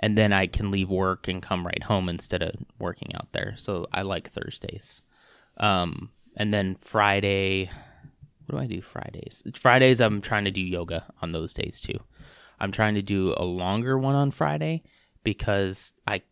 and 0.00 0.18
then 0.18 0.32
I 0.32 0.46
can 0.46 0.70
leave 0.70 0.90
work 0.90 1.28
and 1.28 1.42
come 1.42 1.64
right 1.66 1.82
home 1.82 2.08
instead 2.08 2.42
of 2.42 2.54
working 2.78 3.14
out 3.14 3.28
there. 3.32 3.54
So 3.56 3.86
I 3.92 4.02
like 4.02 4.30
Thursdays. 4.30 5.02
Um, 5.58 6.10
and 6.36 6.52
then 6.52 6.76
Friday, 6.80 7.70
what 8.46 8.58
do 8.58 8.62
I 8.62 8.66
do 8.66 8.80
Fridays? 8.80 9.42
Fridays, 9.54 10.00
I'm 10.00 10.20
trying 10.20 10.44
to 10.44 10.50
do 10.50 10.60
yoga 10.60 11.04
on 11.20 11.32
those 11.32 11.52
days 11.52 11.80
too. 11.80 11.98
I'm 12.60 12.72
trying 12.72 12.94
to 12.94 13.02
do 13.02 13.34
a 13.36 13.44
longer 13.44 13.98
one 13.98 14.14
on 14.14 14.30
Friday 14.30 14.82
because 15.22 15.94
I 16.06 16.22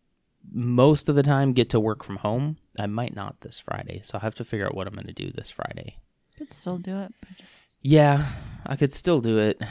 most 0.51 1.09
of 1.09 1.15
the 1.15 1.23
time 1.23 1.53
get 1.53 1.69
to 1.71 1.79
work 1.79 2.03
from 2.03 2.17
home. 2.17 2.57
I 2.79 2.85
might 2.87 3.15
not 3.15 3.41
this 3.41 3.59
Friday, 3.59 4.01
so 4.03 4.17
I 4.17 4.21
have 4.21 4.35
to 4.35 4.45
figure 4.45 4.65
out 4.65 4.75
what 4.75 4.87
I'm 4.87 4.93
going 4.93 5.07
to 5.07 5.13
do 5.13 5.31
this 5.31 5.49
Friday. 5.49 5.97
Could 6.37 6.51
still 6.51 6.77
do 6.77 6.97
it, 6.99 7.13
but 7.19 7.37
just 7.37 7.77
Yeah, 7.81 8.27
I 8.65 8.75
could 8.75 8.93
still 8.93 9.19
do 9.19 9.39
it 9.39 9.61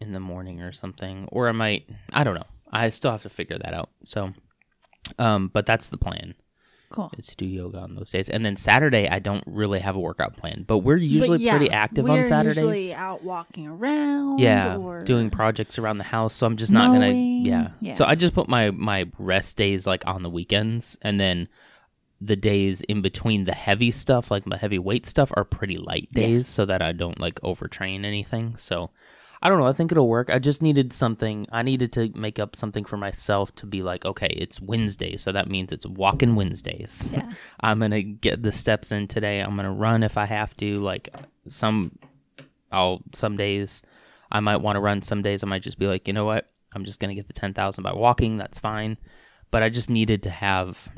in 0.00 0.12
the 0.12 0.20
morning 0.20 0.60
or 0.60 0.72
something, 0.72 1.28
or 1.30 1.48
I 1.48 1.52
might. 1.52 1.88
I 2.12 2.24
don't 2.24 2.34
know. 2.34 2.46
I 2.72 2.90
still 2.90 3.10
have 3.10 3.22
to 3.22 3.28
figure 3.28 3.58
that 3.58 3.74
out. 3.74 3.90
So, 4.04 4.32
um, 5.18 5.48
but 5.52 5.66
that's 5.66 5.90
the 5.90 5.98
plan 5.98 6.34
cool. 6.90 7.10
is 7.16 7.26
to 7.26 7.36
do 7.36 7.46
yoga 7.46 7.78
on 7.78 7.94
those 7.94 8.10
days, 8.10 8.28
and 8.28 8.44
then 8.44 8.56
Saturday 8.56 9.08
I 9.08 9.18
don't 9.18 9.42
really 9.46 9.80
have 9.80 9.96
a 9.96 10.00
workout 10.00 10.36
plan, 10.36 10.64
but 10.66 10.78
we're 10.78 10.96
usually 10.98 11.38
But 11.38 11.40
yeah, 11.40 11.56
pretty 11.56 11.70
active 11.72 12.08
on 12.10 12.22
Saturdays. 12.24 12.56
Usually 12.58 12.94
out 12.94 13.24
walking 13.24 13.66
around. 13.66 14.38
yeah, 14.38 14.76
or 14.76 15.00
doing 15.00 15.30
projects 15.30 15.78
around 15.78 15.98
the 15.98 16.04
house. 16.04 16.34
So 16.34 16.46
I'm 16.46 16.56
just 16.56 16.72
not 16.72 16.92
gonna. 16.92 17.12
Yeah. 17.12 17.70
yeah. 17.80 17.92
So 17.92 18.04
I 18.04 18.14
just 18.14 18.34
put 18.34 18.48
my 18.48 18.70
my 18.70 19.06
rest 19.18 19.56
days 19.56 19.86
like 19.86 20.06
on 20.06 20.22
the 20.22 20.30
weekends, 20.30 20.98
and 21.02 21.18
then 21.18 21.48
the 22.20 22.36
days 22.36 22.82
in 22.82 23.00
between 23.00 23.44
the 23.44 23.54
heavy 23.54 23.90
stuff, 23.90 24.30
like 24.30 24.46
my 24.46 24.56
heavy 24.58 24.78
weight 24.78 25.06
stuff, 25.06 25.32
are 25.36 25.44
pretty 25.44 25.78
light 25.78 26.08
Yeah. 26.12 26.26
days, 26.26 26.46
so 26.48 26.66
that 26.66 26.82
I 26.82 26.92
don't 26.92 27.18
like 27.18 27.40
overtrain 27.40 28.04
anything. 28.04 28.56
So. 28.58 28.90
I 29.42 29.48
don't 29.48 29.58
know. 29.58 29.66
I 29.66 29.72
think 29.72 29.90
it'll 29.90 30.08
work. 30.08 30.28
I 30.28 30.38
just 30.38 30.60
needed 30.60 30.92
something. 30.92 31.46
I 31.50 31.62
needed 31.62 31.92
to 31.94 32.10
make 32.14 32.38
up 32.38 32.54
something 32.54 32.84
for 32.84 32.98
myself 32.98 33.54
to 33.56 33.66
be 33.66 33.82
like, 33.82 34.04
okay, 34.04 34.26
it's 34.26 34.60
Wednesday, 34.60 35.16
so 35.16 35.32
that 35.32 35.48
means 35.48 35.72
it's 35.72 35.86
walking 35.86 36.34
Wednesdays. 36.34 37.10
Yeah. 37.12 37.30
I'm 37.60 37.80
gonna 37.80 38.02
get 38.02 38.42
the 38.42 38.52
steps 38.52 38.92
in 38.92 39.08
today. 39.08 39.40
I'm 39.40 39.56
gonna 39.56 39.72
run 39.72 40.02
if 40.02 40.18
I 40.18 40.26
have 40.26 40.54
to. 40.58 40.78
Like 40.80 41.08
some, 41.46 41.98
I'll 42.70 43.02
some 43.14 43.38
days 43.38 43.82
I 44.30 44.40
might 44.40 44.58
want 44.58 44.76
to 44.76 44.80
run. 44.80 45.00
Some 45.00 45.22
days 45.22 45.42
I 45.42 45.46
might 45.46 45.62
just 45.62 45.78
be 45.78 45.86
like, 45.86 46.06
you 46.06 46.12
know 46.12 46.26
what? 46.26 46.50
I'm 46.74 46.84
just 46.84 47.00
gonna 47.00 47.14
get 47.14 47.26
the 47.26 47.32
ten 47.32 47.54
thousand 47.54 47.82
by 47.82 47.94
walking. 47.94 48.36
That's 48.36 48.58
fine. 48.58 48.98
But 49.50 49.62
I 49.62 49.70
just 49.70 49.90
needed 49.90 50.22
to 50.24 50.30
have, 50.30 50.88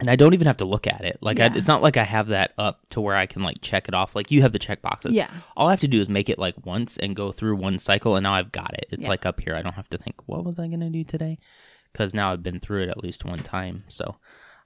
and 0.00 0.10
I 0.10 0.16
don't 0.16 0.34
even 0.34 0.46
have 0.46 0.58
to 0.58 0.64
look 0.64 0.86
at 0.86 1.02
it. 1.04 1.18
Like 1.20 1.40
I, 1.40 1.46
it's 1.54 1.66
not 1.68 1.82
like 1.82 1.96
I 1.96 2.04
have 2.04 2.28
that 2.28 2.52
up 2.58 2.80
to 2.90 3.00
where 3.00 3.16
I 3.16 3.26
can 3.26 3.42
like 3.42 3.60
check 3.62 3.88
it 3.88 3.94
off. 3.94 4.14
Like 4.14 4.30
you 4.30 4.42
have 4.42 4.52
the 4.52 4.58
check 4.58 4.82
boxes. 4.82 5.16
Yeah. 5.16 5.30
All 5.56 5.68
I 5.68 5.70
have 5.70 5.80
to 5.80 5.88
do 5.88 6.00
is 6.00 6.08
make 6.08 6.28
it 6.28 6.38
like 6.38 6.54
once 6.66 6.96
and 6.98 7.16
go 7.16 7.32
through 7.32 7.56
one 7.56 7.78
cycle, 7.78 8.16
and 8.16 8.22
now 8.24 8.34
I've 8.34 8.52
got 8.52 8.74
it. 8.74 8.86
It's 8.90 9.04
Yeah. 9.04 9.10
like 9.10 9.24
up 9.26 9.40
here. 9.40 9.54
I 9.56 9.62
don't 9.62 9.74
have 9.74 9.88
to 9.90 9.98
think, 9.98 10.16
what 10.26 10.44
was 10.44 10.58
I 10.58 10.68
gonna 10.68 10.90
do 10.90 11.04
today? 11.04 11.38
Because 11.92 12.12
now 12.14 12.32
I've 12.32 12.42
been 12.42 12.60
through 12.60 12.82
it 12.82 12.88
at 12.90 13.02
least 13.02 13.24
one 13.24 13.42
time. 13.42 13.84
So 13.88 14.16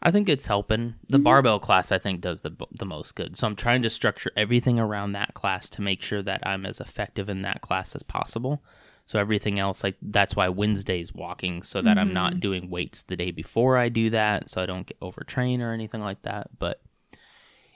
I 0.03 0.11
think 0.11 0.29
it's 0.29 0.47
helping. 0.47 0.95
The 1.09 1.19
Mm-hmm. 1.19 1.25
barbell 1.25 1.61
class 1.61 1.93
I 1.93 1.99
think 1.99 2.21
does 2.23 2.41
the 2.41 2.53
the 2.73 2.87
most 2.87 3.15
good. 3.15 3.37
So 3.37 3.47
I'm 3.47 3.55
trying 3.57 3.83
to 3.83 3.91
structure 3.91 4.33
everything 4.37 4.81
around 4.81 5.13
that 5.13 5.35
class 5.35 5.69
to 5.71 5.83
make 5.83 6.03
sure 6.03 6.23
that 6.23 6.41
I'm 6.45 6.67
as 6.67 6.81
effective 6.81 7.29
in 7.29 7.43
that 7.43 7.61
class 7.61 7.95
as 7.95 8.03
possible. 8.03 8.63
So 9.11 9.19
everything 9.19 9.59
else, 9.59 9.83
like 9.83 9.97
that's 10.01 10.37
why 10.37 10.51
Wednesday's 10.51 11.13
walking, 11.13 11.65
so 11.65 11.83
that 11.83 11.99
I'm 11.99 12.13
not 12.13 12.35
mm-hmm. 12.35 12.39
doing 12.39 12.71
weights 12.71 13.03
the 13.03 13.17
day 13.17 13.33
before 13.33 13.77
I 13.77 13.89
do 13.89 14.11
that, 14.11 14.49
so 14.49 14.63
I 14.63 14.67
don't 14.67 14.87
get 14.87 15.01
overtrain 15.01 15.63
or 15.63 15.73
anything 15.73 16.01
like 16.01 16.23
that. 16.23 16.47
But 16.61 16.81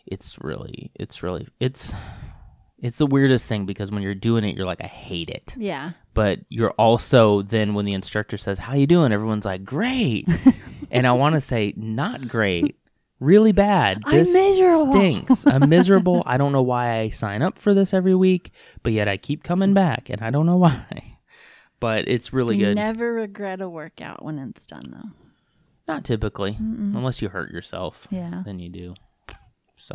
it's 0.07 0.39
really, 0.41 0.93
it's 0.95 1.25
really, 1.25 1.49
it's, 1.59 1.93
it's 2.79 2.99
the 2.99 3.07
weirdest 3.07 3.49
thing 3.49 3.67
because 3.67 3.91
when 3.91 4.05
you're 4.05 4.15
doing 4.15 4.45
it, 4.45 4.55
you're 4.55 4.65
like, 4.65 4.81
I 4.81 4.87
hate 4.87 5.29
it. 5.29 5.57
Yeah. 5.59 5.91
But 6.13 6.39
you're 6.51 6.71
also 6.79 7.43
then 7.43 7.75
when 7.75 7.85
the 7.85 7.95
instructor 7.95 8.37
says, 8.37 8.61
"How 8.61 8.75
you 8.75 8.87
doing?" 8.87 9.11
Everyone's 9.11 9.45
like, 9.45 9.65
"Great," 9.65 10.29
and 10.93 11.05
I 11.05 11.11
want 11.15 11.35
to 11.35 11.41
say, 11.41 11.75
"Not 11.77 12.29
great." 12.29 12.79
Really 13.19 13.51
bad. 13.51 14.03
I'm 14.07 14.19
This 14.19 14.33
miserable. 14.33 14.93
stinks. 14.93 15.47
I'm 15.49 15.69
miserable. 15.69 16.23
I 16.27 16.37
don't 16.37 16.53
know 16.53 16.63
why 16.63 17.01
I 17.01 17.09
sign 17.09 17.43
up 17.43 17.59
for 17.59 17.75
this 17.75 17.93
every 17.93 18.15
week, 18.15 18.53
but 18.85 18.93
yet 18.93 19.09
I 19.09 19.17
keep 19.17 19.43
coming 19.43 19.75
back, 19.75 20.11
and 20.11 20.23
I 20.23 20.31
don't 20.31 20.47
know 20.47 20.59
why. 20.59 21.14
But 21.81 22.09
it's 22.09 22.33
really 22.33 22.57
you 22.57 22.67
good. 22.67 22.77
never 22.77 23.13
regret 23.13 23.61
a 23.61 23.69
workout 23.69 24.25
when 24.25 24.39
it's 24.39 24.67
done, 24.67 24.91
though. 24.91 25.11
Not 25.87 26.05
typically, 26.05 26.57
unless 26.59 27.21
you 27.21 27.29
hurt 27.29 27.51
yourself. 27.51 28.09
Yeah. 28.11 28.43
Then 28.45 28.59
you 28.59 28.71
do. 28.71 28.95
So, 29.77 29.95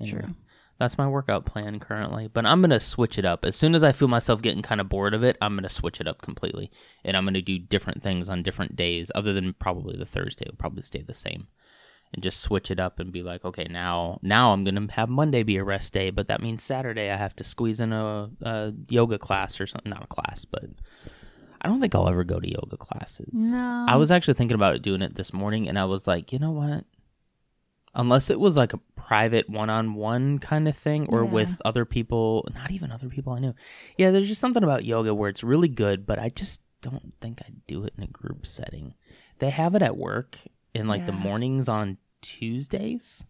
anyway, 0.00 0.20
True. 0.20 0.34
That's 0.78 0.98
my 0.98 1.06
workout 1.08 1.44
plan 1.44 1.78
currently, 1.80 2.28
but 2.28 2.44
I'm 2.46 2.60
gonna 2.60 2.80
switch 2.80 3.18
it 3.18 3.24
up 3.24 3.44
as 3.44 3.56
soon 3.56 3.74
as 3.74 3.84
I 3.84 3.92
feel 3.92 4.08
myself 4.08 4.42
getting 4.42 4.62
kind 4.62 4.80
of 4.80 4.88
bored 4.88 5.14
of 5.14 5.22
it. 5.22 5.36
I'm 5.40 5.54
gonna 5.54 5.68
switch 5.68 6.00
it 6.00 6.06
up 6.08 6.22
completely, 6.22 6.70
and 7.04 7.16
I'm 7.16 7.24
gonna 7.24 7.42
do 7.42 7.58
different 7.58 8.02
things 8.02 8.28
on 8.28 8.42
different 8.42 8.74
days, 8.76 9.10
other 9.14 9.32
than 9.32 9.54
probably 9.54 9.96
the 9.96 10.06
Thursday 10.06 10.44
will 10.48 10.56
probably 10.56 10.82
stay 10.82 11.02
the 11.02 11.14
same, 11.14 11.46
and 12.14 12.22
just 12.22 12.40
switch 12.40 12.70
it 12.70 12.78
up 12.78 12.98
and 13.00 13.10
be 13.12 13.22
like, 13.22 13.44
okay, 13.44 13.66
now 13.70 14.18
now 14.22 14.52
I'm 14.52 14.64
gonna 14.64 14.86
have 14.92 15.08
Monday 15.08 15.42
be 15.42 15.56
a 15.56 15.64
rest 15.64 15.92
day, 15.92 16.10
but 16.10 16.28
that 16.28 16.42
means 16.42 16.62
Saturday 16.62 17.10
I 17.10 17.16
have 17.16 17.34
to 17.36 17.44
squeeze 17.44 17.80
in 17.80 17.92
a, 17.92 18.30
a 18.42 18.72
yoga 18.88 19.18
class 19.18 19.60
or 19.60 19.66
something, 19.66 19.90
not 19.90 20.04
a 20.04 20.08
class, 20.08 20.44
but 20.44 20.64
I 21.60 21.68
don't 21.68 21.80
think 21.80 21.94
I'll 21.94 22.08
ever 22.08 22.24
go 22.24 22.40
to 22.40 22.50
yoga 22.50 22.76
classes. 22.76 23.52
No. 23.52 23.86
I 23.88 23.96
was 23.96 24.10
actually 24.10 24.34
thinking 24.34 24.56
about 24.56 24.82
doing 24.82 25.00
it 25.00 25.14
this 25.14 25.32
morning, 25.32 25.68
and 25.68 25.78
I 25.78 25.84
was 25.84 26.06
like, 26.08 26.32
you 26.32 26.38
know 26.40 26.50
what? 26.50 26.84
Unless 27.94 28.30
it 28.30 28.40
was 28.40 28.56
like 28.56 28.72
a 28.72 28.78
private 28.96 29.48
one-on-one 29.50 30.38
kind 30.40 30.66
of 30.66 30.76
thing, 30.76 31.06
or 31.10 31.24
Yeah. 31.24 31.30
with 31.30 31.62
other 31.64 31.84
people, 31.84 32.48
not 32.54 32.70
even 32.70 32.90
other 32.90 33.08
people 33.08 33.32
I 33.34 33.38
knew. 33.38 33.54
Yeah, 33.96 34.10
there's 34.10 34.26
just 34.28 34.40
something 34.40 34.62
about 34.64 34.84
yoga 34.84 35.14
where 35.14 35.28
it's 35.28 35.44
really 35.44 35.68
good, 35.68 36.06
but 36.06 36.18
I 36.18 36.30
just 36.30 36.62
don't 36.80 37.12
think 37.20 37.42
I'd 37.46 37.64
do 37.66 37.84
it 37.84 37.92
in 37.96 38.02
a 38.02 38.08
group 38.08 38.44
setting. 38.44 38.94
They 39.38 39.50
have 39.50 39.74
it 39.74 39.82
at 39.82 39.96
work 39.96 40.38
in 40.74 40.88
like 40.88 41.04
the 41.06 41.12
mornings 41.12 41.68
on 41.68 41.98
Tuesdays, 42.22 43.24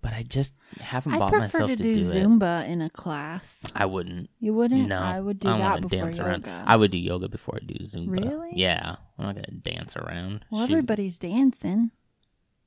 but 0.00 0.12
I 0.12 0.22
just 0.22 0.54
haven't 0.80 1.14
I 1.14 1.18
bought 1.18 1.32
myself 1.32 1.70
to 1.70 1.76
to, 1.76 1.82
do, 1.82 1.94
do, 1.94 2.00
it. 2.00 2.04
Zumba 2.04 2.68
in 2.68 2.80
a 2.82 2.90
class. 2.90 3.62
I 3.74 3.86
wouldn't. 3.86 4.30
You 4.38 4.54
wouldn't? 4.54 4.86
No, 4.88 4.98
I 4.98 5.18
would 5.20 5.40
do 5.40 5.48
I 5.48 5.58
that 5.58 5.80
before 5.82 5.98
dance 5.98 6.18
yoga. 6.18 6.28
around. 6.28 6.46
I 6.66 6.76
would 6.76 6.90
do 6.90 6.98
yoga 6.98 7.28
before 7.28 7.58
I 7.60 7.64
do 7.66 7.74
Zumba. 7.84 8.10
Really? 8.10 8.50
Yeah, 8.54 8.96
I'm 9.18 9.24
not 9.26 9.34
gonna 9.34 9.50
dance 9.62 9.96
around. 9.96 10.44
well, 10.50 10.66
Shoot. 10.66 10.72
everybody's 10.74 11.18
dancing. 11.18 11.90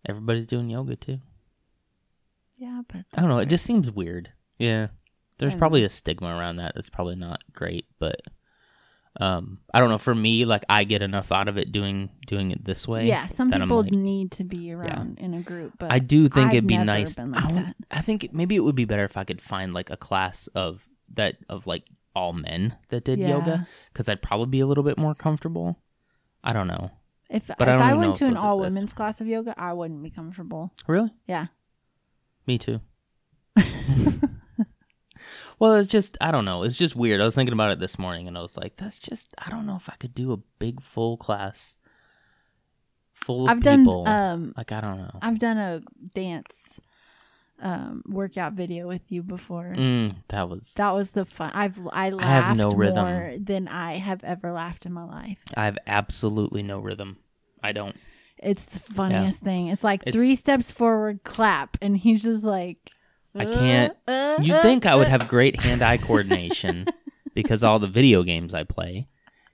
Everybody's 0.07 0.47
doing 0.47 0.69
yoga 0.69 0.95
too. 0.95 1.19
Yeah, 2.57 2.81
but 2.87 3.05
I 3.13 3.21
don't 3.21 3.29
know. 3.29 3.35
that's 3.37 3.47
It 3.47 3.49
just 3.49 3.65
seems 3.65 3.91
weird. 3.91 4.31
Yeah, 4.57 4.87
there's 5.37 5.55
probably 5.55 5.83
a 5.83 5.89
stigma 5.89 6.29
around 6.29 6.55
that. 6.57 6.73
That's 6.75 6.89
probably 6.89 7.15
not 7.15 7.43
great, 7.53 7.85
but 7.99 8.19
um, 9.19 9.59
I 9.73 9.79
don't 9.79 9.89
know. 9.89 9.97
For 9.97 10.13
me, 10.15 10.45
like 10.45 10.63
I 10.69 10.83
get 10.83 11.01
enough 11.01 11.31
out 11.31 11.47
of 11.47 11.57
it 11.57 11.71
doing 11.71 12.09
doing 12.27 12.51
it 12.51 12.63
this 12.63 12.87
way. 12.87 13.07
yeah. 13.07 13.27
Some 13.29 13.51
people 13.51 13.81
like- 13.83 13.91
need 13.91 14.31
to 14.33 14.43
be 14.43 14.71
around 14.71 15.19
in 15.19 15.33
a 15.33 15.41
group, 15.41 15.73
but 15.79 15.91
I 15.91 15.99
do 15.99 16.27
think 16.29 16.47
I've 16.47 16.53
it'd 16.53 16.67
be 16.67 16.77
nice. 16.77 17.17
like 17.17 17.35
I, 17.35 17.53
would-. 17.53 17.73
I 17.91 18.01
think 18.01 18.29
maybe 18.33 18.55
it 18.55 18.59
would 18.63 18.75
be 18.75 18.85
better 18.85 19.03
if 19.03 19.17
I 19.17 19.23
could 19.23 19.41
find 19.41 19.73
like 19.73 19.89
a 19.89 19.97
class 19.97 20.47
of 20.55 20.87
that 21.13 21.37
of 21.49 21.65
like 21.67 21.83
all 22.15 22.33
men 22.33 22.75
that 22.89 23.03
did 23.05 23.19
Yeah. 23.19 23.29
yoga 23.29 23.67
because 23.93 24.09
I'd 24.09 24.21
probably 24.21 24.47
be 24.47 24.59
a 24.59 24.67
little 24.67 24.83
bit 24.83 24.97
more 24.97 25.13
comfortable. 25.15 25.79
I 26.43 26.53
don't 26.53 26.67
know. 26.67 26.91
If 27.29 27.47
But 27.47 27.67
if 27.67 27.75
I, 27.75 27.91
know 27.91 27.97
went 27.97 28.15
to 28.17 28.25
an 28.25 28.37
all 28.37 28.63
exist. 28.63 28.75
women's 28.77 28.93
class 28.93 29.19
of 29.19 29.27
yoga, 29.27 29.53
I 29.57 29.73
wouldn't 29.73 30.01
be 30.01 30.09
comfortable. 30.09 30.71
Really? 30.87 31.11
Yeah. 31.27 31.47
Me 32.45 32.57
too. 32.57 32.79
well, 35.59 35.73
it's 35.73 35.87
just 35.87 36.17
I 36.21 36.31
don't 36.31 36.45
know. 36.45 36.63
It's 36.63 36.77
just 36.77 36.95
weird. 36.95 37.21
I 37.21 37.25
was 37.25 37.35
thinking 37.35 37.53
about 37.53 37.71
it 37.71 37.79
this 37.79 37.97
morning, 37.99 38.27
and 38.27 38.37
I 38.37 38.41
was 38.41 38.55
like, 38.57 38.77
"That's 38.77 38.99
just 38.99 39.33
I 39.37 39.49
don't 39.49 39.65
know 39.65 39.75
if 39.75 39.89
I 39.89 39.95
could 39.99 40.13
do 40.13 40.31
a 40.31 40.37
big 40.59 40.81
full 40.81 41.17
class 41.17 41.77
full 43.13 43.45
of 43.45 43.49
I've 43.49 43.61
done 43.63 43.87
um 44.07 44.53
like 44.55 44.71
I 44.71 44.81
don't 44.81 44.97
know. 44.97 45.19
I've 45.21 45.39
done 45.39 45.57
a 45.57 45.81
dance 46.13 46.79
um 47.59 48.03
workout 48.07 48.53
video 48.53 48.87
with 48.87 49.11
you 49.11 49.23
before. 49.23 49.73
Mm, 49.75 50.15
that 50.27 50.47
was 50.47 50.73
That 50.75 50.91
was 50.91 51.11
the 51.11 51.25
fun. 51.25 51.51
I've 51.53 51.79
I 51.91 52.11
laughed 52.11 52.47
have 52.47 52.57
no 52.57 52.69
rhythm. 52.69 53.05
more 53.05 53.33
than 53.39 53.67
I 53.67 53.97
have 53.97 54.23
ever 54.23 54.51
laughed 54.51 54.85
in 54.85 54.93
my 54.93 55.03
life. 55.05 55.39
I 55.55 55.65
have 55.65 55.77
absolutely 55.87 56.61
no 56.61 56.79
rhythm. 56.79 57.17
I 57.63 57.71
don't. 57.71 57.95
It's 58.37 58.63
the 58.65 58.79
funniest 58.93 59.41
thing. 59.41 59.67
It's 59.69 59.83
like 59.83 60.03
It's- 60.05 60.13
three 60.13 60.35
steps 60.35 60.69
forward, 60.71 61.23
clap, 61.23 61.75
and 61.81 61.97
he's 61.97 62.21
just 62.21 62.43
like, 62.43 62.91
I 63.39 63.45
can't- 63.45 63.97
uh, 64.07 64.11
uh, 64.11 64.37
You'd 64.41 64.55
uh, 64.55 64.61
think 64.61 64.85
I 64.85 64.95
would 64.95 65.07
have 65.07 65.27
great 65.27 65.59
hand-eye 65.59 65.97
coordination 65.97 66.85
because 67.33 67.63
all 67.63 67.79
the 67.79 67.87
video 67.87 68.23
games 68.23 68.53
I 68.53 68.63
play, 68.63 69.07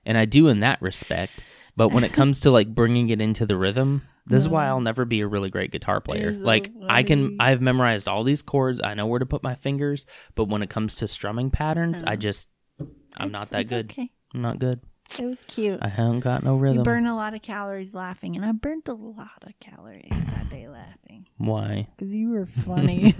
and 0.06 0.18
I 0.18 0.26
do 0.26 0.48
in 0.50 0.60
that 0.62 0.82
respect. 0.82 1.32
But 1.76 1.90
when 1.90 2.04
it 2.04 2.14
comes 2.20 2.42
to 2.42 2.52
like 2.52 2.68
bringing 2.74 3.10
it 3.10 3.22
into 3.22 3.46
the 3.46 3.58
rhythm, 3.58 4.02
this 4.26 4.44
is 4.44 4.50
why 4.50 4.68
I'll 4.68 4.80
never 4.82 5.04
be 5.06 5.22
a 5.22 5.28
really 5.28 5.50
great 5.50 5.72
guitar 5.72 6.00
player. 6.02 6.34
So 6.34 6.40
like 6.44 6.72
I 6.88 7.04
can, 7.04 7.24
funny. 7.26 7.38
I've 7.40 7.62
memorized 7.62 8.08
all 8.08 8.24
these 8.24 8.42
chords. 8.42 8.80
I 8.84 8.94
know 8.94 9.06
where 9.08 9.20
to 9.20 9.26
put 9.26 9.44
my 9.44 9.56
fingers. 9.56 10.06
But 10.36 10.46
when 10.46 10.62
it 10.64 10.70
comes 10.70 10.96
to 10.96 11.08
strumming 11.08 11.50
patterns, 11.52 12.04
I 12.06 12.16
just, 12.16 12.50
I'm 13.18 13.28
It's- 13.28 13.32
not 13.32 13.50
that 13.50 13.62
it's 13.62 13.70
good. 13.70 13.86
Okay, 13.92 14.12
I'm 14.34 14.42
not 14.42 14.60
good. 14.60 14.80
it 15.20 15.26
was 15.26 15.44
cute. 15.44 15.80
I 15.82 15.88
haven't 15.90 16.22
got 16.22 16.44
no 16.44 16.56
You 16.56 16.62
rhythm. 16.62 16.84
burn 16.84 17.06
a 17.08 17.16
lot 17.16 17.34
of 17.34 17.42
calories 17.42 17.94
laughing, 17.94 18.36
and 18.38 18.46
I 18.46 18.52
burnt 18.54 18.88
a 18.88 18.94
lot 18.94 19.44
of 19.44 19.52
calories 19.60 20.10
that 20.10 20.50
day 20.50 20.68
laughing 20.70 21.28
Why? 21.38 21.88
because 21.98 22.14
you 22.16 22.30
were 22.30 22.46
funny. 22.66 23.16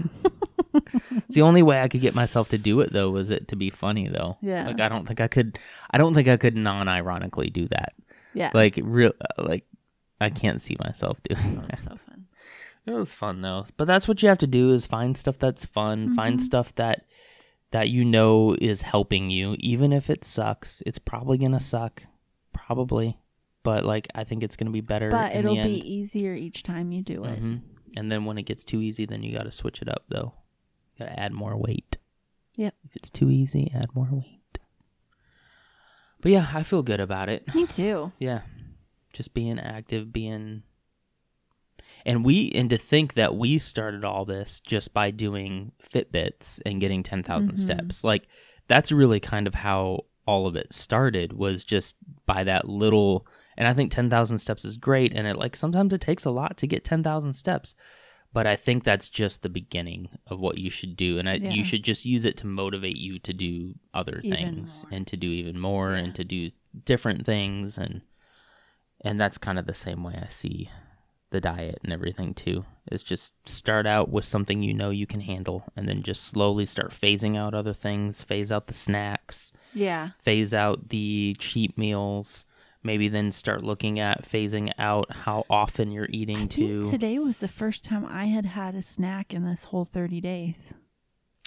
It's 1.16 1.34
the 1.34 1.42
only 1.42 1.62
way 1.62 1.80
I 1.80 1.88
could 1.88 2.00
get 2.00 2.14
myself 2.14 2.48
to 2.50 2.58
do 2.58 2.80
it 2.80 2.92
though 2.92 3.10
was 3.10 3.30
it 3.30 3.48
to 3.48 3.56
be 3.56 3.70
funny 3.70 4.08
though. 4.08 4.36
Yeah. 4.42 4.66
Like 4.66 4.80
I 4.80 4.88
don't 4.88 5.06
think 5.06 5.20
I 5.20 5.28
could. 5.28 5.58
I 5.90 5.98
don't 5.98 6.14
think 6.14 6.28
I 6.28 6.36
could 6.36 6.56
non-ironically 6.56 7.50
do 7.50 7.68
that. 7.68 7.94
yeah, 8.34 8.50
Like 8.54 8.78
real. 8.82 9.12
Like 9.38 9.64
I 10.20 10.30
can't 10.30 10.60
see 10.60 10.76
myself 10.80 11.18
doing 11.28 11.56
that. 11.68 11.78
that 11.84 11.90
was 11.90 12.00
so 12.00 12.06
fun. 12.10 12.26
It 12.86 12.92
was 12.92 13.14
fun 13.14 13.40
though. 13.40 13.64
But 13.78 13.86
that's 13.86 14.06
what 14.06 14.22
you 14.22 14.28
have 14.28 14.38
to 14.38 14.46
do 14.46 14.72
is 14.72 14.86
find 14.86 15.16
stuff 15.16 15.38
that's 15.38 15.64
fun, 15.64 16.14
find 16.14 16.38
Mhm. 16.38 16.42
stuff 16.42 16.74
that 16.74 17.06
that 17.70 17.88
you 17.88 18.04
know 18.04 18.54
is 18.60 18.82
helping 18.82 19.30
you 19.30 19.56
even 19.58 19.90
if 19.92 20.10
it 20.10 20.22
sucks. 20.24 20.82
It's 20.84 20.98
probably 20.98 21.38
going 21.38 21.52
to 21.52 21.60
suck. 21.60 22.02
Probably. 22.52 23.18
But 23.62 23.84
like 23.84 24.08
I 24.14 24.24
think 24.24 24.42
it's 24.42 24.56
going 24.56 24.66
to 24.66 24.72
be 24.72 24.82
better 24.82 25.08
But 25.10 25.34
it'll 25.34 25.54
be 25.56 25.80
easier 25.90 26.34
each 26.34 26.62
time 26.62 26.92
you 26.92 27.00
do 27.02 27.24
it. 27.24 27.42
Mhm. 27.42 27.60
And 27.96 28.12
then 28.12 28.26
when 28.26 28.36
it 28.38 28.42
gets 28.44 28.64
too 28.64 28.80
easy 28.82 29.06
then 29.06 29.22
you 29.22 29.32
got 29.36 29.44
to 29.44 29.50
switch 29.52 29.80
it 29.80 29.88
up 29.88 30.04
though. 30.10 30.34
Got 30.98 31.06
to 31.06 31.18
add 31.20 31.32
more 31.32 31.56
weight. 31.56 31.96
Yep. 32.56 32.74
If 32.84 32.96
it's 32.96 33.10
too 33.10 33.30
easy, 33.30 33.70
add 33.74 33.94
more 33.94 34.08
weight. 34.10 34.58
But 36.20 36.32
yeah, 36.32 36.48
I 36.54 36.62
feel 36.62 36.82
good 36.82 37.00
about 37.00 37.28
it. 37.28 37.52
Me 37.54 37.66
too. 37.66 38.12
Yeah. 38.18 38.42
Just 39.12 39.34
being 39.34 39.58
active, 39.58 40.12
being 40.12 40.62
and 42.06 42.24
we 42.24 42.50
and 42.54 42.68
to 42.70 42.76
think 42.78 43.14
that 43.14 43.34
we 43.36 43.58
started 43.58 44.04
all 44.04 44.24
this 44.24 44.60
just 44.60 44.92
by 44.92 45.10
doing 45.10 45.72
Fitbits 45.82 46.60
and 46.66 46.80
getting 46.80 47.02
10,000 47.02 47.54
Mhm. 47.54 47.58
steps. 47.58 48.04
Like 48.04 48.26
that's 48.68 48.90
really 48.92 49.20
kind 49.20 49.46
of 49.46 49.54
how 49.54 50.04
all 50.26 50.46
of 50.46 50.56
it 50.56 50.72
started 50.72 51.32
was 51.34 51.64
just 51.64 51.96
by 52.26 52.44
that 52.44 52.68
little 52.68 53.26
and 53.56 53.68
I 53.68 53.74
think 53.74 53.92
10,000 53.92 54.38
steps 54.38 54.64
is 54.64 54.76
great 54.76 55.12
and 55.14 55.26
it 55.26 55.36
like 55.36 55.54
sometimes 55.54 55.92
it 55.94 56.00
takes 56.00 56.24
a 56.24 56.30
lot 56.30 56.56
to 56.58 56.66
get 56.66 56.82
10,000 56.84 57.34
steps. 57.34 57.74
But 58.34 58.46
I 58.46 58.56
think 58.56 58.84
that's 58.84 59.08
just 59.08 59.40
the 59.42 59.48
beginning 59.48 60.08
of 60.26 60.40
what 60.40 60.58
you 60.58 60.68
should 60.68 60.94
do 60.96 61.18
and 61.18 61.28
I, 61.28 61.34
Yeah. 61.36 61.50
you 61.52 61.64
should 61.64 61.84
just 61.84 62.04
use 62.04 62.24
it 62.26 62.36
to 62.38 62.46
motivate 62.46 62.96
you 62.98 63.18
to 63.20 63.32
do 63.32 63.74
other 63.94 64.20
Even 64.22 64.36
things 64.56 64.84
more. 64.84 64.96
and 64.98 65.06
to 65.06 65.16
do 65.16 65.28
even 65.30 65.58
more 65.58 65.92
Yeah. 65.92 65.98
and 66.02 66.14
to 66.16 66.24
do 66.24 66.50
different 66.84 67.24
things 67.24 67.78
and 67.78 68.02
and 69.00 69.20
that's 69.20 69.38
kind 69.38 69.58
of 69.58 69.66
the 69.66 69.74
same 69.74 70.02
way 70.02 70.18
I 70.20 70.28
see 70.28 70.70
the 71.30 71.40
diet 71.40 71.78
and 71.84 71.92
everything 71.92 72.32
too. 72.34 72.64
Is 72.92 73.02
just 73.02 73.34
start 73.48 73.86
out 73.86 74.08
with 74.10 74.24
something 74.24 74.62
you 74.62 74.72
know 74.74 74.90
you 74.90 75.06
can 75.06 75.20
handle 75.20 75.64
and 75.76 75.88
then 75.88 76.02
just 76.02 76.24
slowly 76.24 76.64
start 76.66 76.90
phasing 76.90 77.36
out 77.36 77.54
other 77.54 77.72
things, 77.72 78.22
phase 78.22 78.50
out 78.52 78.66
the 78.66 78.74
snacks, 78.74 79.52
Yeah. 79.74 80.10
phase 80.18 80.52
out 80.54 80.88
the 80.90 81.34
cheap 81.38 81.76
meals, 81.78 82.44
maybe 82.84 83.08
then 83.08 83.32
start 83.32 83.62
looking 83.64 83.98
at 83.98 84.22
phasing 84.22 84.70
out 84.78 85.10
how 85.10 85.44
often 85.50 85.90
you're 85.90 86.06
eating 86.10 86.42
I 86.42 86.46
too. 86.46 86.90
today 86.90 87.18
was 87.18 87.38
the 87.38 87.48
first 87.48 87.82
time 87.82 88.04
I 88.06 88.26
had 88.26 88.46
had 88.46 88.74
a 88.74 88.82
snack 88.82 89.32
in 89.34 89.44
this 89.44 89.64
whole 89.64 89.84
30 89.84 90.20
days. 90.20 90.74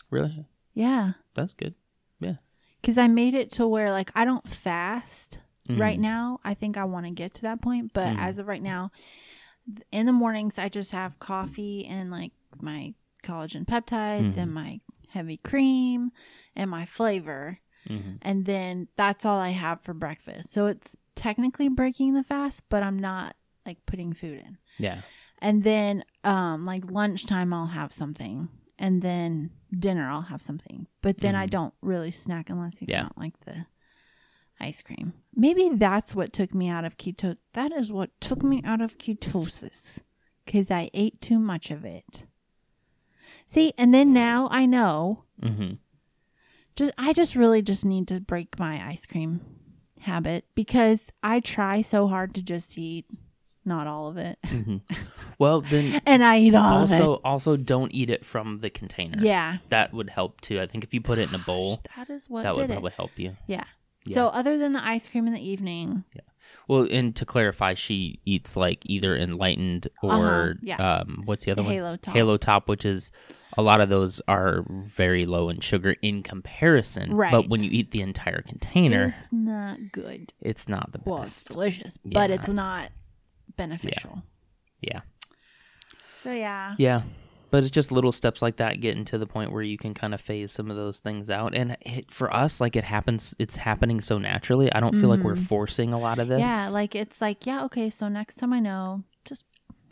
really? 0.09 0.47
Yeah. 0.73 1.13
That's 1.33 1.53
good. 1.53 1.75
Yeah. 2.19 2.35
Because 2.81 2.97
I 2.97 3.07
made 3.07 3.33
it 3.33 3.51
to 3.53 3.67
where, 3.67 3.91
like, 3.91 4.11
I 4.15 4.23
don't 4.25 4.47
fast 4.47 5.39
right 5.69 5.97
Mhm. 5.99 6.01
now. 6.01 6.39
I 6.45 6.53
think 6.53 6.77
I 6.77 6.83
want 6.85 7.05
to 7.07 7.11
get 7.11 7.33
to 7.35 7.41
that 7.43 7.61
point. 7.61 7.91
But 7.93 8.15
Mhm. 8.15 8.19
as 8.19 8.38
of 8.39 8.47
right 8.47 8.61
now, 8.61 8.91
in 9.91 10.05
the 10.05 10.13
mornings, 10.13 10.57
I 10.57 10.69
just 10.69 10.91
have 10.93 11.19
coffee 11.19 11.85
and, 11.85 12.09
like, 12.11 12.31
my 12.61 12.93
collagen 13.23 13.65
peptides 13.65 14.33
Mhm. 14.35 14.38
and 14.38 14.53
my 14.53 14.79
heavy 15.09 15.38
cream 15.38 16.11
and 16.55 16.69
my 16.71 16.85
flavor. 16.85 17.59
Mhm. 17.89 18.17
and 18.21 18.45
then 18.45 18.89
that's 18.97 19.25
all 19.25 19.39
I 19.39 19.51
have 19.51 19.79
for 19.81 19.93
breakfast. 19.93 20.49
So 20.51 20.65
it's 20.65 20.97
technically 21.18 21.68
breaking 21.68 22.13
the 22.13 22.24
fast, 22.24 22.63
but 22.70 22.82
I'm 22.84 22.97
not 22.97 23.36
like 23.65 23.86
putting 23.86 24.13
food 24.13 24.39
in. 24.39 24.57
Yeah. 24.78 25.01
And 25.39 25.63
then 25.63 26.05
um 26.24 26.63
like 26.63 26.89
lunchtime 26.89 27.53
I'll 27.53 27.68
have 27.68 27.91
something. 27.91 28.47
And 28.80 29.01
then 29.01 29.49
dinner 29.78 30.07
I'll 30.09 30.22
have 30.34 30.41
something. 30.41 30.88
But 31.01 31.20
then 31.20 31.36
I 31.36 31.47
Mhm. 31.47 31.49
don't 31.49 31.74
really 31.82 32.11
snack 32.11 32.49
unless 32.49 32.80
you 32.82 32.88
Yeah. 32.89 33.01
count 33.01 33.18
like 33.18 33.39
the 33.41 33.65
ice 34.59 34.82
cream. 34.82 35.13
Maybe 35.36 35.70
that's 35.74 36.15
what 36.15 36.32
took 36.32 36.53
me 36.53 36.70
out 36.70 36.86
of 36.86 36.97
keto. 36.97 37.38
That 37.53 37.72
is 37.72 37.91
what 37.91 38.09
took 38.22 38.43
me 38.43 38.61
out 38.63 38.82
of 38.82 38.97
ketosis 38.97 40.03
cuz 40.45 40.72
I 40.72 40.89
ate 40.93 41.20
too 41.20 41.39
much 41.39 41.72
of 41.72 41.84
it. 41.84 42.24
See, 43.45 43.74
and 43.78 43.93
then 43.93 44.13
now 44.13 44.47
I 44.51 44.65
know 44.65 45.24
hmm 45.43 45.74
just 46.76 46.91
I 46.97 47.11
just 47.13 47.36
really 47.36 47.61
just 47.63 47.84
need 47.86 48.07
to 48.09 48.20
break 48.22 48.57
my 48.59 48.88
ice 48.88 49.05
cream 49.05 49.41
habit 50.07 50.45
because 50.55 51.11
I 51.21 51.39
try 51.39 51.81
so 51.81 52.07
hard 52.07 52.33
to 52.35 52.41
just 52.41 52.77
eat 52.77 53.05
not 53.63 53.85
all 53.85 54.07
of 54.07 54.17
it. 54.17 54.39
hmm 54.45 54.77
Well, 55.37 55.61
then 55.61 56.01
And 56.05 56.23
I 56.23 56.39
eat 56.39 56.55
all 56.55 56.79
also 56.79 57.13
of 57.15 57.21
also 57.23 57.57
don't 57.57 57.93
eat 57.93 58.09
it 58.09 58.25
from 58.25 58.59
the 58.59 58.69
container. 58.69 59.21
Yeah. 59.23 59.57
That 59.69 59.93
would 59.93 60.09
help 60.09 60.41
too. 60.41 60.59
I 60.59 60.65
think 60.67 60.83
if 60.83 60.93
you 60.93 61.01
put 61.01 61.19
it 61.19 61.29
in 61.29 61.35
a 61.35 61.39
bowl, 61.39 61.79
That 61.95 62.09
is 62.09 62.29
what 62.29 62.43
that 62.43 62.55
would 62.55 62.69
it. 62.69 62.71
probably 62.73 62.91
help 62.91 63.11
you. 63.19 63.35
Yeah. 63.45 63.65
Yeah. 64.05 64.13
So 64.15 64.27
other 64.27 64.57
than 64.57 64.71
the 64.73 64.83
ice 64.83 65.07
cream 65.07 65.27
in 65.27 65.33
the 65.33 65.45
evening, 65.45 66.05
Well, 66.68 66.88
and 66.91 67.15
to 67.15 67.26
clarify, 67.26 67.74
she 67.76 68.20
eats 68.26 68.57
like 68.57 68.80
either 68.86 69.15
enlightened 69.15 69.88
or 70.03 70.11
Uh-huh, 70.11 70.53
yeah. 70.61 70.76
um, 70.99 71.22
what's 71.26 71.45
the 71.45 71.53
the 71.53 71.61
other 71.61 71.63
one? 71.63 71.74
Halo 71.74 71.95
Top. 71.95 72.13
Halo 72.13 72.38
Top, 72.38 72.68
which 72.70 72.86
is 72.86 73.11
a 73.57 73.61
lot 73.61 73.80
of 73.82 73.88
those 73.89 74.22
are 74.28 74.65
very 74.70 75.26
low 75.26 75.49
in 75.49 75.61
sugar 75.61 75.95
in 76.01 76.24
comparison. 76.24 77.15
Right. 77.15 77.32
But 77.32 77.47
when 77.49 77.63
you 77.63 77.70
eat 77.72 77.91
the 77.91 78.01
entire 78.01 78.41
container, 78.41 79.15
It's 79.18 79.32
not 79.32 79.78
good. 79.93 80.34
it's 80.41 80.68
not 80.68 80.91
the 80.91 80.99
Well, 81.05 81.24
it's 81.24 81.43
best. 81.43 81.47
delicious, 81.53 81.97
but 82.03 82.30
it's 82.32 82.49
not 82.49 82.91
beneficial. 83.55 84.24
Yeah. 84.82 85.01
So 86.24 86.32
yeah. 86.34 86.76
Yeah. 86.78 87.03
But 87.49 87.63
it's 87.63 87.71
just 87.71 87.91
little 87.91 88.11
steps 88.11 88.41
like 88.41 88.57
that 88.57 88.81
getting 88.81 89.05
to 89.05 89.17
the 89.17 89.25
point 89.27 89.51
where 89.51 89.61
you 89.63 89.77
can 89.77 89.93
kind 89.93 90.13
of 90.13 90.19
phase 90.19 90.51
some 90.51 90.69
of 90.69 90.75
those 90.75 90.99
things 90.99 91.29
out. 91.29 91.55
And 91.55 91.77
it, 91.81 92.11
for 92.11 92.33
us, 92.33 92.59
like 92.59 92.75
it 92.75 92.83
happens, 92.83 93.33
it's 93.39 93.55
happening 93.55 94.01
so 94.01 94.17
naturally. 94.17 94.71
I 94.73 94.79
don't 94.81 94.95
feel 94.95 95.09
like 95.09 95.23
we're 95.23 95.35
Mhm. 95.35 95.47
forcing 95.47 95.93
a 95.93 95.99
lot 95.99 96.19
of 96.19 96.27
this. 96.27 96.39
Yeah, 96.39 96.69
like 96.73 96.93
it's 96.95 97.21
like, 97.21 97.45
yeah, 97.45 97.63
okay, 97.65 97.89
so 97.89 98.09
next 98.09 98.35
time 98.35 98.51
I 98.51 98.59
know, 98.59 99.03
just 99.23 99.45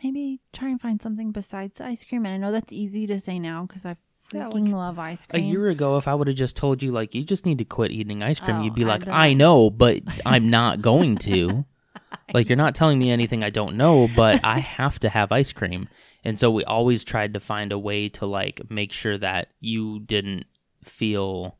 maybe 0.04 0.40
try 0.52 0.68
and 0.68 0.80
find 0.80 1.00
something 1.00 1.30
besides 1.32 1.78
the 1.78 1.86
ice 1.86 2.04
cream. 2.04 2.26
And 2.26 2.34
I 2.34 2.36
know 2.36 2.52
that's 2.52 2.72
easy 2.72 3.06
to 3.06 3.18
say 3.18 3.38
now 3.38 3.64
because 3.64 3.86
I 3.86 3.96
Yeah, 4.34 4.44
freaking 4.48 4.66
like, 4.66 4.74
love 4.74 4.98
ice 4.98 5.24
cream. 5.26 5.42
a 5.42 5.46
year 5.46 5.68
ago, 5.68 5.96
if 5.96 6.06
I 6.06 6.14
would 6.14 6.26
have 6.26 6.36
just 6.36 6.56
told 6.56 6.82
you, 6.82 6.90
like, 6.92 7.14
you 7.14 7.24
just 7.24 7.46
need 7.46 7.58
to 7.58 7.64
quit 7.64 7.90
eating 7.90 8.22
ice 8.22 8.38
cream, 8.40 8.58
Oh, 8.60 8.64
you'd 8.64 8.74
be 8.74 8.84
I 8.84 8.88
like, 8.88 9.04
bet. 9.06 9.14
I 9.14 9.32
know, 9.32 9.70
but 9.70 10.02
I'm 10.26 10.50
not 10.50 10.82
going 10.82 11.16
to. 11.18 11.64
like, 12.34 12.48
you're 12.48 12.56
not 12.56 12.74
telling 12.74 12.98
me 12.98 13.10
anything 13.10 13.42
I 13.42 13.50
don't 13.50 13.76
know, 13.76 14.08
but 14.08 14.44
I 14.44 14.58
have 14.58 14.98
to 15.00 15.08
have 15.08 15.32
ice 15.32 15.52
cream. 15.52 15.88
And 16.26 16.38
so 16.38 16.50
we 16.50 16.64
always 16.64 17.04
tried 17.04 17.34
to 17.34 17.40
find 17.40 17.70
a 17.72 17.78
way 17.78 18.08
to, 18.10 18.26
like, 18.26 18.68
make 18.70 18.92
sure 18.92 19.16
that 19.18 19.48
you 19.60 20.00
didn't 20.00 20.46
feel 20.82 21.56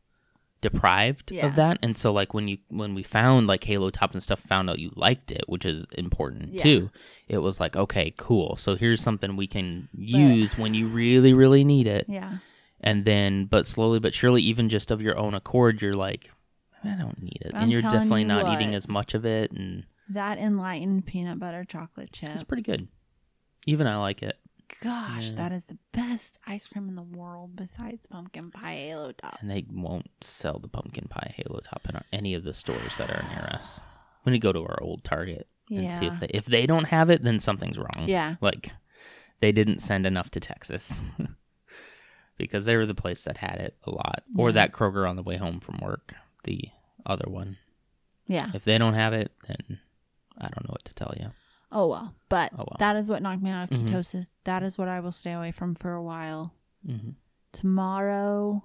deprived 0.61 1.31
Yeah. 1.31 1.47
of 1.47 1.55
that. 1.57 1.79
And 1.83 1.97
so, 1.97 2.12
like, 2.12 2.35
when 2.35 2.49
you, 2.49 2.59
when 2.69 2.95
we 2.95 3.03
found, 3.03 3.47
like, 3.47 3.62
Halo 3.64 3.91
Top 3.91 4.12
and 4.12 4.23
stuff, 4.23 4.41
found 4.41 4.69
out 4.69 4.79
you 4.79 4.91
liked 4.97 5.31
it, 5.31 5.45
which 5.47 5.64
is 5.64 5.87
important 5.97 6.55
Yeah. 6.55 6.62
too, 6.62 6.91
it 7.29 7.39
was 7.39 7.61
like, 7.61 7.77
okay, 7.77 8.12
cool. 8.17 8.57
So 8.57 8.75
here's 8.75 9.01
something 9.01 9.37
we 9.37 9.47
can 9.47 9.89
use 9.97 10.59
when 10.59 10.75
you 10.75 10.89
really, 10.89 11.33
really 11.33 11.62
need 11.64 11.87
it 11.87 12.07
yeah. 12.09 12.39
and 12.81 13.05
then 13.05 13.45
but 13.47 13.67
slowly 13.67 13.99
but 14.01 14.12
surely 14.14 14.43
even 14.43 14.69
just 14.69 14.91
of 14.91 15.01
your 15.01 15.17
own 15.19 15.35
accord 15.35 15.81
you're 15.81 15.95
like 15.95 16.31
i 16.85 16.89
don't 16.95 17.21
need 17.23 17.39
it 17.41 17.53
I'm 17.55 17.62
and 17.64 17.73
you're 17.73 17.81
definitely 17.83 18.21
you 18.23 18.27
not 18.29 18.47
eating 18.49 18.75
as 18.75 18.87
much 18.89 19.14
of 19.14 19.25
it 19.25 19.51
and 19.51 19.85
That 20.11 20.37
enlightened 20.39 21.07
peanut 21.07 21.39
butter 21.39 21.64
chocolate 21.64 22.12
chip. 22.12 22.31
it's 22.35 22.43
pretty 22.45 22.62
good 22.62 22.87
even 23.67 23.87
i 23.87 23.97
like 23.97 24.23
it 24.23 24.37
Gosh, 24.83 25.29
Yeah. 25.29 25.37
that 25.37 25.53
is 25.53 25.64
the 25.67 25.79
best 25.93 26.39
ice 26.47 26.67
cream 26.67 26.89
in 26.89 26.95
the 26.97 27.03
world 27.03 27.55
besides 27.57 28.05
pumpkin 28.07 28.51
pie 28.51 28.75
halo 28.75 29.12
top. 29.12 29.39
and 29.41 29.51
they 29.51 29.64
won't 29.71 30.11
sell 30.21 30.59
the 30.59 30.69
pumpkin 30.69 31.07
pie 31.09 31.33
halo 31.37 31.61
top 31.61 31.89
in 31.89 32.01
any 32.12 32.35
of 32.35 32.43
the 32.45 32.53
stores 32.55 32.97
that 32.99 33.11
are 33.11 33.25
near 33.35 33.49
us 33.53 33.81
when 34.23 34.33
to 34.33 34.39
go 34.39 34.53
to 34.53 34.61
our 34.62 34.79
old 34.83 35.05
target 35.05 35.47
and 35.71 35.93
see 35.93 36.07
if 36.07 36.19
they 36.21 36.27
if 36.35 36.47
they 36.47 36.67
don't 36.67 36.85
have 36.87 37.11
it 37.11 37.23
then 37.23 37.39
something's 37.41 37.79
wrong 37.79 38.07
Yeah. 38.07 38.37
like 38.41 38.73
they 39.41 39.53
didn't 39.53 39.79
send 39.81 40.05
enough 40.07 40.31
to 40.33 40.41
texas 40.41 41.01
because 42.37 42.67
they 42.67 42.77
were 42.77 42.87
the 42.87 42.95
place 42.95 43.23
that 43.25 43.37
had 43.39 43.61
it 43.61 43.77
a 43.85 43.91
lot 43.91 44.23
or 44.37 44.53
that 44.53 44.73
kroger 44.73 45.09
on 45.09 45.17
the 45.17 45.23
way 45.23 45.37
home 45.37 45.61
from 45.61 45.79
work 45.83 46.14
the 46.45 46.69
other 47.05 47.29
one 47.31 47.57
Yeah. 48.27 48.51
If 48.55 48.64
they 48.64 48.79
don't 48.79 48.95
have 48.95 49.12
it, 49.12 49.31
then 49.47 49.79
I 50.37 50.49
don't 50.49 50.64
know 50.64 50.73
what 50.73 50.85
to 50.87 50.95
tell 50.95 51.14
you. 51.17 51.31
Oh 51.79 51.89
well. 51.89 52.14
But 52.31 52.53
Oh, 52.55 52.64
well. 52.66 52.77
that 52.79 52.97
is 52.97 53.11
what 53.11 53.20
knocked 53.22 53.43
me 53.43 53.51
out 53.51 53.70
of 53.70 53.79
Mhm. 53.79 53.87
ketosis. 53.89 54.31
That 54.45 54.62
is 54.62 54.79
what 54.79 54.89
I 54.89 54.99
will 55.01 55.12
stay 55.12 55.33
away 55.33 55.53
from 55.53 55.74
for 55.74 55.93
a 55.93 56.03
while. 56.03 56.55
hmm 56.85 57.11
Tomorrow 57.53 58.64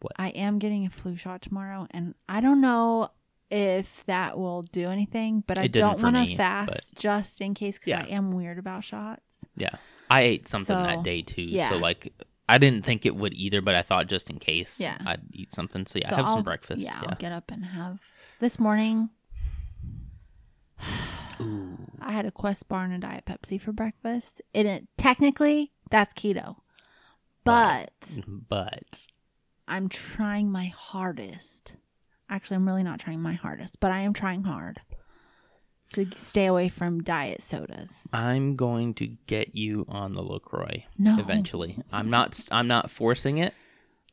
What? 0.00 0.12
I 0.16 0.28
am 0.30 0.58
getting 0.58 0.84
a 0.84 0.90
flu 0.90 1.16
shot 1.16 1.42
tomorrow 1.42 1.86
and 1.92 2.14
I 2.28 2.40
don't 2.40 2.60
know 2.60 3.10
if 3.50 4.04
that 4.06 4.36
will 4.36 4.62
do 4.62 4.88
anything, 4.90 5.44
but 5.46 5.58
I 5.58 5.64
It 5.64 5.72
didn't 5.72 6.00
don't 6.00 6.14
want 6.14 6.28
to 6.28 6.36
fast 6.36 6.68
but- 6.72 6.84
just 7.00 7.40
in 7.40 7.54
case 7.54 7.78
cuz 7.78 7.88
Yeah. 7.88 8.00
I 8.02 8.08
am 8.08 8.32
weird 8.32 8.58
about 8.58 8.82
shots. 8.84 9.22
Yeah, 9.56 9.74
I 10.10 10.22
ate 10.22 10.48
something 10.48 10.74
So, 10.76 10.82
that 10.82 11.02
day 11.04 11.22
too, 11.22 11.42
yeah. 11.42 11.68
so 11.68 11.76
like 11.76 12.12
I 12.48 12.58
didn't 12.58 12.84
think 12.84 13.06
it 13.06 13.14
would 13.14 13.32
either, 13.34 13.60
but 13.62 13.74
I 13.76 13.82
thought 13.82 14.08
just 14.08 14.28
in 14.28 14.38
case, 14.38 14.80
Yeah. 14.80 14.98
I'd 15.06 15.22
eat 15.32 15.52
something. 15.52 15.86
So 15.86 15.98
yeah, 16.00 16.10
So 16.10 16.16
have 16.16 16.26
I'll- 16.26 16.34
some 16.34 16.42
breakfast. 16.42 16.84
Yeah, 16.84 17.00
Yeah, 17.02 17.08
I'll 17.10 17.16
get 17.16 17.32
up 17.32 17.50
and 17.52 17.64
have 17.64 18.00
this 18.40 18.58
morning. 18.58 19.10
I 22.00 22.12
had 22.12 22.26
a 22.26 22.30
Quest 22.30 22.68
bar 22.68 22.84
and 22.84 22.94
a 22.94 22.98
Diet 22.98 23.24
Pepsi 23.26 23.60
for 23.60 23.72
breakfast. 23.72 24.40
And 24.54 24.66
it 24.68 24.88
technically 24.96 25.72
that's 25.90 26.12
keto. 26.14 26.56
But 27.44 28.18
but 28.26 29.06
I'm 29.68 29.88
trying 29.88 30.50
my 30.50 30.66
hardest. 30.66 31.76
Actually, 32.28 32.56
I'm 32.56 32.66
really 32.66 32.82
not 32.82 32.98
trying 32.98 33.20
my 33.20 33.34
hardest, 33.34 33.78
but 33.80 33.90
I 33.90 34.00
am 34.00 34.12
trying 34.14 34.44
hard 34.44 34.80
to 35.92 36.06
stay 36.16 36.46
away 36.46 36.68
from 36.70 37.02
diet 37.02 37.42
sodas. 37.42 38.08
I'm 38.14 38.56
going 38.56 38.94
to 38.94 39.08
get 39.26 39.54
you 39.54 39.84
on 39.88 40.14
the 40.14 40.22
LaCroix 40.22 40.84
No. 40.96 41.18
eventually. 41.18 41.78
I'm 41.92 42.08
not. 42.08 42.48
I'm 42.50 42.66
not 42.66 42.90
forcing 42.90 43.38
it. 43.38 43.52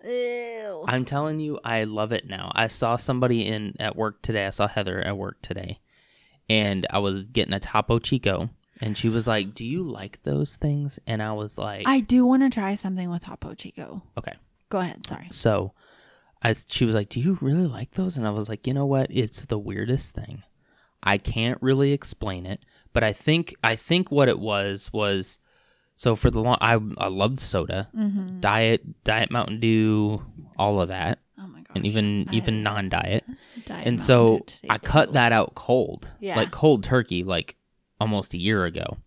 Ew. 0.03 0.83
I'm 0.87 1.05
telling 1.05 1.39
you, 1.39 1.59
I 1.63 1.83
love 1.85 2.11
it 2.11 2.27
now. 2.27 2.51
I 2.55 2.67
saw 2.67 2.95
somebody 2.95 3.45
in 3.45 3.75
at 3.79 3.95
work 3.95 4.21
today. 4.21 4.45
I 4.45 4.49
saw 4.49 4.67
Heather 4.67 4.99
at 5.01 5.17
work 5.17 5.41
today, 5.41 5.79
and 6.49 6.85
I 6.89 6.99
was 6.99 7.23
getting 7.25 7.53
a 7.53 7.59
Topo 7.59 7.99
Chico, 7.99 8.49
and 8.81 8.97
she 8.97 9.09
was 9.09 9.27
like, 9.27 9.53
"Do 9.53 9.65
you 9.65 9.83
like 9.83 10.21
those 10.23 10.55
things?" 10.55 10.99
And 11.07 11.21
I 11.21 11.33
was 11.33 11.57
like, 11.57 11.87
I 11.87 11.99
do 11.99 12.25
want 12.25 12.43
to 12.43 12.49
try 12.49 12.75
something 12.75 13.09
with 13.09 13.23
Topo 13.25 13.53
Chico. 13.53 14.03
"Okay." 14.17 14.33
Go 14.69 14.79
ahead. 14.79 15.05
Sorry. 15.07 15.27
So, 15.31 15.73
I 16.43 16.53
she 16.67 16.85
was 16.85 16.95
like, 16.95 17.09
"Do 17.09 17.19
you 17.19 17.37
really 17.41 17.67
like 17.67 17.91
those?" 17.91 18.17
And 18.17 18.25
I 18.27 18.31
was 18.31 18.49
like, 18.49 18.65
"You 18.67 18.73
know 18.73 18.85
what? 18.85 19.07
It's 19.09 19.45
the 19.45 19.57
weirdest 19.59 20.15
thing. 20.15 20.43
I 21.01 21.17
can't 21.17 21.57
really 21.61 21.91
explain 21.93 22.45
it, 22.45 22.63
but 22.93 23.03
I 23.03 23.13
think 23.13 23.55
I 23.63 23.75
think 23.75 24.11
what 24.11 24.27
it 24.29 24.39
was 24.39 24.91
was." 24.93 25.39
So 25.95 26.15
for 26.15 26.31
the 26.31 26.39
long, 26.41 26.57
I 26.61 26.79
I 26.97 27.09
loved 27.09 27.41
soda, 27.41 27.89
Mm-hmm. 27.93 28.39
diet, 28.39 29.03
diet 29.03 29.31
Mountain 29.31 29.59
Dew, 29.59 30.23
all 30.57 30.79
of 30.79 30.87
that, 30.87 31.19
Oh 31.41 31.47
my 31.47 31.59
gosh. 31.59 31.67
and 31.75 31.85
even 31.85 32.27
I- 32.29 32.35
even 32.35 32.63
non-diet. 32.63 33.23
And 33.69 34.01
so 34.01 34.45
I 34.69 34.77
cut 34.77 35.13
that 35.13 35.31
out 35.31 35.55
cold, 35.55 36.07
Yeah. 36.19 36.35
like 36.35 36.51
cold 36.51 36.83
turkey, 36.83 37.23
like 37.23 37.55
almost 38.01 38.33
a 38.33 38.37
year 38.37 38.65
ago, 38.65 38.97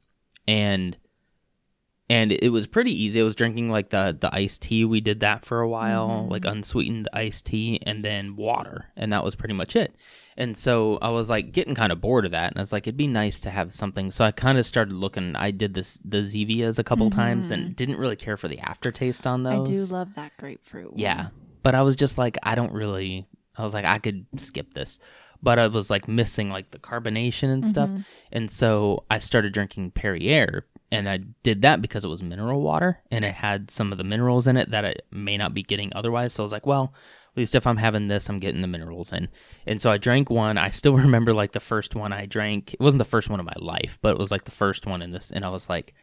and 0.48 0.96
and 2.10 2.30
it 2.32 2.50
was 2.50 2.66
pretty 2.66 2.90
easy. 2.92 3.20
I 3.20 3.24
was 3.24 3.34
drinking 3.34 3.70
like 3.70 3.90
the 3.90 4.16
the 4.18 4.34
iced 4.34 4.62
tea. 4.62 4.84
We 4.84 5.00
did 5.00 5.20
that 5.20 5.44
for 5.44 5.60
a 5.60 5.68
while, 5.68 6.08
Mhm. 6.08 6.30
like 6.30 6.44
unsweetened 6.44 7.08
iced 7.12 7.46
tea, 7.46 7.80
and 7.86 8.04
then 8.04 8.36
water, 8.36 8.86
and 8.96 9.12
that 9.12 9.24
was 9.24 9.34
pretty 9.34 9.54
much 9.54 9.76
it. 9.76 9.94
And 10.36 10.56
so 10.56 10.98
I 11.02 11.10
was 11.10 11.28
like 11.30 11.52
getting 11.52 11.74
kind 11.74 11.92
of 11.92 12.00
bored 12.00 12.24
of 12.24 12.30
that, 12.32 12.50
and 12.50 12.58
I 12.58 12.62
was 12.62 12.72
like, 12.72 12.86
it'd 12.86 12.96
be 12.96 13.06
nice 13.06 13.40
to 13.40 13.50
have 13.50 13.72
something. 13.72 14.10
So 14.10 14.24
I 14.24 14.30
kind 14.30 14.58
of 14.58 14.66
started 14.66 14.94
looking. 14.94 15.36
I 15.36 15.50
did 15.52 15.74
this 15.74 15.98
the 16.04 16.18
Zevias 16.22 16.78
a 16.78 16.84
couple 16.84 17.08
times, 17.10 17.50
and 17.50 17.74
didn't 17.76 17.98
really 17.98 18.16
care 18.16 18.36
for 18.36 18.48
the 18.48 18.58
aftertaste 18.58 19.26
on 19.26 19.42
Mm-hmm. 19.42 19.62
I 19.62 19.64
do 19.64 19.84
love 19.84 20.14
that 20.16 20.32
grapefruit. 20.38 20.90
one. 20.92 20.98
Yeah. 20.98 21.28
But 21.62 21.74
I 21.74 21.82
was 21.82 21.96
just 21.96 22.18
like, 22.18 22.36
I 22.42 22.54
don't 22.54 22.72
really. 22.72 23.26
I 23.56 23.64
was 23.64 23.74
like, 23.74 23.84
I 23.84 23.98
could 23.98 24.26
skip 24.36 24.74
this. 24.74 24.98
But 25.42 25.58
I 25.58 25.66
was 25.66 25.90
like 25.90 26.08
missing 26.08 26.50
like 26.50 26.70
the 26.70 26.78
carbonation 26.78 27.52
and 27.52 27.66
stuff. 27.66 27.90
Mhm. 27.90 28.04
And 28.30 28.50
so 28.50 29.04
I 29.10 29.18
started 29.18 29.52
drinking 29.52 29.90
Perrier. 29.90 30.64
And 30.90 31.08
I 31.08 31.20
did 31.42 31.62
that 31.62 31.80
because 31.80 32.04
it 32.04 32.08
was 32.08 32.22
mineral 32.22 32.60
water 32.60 33.00
and 33.10 33.24
it 33.24 33.32
had 33.32 33.70
some 33.70 33.92
of 33.92 33.98
the 33.98 34.04
minerals 34.04 34.46
in 34.46 34.58
it 34.58 34.70
that 34.72 34.84
I 34.84 34.94
may 35.10 35.38
not 35.38 35.54
be 35.54 35.62
getting 35.62 35.90
otherwise. 35.96 36.34
So 36.34 36.42
I 36.42 36.44
was 36.44 36.52
like, 36.52 36.66
well, 36.66 36.92
at 37.32 37.36
least 37.38 37.54
if 37.54 37.66
I'm 37.66 37.78
having 37.78 38.08
this, 38.08 38.28
I'm 38.28 38.38
getting 38.38 38.60
the 38.60 38.66
minerals 38.68 39.10
in. 39.10 39.28
And 39.66 39.80
so 39.80 39.90
I 39.90 39.96
drank 39.96 40.28
one. 40.28 40.58
I 40.58 40.68
still 40.68 40.94
remember 41.06 41.32
like 41.32 41.52
the 41.52 41.60
first 41.60 41.94
one 41.94 42.12
I 42.12 42.26
drank. 42.26 42.74
It 42.74 42.80
wasn't 42.80 42.98
the 42.98 43.06
first 43.06 43.30
one 43.30 43.40
of 43.40 43.46
my 43.46 43.54
life, 43.56 43.98
but 44.02 44.12
it 44.12 44.18
was 44.18 44.30
like 44.30 44.44
the 44.44 44.50
first 44.50 44.84
one 44.86 45.00
in 45.00 45.12
this. 45.12 45.30
And 45.30 45.46
I 45.46 45.48
was 45.48 45.66
like, 45.70 45.94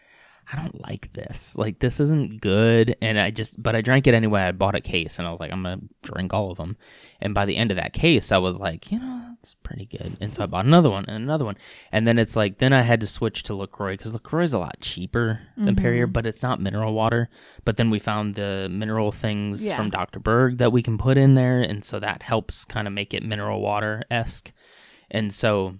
I 0.52 0.56
don't 0.56 0.82
like 0.82 1.14
this. 1.14 1.56
Like 1.58 1.80
this 1.80 2.00
isn't 2.00 2.42
good. 2.42 2.96
And 3.02 3.20
I 3.20 3.30
just, 3.30 3.62
but 3.62 3.76
I 3.76 3.82
drank 3.82 4.08
it 4.08 4.16
anyway. 4.16 4.42
I 4.42 4.52
bought 4.52 4.76
a 4.76 4.82
case 4.82 5.20
and 5.20 5.28
I 5.28 5.32
was 5.32 5.40
like, 5.40 5.52
I'm 5.52 5.62
gonna 5.62 5.82
drink 6.02 6.34
all 6.34 6.50
of 6.50 6.58
them. 6.58 6.76
And 7.22 7.36
by 7.36 7.46
the 7.46 7.56
end 7.56 7.72
of 7.72 7.78
that 7.78 7.94
case, 7.94 8.32
I 8.32 8.40
was 8.40 8.60
like, 8.60 8.92
you 8.92 9.00
know, 9.00 9.22
that's 9.30 9.54
pretty 9.54 9.86
good. 9.86 10.18
And 10.20 10.34
so 10.34 10.42
I 10.44 10.48
bought 10.48 10.66
another 10.66 10.90
one 10.90 11.06
and 11.08 11.24
another 11.24 11.46
one. 11.46 11.58
And 11.92 12.08
then 12.08 12.18
it's 12.18 12.36
like, 12.36 12.58
then 12.58 12.74
I 12.74 12.82
had 12.82 13.00
to 13.02 13.08
switch 13.08 13.44
to 13.44 13.54
LaCroix 13.56 13.94
because 13.94 14.14
LaCroix 14.14 14.44
is 14.44 14.54
a 14.54 14.60
lot 14.60 14.80
cheaper 14.82 15.40
than 15.56 15.76
mm-hmm. 15.76 15.84
Perrier, 15.84 16.08
but 16.08 16.26
it's 16.26 16.42
not 16.42 16.60
mineral 16.60 16.94
water. 16.94 17.30
But 17.64 17.78
then 17.78 17.92
we 17.92 18.00
found 18.00 18.36
the 18.36 18.68
mineral 18.72 19.12
things 19.12 19.64
Yeah. 19.64 19.78
from 19.78 19.92
Dr. 19.92 20.20
Berg 20.20 20.58
that 20.58 20.72
we 20.72 20.82
can 20.82 20.98
put 20.98 21.18
in 21.18 21.36
there, 21.36 21.62
and 21.62 21.86
so 21.86 22.00
that 22.00 22.24
helps 22.24 22.66
kind 22.66 22.88
of 22.88 22.94
make 22.94 23.14
it 23.14 23.24
mineral 23.24 23.62
water 23.62 24.04
esque. 24.10 24.52
And 25.12 25.34
so 25.34 25.76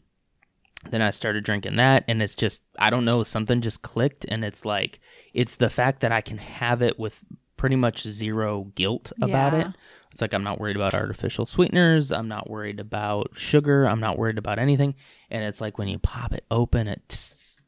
then 0.90 1.02
I 1.02 1.10
started 1.10 1.44
drinking 1.44 1.76
that, 1.76 2.06
and 2.08 2.22
it's 2.22 2.36
just, 2.36 2.64
I 2.78 2.90
don't 2.90 3.06
know, 3.06 3.24
something 3.24 3.62
just 3.62 3.82
clicked. 3.82 4.26
And 4.26 4.46
it's 4.46 4.66
like, 4.66 5.00
it's 5.34 5.56
the 5.56 5.70
fact 5.70 6.02
that 6.02 6.12
I 6.12 6.22
can 6.22 6.38
have 6.38 6.82
it 6.82 6.98
with 6.98 7.24
pretty 7.58 7.76
much 7.76 8.04
zero 8.04 8.72
guilt 8.76 9.12
about 9.22 9.54
Yeah. 9.54 9.70
it. 9.70 9.76
It's 10.12 10.22
like, 10.22 10.34
I'm 10.34 10.44
not 10.44 10.60
worried 10.60 10.78
about 10.78 10.94
artificial 10.94 11.46
sweeteners. 11.46 12.12
I'm 12.12 12.28
not 12.28 12.50
worried 12.50 12.80
about 12.80 13.32
sugar. 13.36 13.88
I'm 13.88 14.00
not 14.00 14.18
worried 14.18 14.38
about 14.38 14.58
anything. 14.58 14.96
And 15.30 15.44
it's 15.44 15.62
like 15.62 15.78
when 15.78 15.88
you 15.88 16.00
pop 16.00 16.34
it 16.34 16.46
open, 16.50 16.88
it 16.88 17.02
tss, 17.10 17.62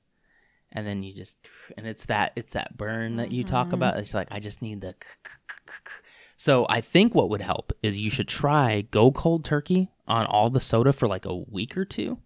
and 0.72 0.88
then 0.88 1.03
you 1.03 1.14
just, 1.14 1.38
and 1.78 1.86
it's 1.86 2.05
that, 2.05 2.32
it's 2.36 2.53
that 2.53 2.78
burn 2.78 3.18
that 3.18 3.32
you 3.32 3.43
talk 3.43 3.68
mm-hmm. 3.68 3.76
about. 3.76 3.97
It's 3.97 4.14
like, 4.14 4.30
I 4.32 4.39
just 4.39 4.62
need 4.62 4.82
the, 4.82 4.95
so 6.38 6.66
I 6.70 6.82
think 6.82 7.14
what 7.14 7.30
would 7.30 7.41
help 7.41 7.74
is 7.84 7.99
you 7.99 8.09
should 8.09 8.28
try 8.28 8.82
go 8.82 9.12
cold 9.12 9.45
turkey 9.45 9.91
on 10.07 10.26
all 10.26 10.49
the 10.49 10.62
soda 10.62 10.93
for 10.93 11.07
like 11.07 11.26
a 11.26 11.36
week 11.36 11.78
or 11.78 11.86
two 11.86 12.18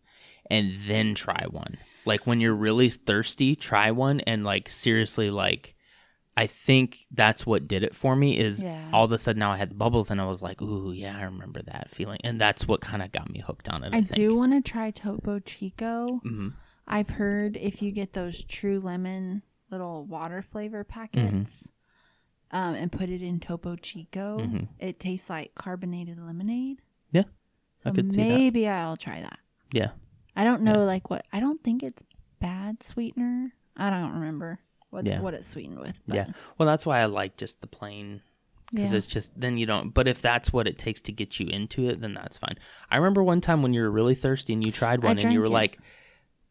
and 0.49 0.75
then 0.87 1.15
try 1.15 1.45
one. 1.49 1.77
Like 2.05 2.27
when 2.27 2.39
you're 2.39 2.53
really 2.55 2.89
thirsty, 2.89 3.55
try 3.55 3.91
one 3.91 4.19
and 4.21 4.43
like 4.43 4.69
seriously 4.69 5.29
like 5.29 5.73
I 6.37 6.47
think 6.47 7.05
that's 7.11 7.45
what 7.45 7.65
did 7.67 7.83
it 7.83 7.95
for 7.95 8.13
me 8.15 8.37
is 8.37 8.61
Yeah. 8.61 8.89
all 8.91 9.05
of 9.05 9.11
a 9.13 9.17
sudden 9.17 9.39
now 9.39 9.51
I 9.51 9.57
had 9.57 9.69
the 9.71 9.75
bubbles 9.75 10.11
and 10.11 10.19
I 10.19 10.25
was 10.25 10.41
like, 10.43 10.61
"Ooh, 10.61 10.91
yeah, 10.91 11.17
I 11.17 11.23
remember 11.23 11.61
that 11.63 11.91
feeling." 11.91 12.19
And 12.25 12.39
that's 12.41 12.67
what 12.67 12.81
kind 12.81 13.01
of 13.01 13.11
got 13.13 13.29
me 13.31 13.39
hooked 13.39 13.69
on 13.69 13.83
it. 13.85 13.93
I, 13.93 13.99
I 13.99 14.01
do 14.01 14.35
want 14.35 14.51
to 14.51 14.61
try 14.61 14.91
Topo 14.91 15.39
Chico. 15.39 16.19
Mhm. 16.25 16.53
I've 16.87 17.09
heard 17.09 17.55
if 17.57 17.81
you 17.81 17.91
get 17.91 18.11
those 18.13 18.43
true 18.43 18.79
lemon 18.81 19.43
little 19.71 20.05
water 20.05 20.41
flavor 20.41 20.83
packets 20.83 21.31
Mm-hmm. 22.51 22.57
um, 22.57 22.75
and 22.75 22.91
put 22.91 23.09
it 23.09 23.21
in 23.21 23.39
Topo 23.39 23.75
Chico, 23.77 24.37
Mhm. 24.39 24.67
it 24.77 24.99
tastes 24.99 25.29
like 25.29 25.55
carbonated 25.55 26.19
lemonade. 26.19 26.81
Yeah, 27.11 27.23
So 27.77 27.89
I 27.89 27.93
could 27.93 28.11
see 28.13 28.21
that. 28.23 28.29
maybe 28.29 28.67
I'll 28.67 28.97
try 28.97 29.21
that. 29.21 29.39
Yeah. 29.71 29.91
I 30.35 30.43
don't 30.43 30.61
know 30.63 30.83
like 30.85 31.09
what 31.09 31.25
I 31.31 31.39
don't 31.39 31.63
think 31.63 31.83
it's 31.83 32.03
bad 32.39 32.83
sweetener. 32.83 33.53
I 33.77 33.89
don't 33.89 34.13
remember 34.13 34.59
what 34.89 35.05
Yeah. 35.05 35.19
what 35.21 35.33
it's 35.33 35.47
sweetened 35.47 35.79
with. 35.79 36.01
Yeah. 36.07 36.27
Well, 36.57 36.65
that's 36.67 36.85
why 36.85 36.99
I 36.99 37.05
like 37.05 37.37
just 37.37 37.61
the 37.61 37.67
plain 37.67 38.21
because 38.71 38.91
Yeah. 38.93 38.97
it's 38.97 39.07
just 39.07 39.39
then 39.39 39.57
you 39.57 39.65
don't. 39.65 39.93
But 39.93 40.07
if 40.07 40.21
that's 40.21 40.51
what 40.51 40.67
it 40.67 40.77
takes 40.77 41.01
to 41.01 41.11
get 41.11 41.39
you 41.39 41.47
into 41.47 41.87
it, 41.89 42.01
then 42.01 42.13
that's 42.13 42.37
fine. 42.37 42.55
I 42.89 42.97
remember 42.97 43.23
one 43.23 43.41
time 43.41 43.61
when 43.61 43.73
you 43.73 43.81
were 43.81 43.91
really 43.91 44.15
thirsty 44.15 44.53
and 44.53 44.65
you 44.65 44.71
tried 44.71 45.03
I 45.03 45.07
one 45.07 45.19
and 45.19 45.31
you 45.33 45.39
were 45.39 45.45
it. 45.45 45.51
like, 45.51 45.79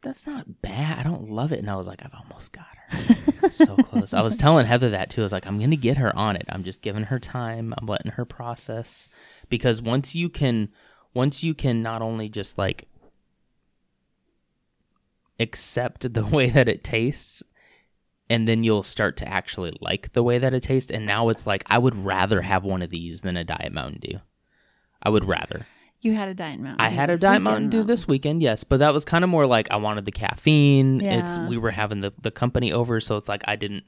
"That's 0.02 0.26
not 0.26 0.60
bad. 0.62 0.98
I 0.98 1.02
don't 1.02 1.30
love 1.30 1.52
it," 1.52 1.58
and 1.60 1.70
I 1.70 1.76
was 1.76 1.86
like, 1.86 2.04
"I've 2.04 2.14
almost 2.14 2.52
got 2.52 2.66
her." 2.88 3.50
so 3.50 3.76
close. 3.76 4.12
I 4.14 4.22
was 4.22 4.36
telling 4.36 4.66
Heather 4.66 4.90
that 4.90 5.10
too. 5.10 5.22
I 5.22 5.24
was 5.24 5.32
like, 5.32 5.46
"I'm 5.46 5.58
gonna 5.58 5.76
get 5.76 5.96
her 5.96 6.14
on 6.16 6.36
it. 6.36 6.44
I'm 6.48 6.62
just 6.64 6.82
giving 6.82 7.04
her 7.04 7.18
time. 7.18 7.74
I'm 7.78 7.86
letting 7.86 8.12
her 8.12 8.24
process 8.24 9.08
because 9.48 9.80
once 9.82 10.14
you 10.14 10.28
can, 10.28 10.68
once 11.14 11.42
you 11.42 11.54
can 11.54 11.82
not 11.82 12.00
only 12.02 12.28
just 12.28 12.58
like 12.58 12.86
accept 15.40 16.12
the 16.14 16.24
way 16.36 16.50
that 16.50 16.68
it 16.68 16.84
tastes 16.84 17.42
and 18.30 18.48
then 18.48 18.64
you'll 18.64 18.82
start 18.82 19.16
to 19.18 19.28
actually 19.28 19.76
like 19.80 20.12
the 20.12 20.22
way 20.22 20.38
that 20.38 20.54
it 20.54 20.62
tastes. 20.62 20.90
And 20.90 21.06
now 21.06 21.28
it's 21.28 21.46
like 21.46 21.62
I 21.66 21.78
would 21.78 21.94
rather 22.04 22.40
have 22.40 22.64
one 22.64 22.82
of 22.82 22.90
these 22.90 23.20
than 23.20 23.36
a 23.36 23.44
Diet 23.44 23.72
Mountain 23.72 24.00
Dew. 24.00 24.20
I 25.02 25.10
would 25.10 25.24
rather. 25.24 25.66
You 26.00 26.14
had 26.14 26.28
a 26.28 26.34
Diet 26.34 26.60
Mountain. 26.60 26.84
I 26.84 26.88
had 26.88 27.10
a 27.10 27.18
Diet 27.18 27.42
Mountain 27.42 27.70
Dew 27.70 27.80
oh. 27.80 27.82
this 27.82 28.06
weekend, 28.08 28.42
yes, 28.42 28.64
but 28.64 28.78
that 28.78 28.92
was 28.92 29.04
kind 29.04 29.24
of 29.24 29.30
more 29.30 29.46
like 29.46 29.70
I 29.70 29.76
wanted 29.76 30.04
the 30.04 30.12
caffeine. 30.12 31.00
It's 31.00 31.36
Yeah. 31.36 31.48
we 31.48 31.58
were 31.58 31.70
having 31.70 32.00
the 32.00 32.12
the 32.20 32.30
company 32.30 32.72
over, 32.72 33.00
so 33.00 33.16
it's 33.16 33.28
like 33.28 33.42
I 33.46 33.56
didn't 33.56 33.84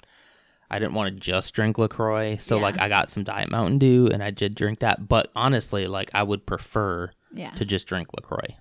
I 0.71 0.79
didn't 0.79 0.95
want 0.95 1.15
to 1.15 1.21
just 1.21 1.55
drink 1.55 1.79
LaCroix, 1.79 2.37
so 2.37 2.57
Yeah. 2.57 2.63
like 2.63 2.79
I 2.79 2.89
got 2.89 3.09
some 3.09 3.25
Diet 3.25 3.51
Mountain 3.51 3.79
Dew 3.79 4.09
and 4.13 4.23
I 4.23 4.31
did 4.31 4.55
drink 4.55 4.81
that. 4.81 5.09
But 5.09 5.31
honestly, 5.35 5.87
like 5.87 6.11
I 6.13 6.23
would 6.23 6.47
prefer 6.47 7.11
Yeah. 7.33 7.51
to 7.53 7.65
just 7.65 7.87
drink 7.87 8.09
LaCroix. 8.15 8.57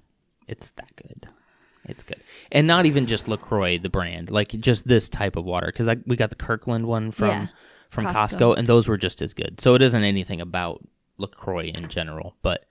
It's 0.47 0.71
that 0.71 0.95
good. 0.95 1.27
It's 1.87 2.03
good, 2.03 2.19
and 2.51 2.65
not 2.67 2.85
even 2.85 3.05
just 3.05 3.27
LaCroix, 3.27 3.77
the 3.77 3.89
brand, 3.89 4.29
like 4.29 4.49
just 4.49 4.87
this 4.87 5.07
type 5.09 5.35
of 5.35 5.45
water. 5.45 5.67
Because 5.67 5.89
we 6.05 6.15
got 6.15 6.29
the 6.29 6.35
Kirkland 6.35 6.85
one 6.87 7.11
from 7.11 7.27
Yeah. 7.27 7.47
from 7.89 8.05
Costco. 8.05 8.13
Costco, 8.13 8.57
and 8.57 8.67
those 8.67 8.87
were 8.87 8.97
just 8.97 9.21
as 9.21 9.33
good. 9.33 9.61
So 9.61 9.75
it 9.75 9.81
isn't 9.81 10.03
anything 10.03 10.41
about 10.41 10.83
LaCroix 11.17 11.65
in 11.73 11.87
general, 11.87 12.35
but 12.41 12.65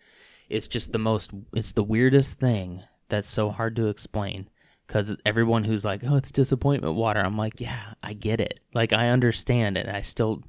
it's 0.49 0.69
just 0.69 0.93
the 0.93 0.99
most. 0.99 1.31
It's 1.55 1.73
the 1.73 1.85
weirdest 1.85 2.39
thing 2.41 2.83
that's 3.09 3.29
so 3.29 3.51
hard 3.51 3.77
to 3.77 3.87
explain. 3.89 4.49
Because 4.87 5.17
everyone 5.25 5.65
who's 5.65 5.85
like, 5.85 6.03
"Oh, 6.05 6.17
it's 6.17 6.31
disappointment 6.31 6.95
water," 6.95 7.21
I'm 7.21 7.39
like, 7.39 7.59
"Yeah, 7.61 7.95
I 8.03 8.13
get 8.13 8.39
it. 8.41 8.61
Like 8.75 8.93
I 8.93 9.09
understand 9.09 9.79
it. 9.79 9.89
I 9.89 10.03
still, 10.03 10.43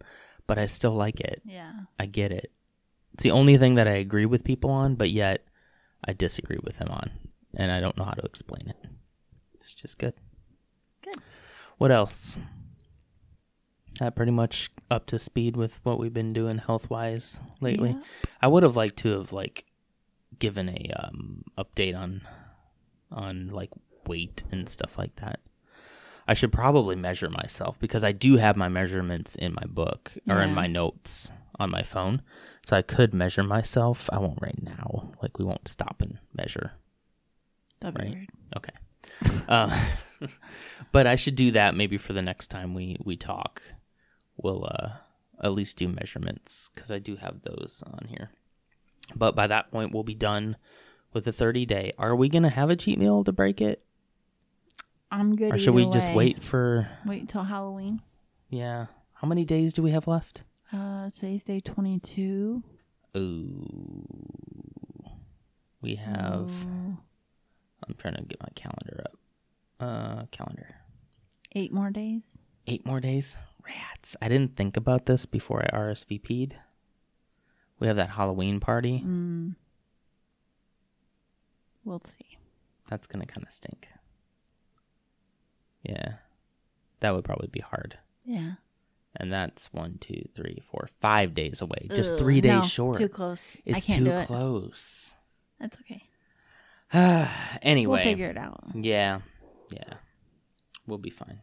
but 0.45 0.57
I 0.57 0.66
still 0.66 0.91
like 0.93 1.22
it. 1.22 1.41
Yeah. 1.45 1.72
I 1.97 2.05
get 2.05 2.32
it. 2.34 2.51
It's 3.13 3.24
the 3.24 3.32
only 3.32 3.57
thing 3.57 3.76
that 3.76 3.88
I 3.88 3.93
agree 3.93 4.26
with 4.26 4.43
people 4.43 4.72
on, 4.72 4.95
but 4.95 5.09
yet 5.09 5.45
I 6.03 6.11
disagree 6.11 6.59
with 6.61 6.80
them 6.80 6.89
on, 6.89 7.11
and 7.56 7.72
I 7.72 7.80
don't 7.80 7.97
know 7.97 8.03
how 8.03 8.14
to 8.14 8.26
explain 8.26 8.68
it. 8.70 8.88
It's 9.56 9.74
just 9.74 9.97
good. 9.97 10.14
Good. 11.03 11.22
What 11.78 11.91
else? 11.91 12.38
That 13.99 14.16
pretty 14.16 14.32
much 14.32 14.72
up 14.91 15.06
to 15.08 15.20
speed 15.20 15.56
with 15.56 15.80
what 15.84 15.99
we've 15.99 16.14
been 16.14 16.34
doing 16.34 16.58
health 16.58 16.89
wise 16.89 17.39
lately. 17.62 17.91
Yeah. 17.91 18.01
I 18.41 18.47
would 18.47 18.64
have 18.64 18.76
liked 18.76 18.97
to 18.97 19.18
have 19.18 19.32
like 19.32 19.66
given 20.38 20.70
a 20.70 20.91
um, 20.99 21.43
update 21.58 21.97
on 21.97 22.22
on 23.12 23.47
like 23.49 23.70
weight 24.06 24.43
and 24.51 24.68
stuff 24.68 24.97
like 24.97 25.16
that. 25.18 25.39
I 26.28 26.34
should 26.34 26.51
probably 26.51 26.95
measure 26.95 27.30
myself 27.30 27.80
because 27.80 28.03
I 28.03 28.12
do 28.12 28.38
have 28.38 28.58
my 28.58 28.68
measurements 28.68 29.36
in 29.36 29.53
my 29.53 29.66
book 29.68 30.12
or 30.28 30.41
in 30.41 30.53
my 30.56 30.66
notes 30.66 31.32
on 31.60 31.70
my 31.70 31.84
phone. 31.84 32.22
So 32.66 32.76
I 32.76 32.82
could 32.82 33.14
measure 33.14 33.43
myself. 33.43 34.10
I 34.12 34.18
won't 34.18 34.41
right 34.41 34.62
now. 34.62 35.12
Like 35.22 35.38
we 35.38 35.45
won't 35.45 35.68
stop 35.68 36.01
and 36.01 36.18
measure. 36.34 36.72
That'd 37.80 37.95
be 37.99 38.05
Right. 38.05 38.13
weird. 38.15 38.30
Okay. 38.57 39.43
uh, 39.47 39.86
but 40.91 41.07
I 41.07 41.15
should 41.15 41.36
do 41.36 41.51
that 41.51 41.76
maybe 41.76 41.97
for 41.97 42.13
the 42.13 42.21
next 42.21 42.47
time 42.47 42.73
we 42.73 42.97
we 43.03 43.15
talk. 43.17 43.61
We'll 44.38 44.65
uh, 44.65 44.89
at 45.43 45.53
least 45.53 45.78
do 45.78 45.88
measurements 45.88 46.69
because 46.73 46.91
I 46.91 46.99
do 46.99 47.15
have 47.15 47.41
those 47.41 47.84
on 47.86 48.07
here. 48.07 48.30
But 49.15 49.36
by 49.36 49.47
that 49.47 49.71
point, 49.71 49.93
we'll 49.93 50.03
be 50.03 50.15
done 50.15 50.57
with 51.13 51.26
the 51.26 51.32
30 51.32 51.65
day. 51.65 51.91
Are 51.97 52.15
we 52.15 52.28
gonna 52.30 52.49
have 52.49 52.69
a 52.69 52.76
cheat 52.76 52.97
meal 52.99 53.23
to 53.23 53.32
break 53.32 53.61
it, 53.61 53.84
I'm 55.11 55.34
good. 55.36 55.53
or 55.53 55.57
should 55.59 55.73
we 55.76 55.84
either 55.84 55.91
just 55.91 56.11
wait 56.11 56.43
for? 56.43 56.89
Wait 57.05 57.21
until 57.21 57.43
Halloween. 57.43 58.01
Yeah. 58.49 58.88
How 59.13 59.28
many 59.28 59.45
days 59.45 59.73
do 59.73 59.82
we 59.84 59.91
have 59.91 60.07
left? 60.07 60.43
Uh, 60.73 61.09
today's 61.11 61.43
day 61.45 61.59
22. 61.61 62.63
Ooh. 63.15 64.05
We 65.82 65.95
have. 65.95 66.49
so 66.51 66.97
I'm 67.88 67.95
trying 67.95 68.15
to 68.15 68.23
get 68.23 68.41
my 68.41 68.49
calendar 68.55 69.03
up. 69.05 69.17
Uh, 69.79 70.25
calendar. 70.31 70.75
eight 71.53 71.71
more 71.73 71.89
days. 71.89 72.38
Eight 72.67 72.86
more 72.86 72.99
days? 72.99 73.38
Rats. 73.65 74.15
I 74.21 74.27
didn't 74.29 74.55
think 74.55 74.77
about 74.77 75.05
this 75.05 75.25
before 75.25 75.63
I 75.63 75.75
RSVP'd. 75.77 76.55
We 77.79 77.88
have 77.88 77.97
that 77.97 78.11
Halloween 78.11 78.59
party. 78.59 79.03
Mm. 79.05 79.55
We'll 81.83 82.01
see. 82.01 82.38
That's 82.89 83.05
going 83.07 83.25
to 83.25 83.31
kind 83.31 83.45
of 83.45 83.53
stink. 83.53 83.88
Yeah. 85.83 86.13
That 87.01 87.13
would 87.13 87.25
probably 87.25 87.49
be 87.51 87.59
hard. 87.59 87.97
Yeah. 88.23 88.53
And 89.17 89.31
that's 89.31 89.71
one, 89.71 89.97
two, 89.99 90.27
three, 90.33 90.59
four, 90.63 90.88
five 91.01 91.33
days 91.33 91.61
away. 91.61 91.88
Just 91.93 92.13
Ugh, 92.13 92.19
three 92.19 92.41
days 92.41 92.51
no, 92.51 92.61
short. 92.63 92.97
Too 92.97 93.07
close. 93.09 93.45
It's 93.65 93.77
I 93.77 93.81
can't 93.81 93.99
too 93.99 94.05
do 94.05 94.11
it. 94.11 94.27
close. 94.27 95.13
That's 95.59 95.77
okay. 95.81 96.03
anyway. 97.61 97.95
We'll 97.97 98.03
figure 98.03 98.29
it 98.29 98.38
out. 98.38 98.63
Yeah. 98.73 99.19
Yeah. 99.71 99.93
We'll 100.88 100.97
be 100.97 101.09
fine. 101.09 101.39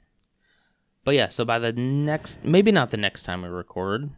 But 1.04 1.14
yeah, 1.14 1.28
so 1.28 1.44
by 1.44 1.58
the 1.58 1.72
next, 1.72 2.44
maybe 2.44 2.70
not 2.70 2.90
the 2.90 2.96
next 2.96 3.24
time 3.24 3.42
we 3.42 3.48
record, 3.48 4.08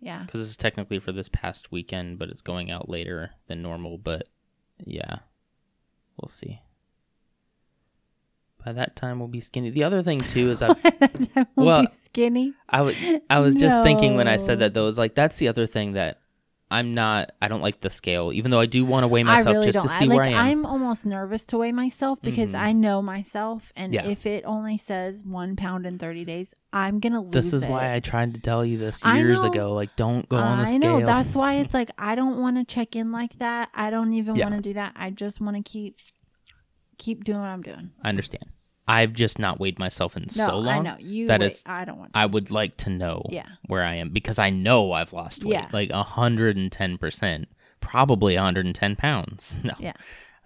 Yeah. 0.00 0.22
because 0.24 0.40
this 0.40 0.48
is 0.48 0.56
technically 0.56 0.98
for 0.98 1.12
this 1.12 1.28
past 1.28 1.70
weekend, 1.70 2.18
but 2.18 2.30
it's 2.30 2.40
going 2.42 2.70
out 2.70 2.88
later 2.88 3.32
than 3.46 3.60
normal. 3.60 3.98
But 3.98 4.26
yeah, 4.78 5.18
we'll 6.16 6.28
see. 6.30 6.62
By 8.64 8.72
that 8.72 8.96
time, 8.96 9.18
we'll 9.18 9.28
be 9.28 9.40
skinny. 9.40 9.70
The 9.70 9.84
other 9.84 10.02
thing 10.02 10.20
too 10.20 10.50
is 10.50 10.62
I, 10.62 10.74
Well, 11.56 11.82
be 11.82 11.88
skinny. 12.04 12.54
I 12.68 12.82
was, 12.82 12.96
I 13.28 13.40
was 13.40 13.54
just 13.54 13.82
thinking 13.82 14.16
when 14.16 14.28
I 14.28 14.36
said 14.38 14.60
that 14.60 14.72
though, 14.74 14.86
is 14.86 14.96
like 14.98 15.14
that's 15.14 15.38
the 15.38 15.48
other 15.48 15.66
thing 15.66 15.92
that 15.92 16.19
I'm 16.72 16.94
not. 16.94 17.32
I 17.42 17.48
don't 17.48 17.62
like 17.62 17.80
the 17.80 17.90
scale, 17.90 18.32
even 18.32 18.50
though 18.52 18.60
I 18.60 18.66
do 18.66 18.84
want 18.84 19.02
to 19.02 19.08
weigh 19.08 19.24
myself 19.24 19.54
really 19.54 19.66
just 19.72 19.78
don't. 19.78 19.88
to 19.88 19.92
see 19.98 20.04
I, 20.04 20.08
like, 20.08 20.16
where 20.16 20.24
I 20.26 20.28
am. 20.28 20.36
I'm 20.36 20.66
almost 20.66 21.04
nervous 21.04 21.44
to 21.46 21.58
weigh 21.58 21.72
myself 21.72 22.22
because 22.22 22.50
Mhm. 22.52 22.58
I 22.60 22.72
know 22.72 23.02
myself, 23.02 23.72
and 23.74 23.92
Yeah. 23.92 24.06
if 24.06 24.24
it 24.24 24.44
only 24.44 24.76
says 24.76 25.24
one 25.24 25.56
pound 25.56 25.84
in 25.84 25.98
30 25.98 26.24
days, 26.24 26.54
I'm 26.72 27.00
gonna 27.00 27.20
lose 27.22 27.32
this 27.32 27.52
is 27.52 27.64
it. 27.64 27.70
why 27.70 27.92
I 27.92 27.98
tried 27.98 28.34
to 28.34 28.40
tell 28.40 28.64
you 28.64 28.78
this 28.78 29.04
years 29.04 29.42
know. 29.42 29.50
ago. 29.50 29.72
Like, 29.74 29.96
don't 29.96 30.28
go 30.28 30.36
on 30.36 30.58
the 30.58 30.64
I 30.64 30.76
scale. 30.76 30.96
I 30.96 31.00
know. 31.00 31.06
That's 31.06 31.34
why 31.34 31.54
it's 31.54 31.74
like 31.80 31.90
I 31.98 32.14
don't 32.14 32.38
want 32.40 32.56
to 32.56 32.64
check 32.64 32.94
in 32.94 33.10
like 33.10 33.38
that. 33.40 33.70
I 33.74 33.90
don't 33.90 34.12
even 34.14 34.36
Yeah. 34.36 34.48
want 34.48 34.62
to 34.62 34.68
do 34.70 34.74
that. 34.74 34.92
I 34.94 35.10
just 35.10 35.40
want 35.40 35.56
to 35.56 35.62
keep 35.62 35.96
keep 36.98 37.24
doing 37.24 37.40
what 37.40 37.48
I'm 37.48 37.62
doing. 37.62 37.90
I 38.04 38.10
understand. 38.10 38.44
I've 38.90 39.12
just 39.12 39.38
not 39.38 39.60
weighed 39.60 39.78
myself 39.78 40.16
in 40.16 40.24
No, 40.36 40.46
so 40.46 40.58
long. 40.58 40.86
I 40.86 40.90
know 40.90 40.96
you. 40.98 41.28
that 41.28 41.42
it's- 41.42 41.62
I 41.66 41.84
don't 41.84 41.98
want. 41.98 42.12
To. 42.14 42.18
I 42.18 42.26
would 42.26 42.50
like 42.50 42.76
to 42.78 42.90
know 42.90 43.22
Yeah. 43.30 43.46
where 43.66 43.84
I 43.84 43.94
am 43.94 44.10
because 44.10 44.38
I 44.38 44.50
know 44.50 44.92
I've 44.92 45.12
lost 45.12 45.44
weight, 45.44 45.52
Yeah. 45.54 45.68
like 45.72 45.90
hundred 45.92 46.56
and 46.56 46.70
ten 46.72 46.98
percent, 46.98 47.48
probably 47.80 48.36
hundred 48.36 48.66
and 48.66 48.74
ten 48.74 48.96
pounds. 48.96 49.56
No, 49.64 49.74
Yeah. 49.78 49.92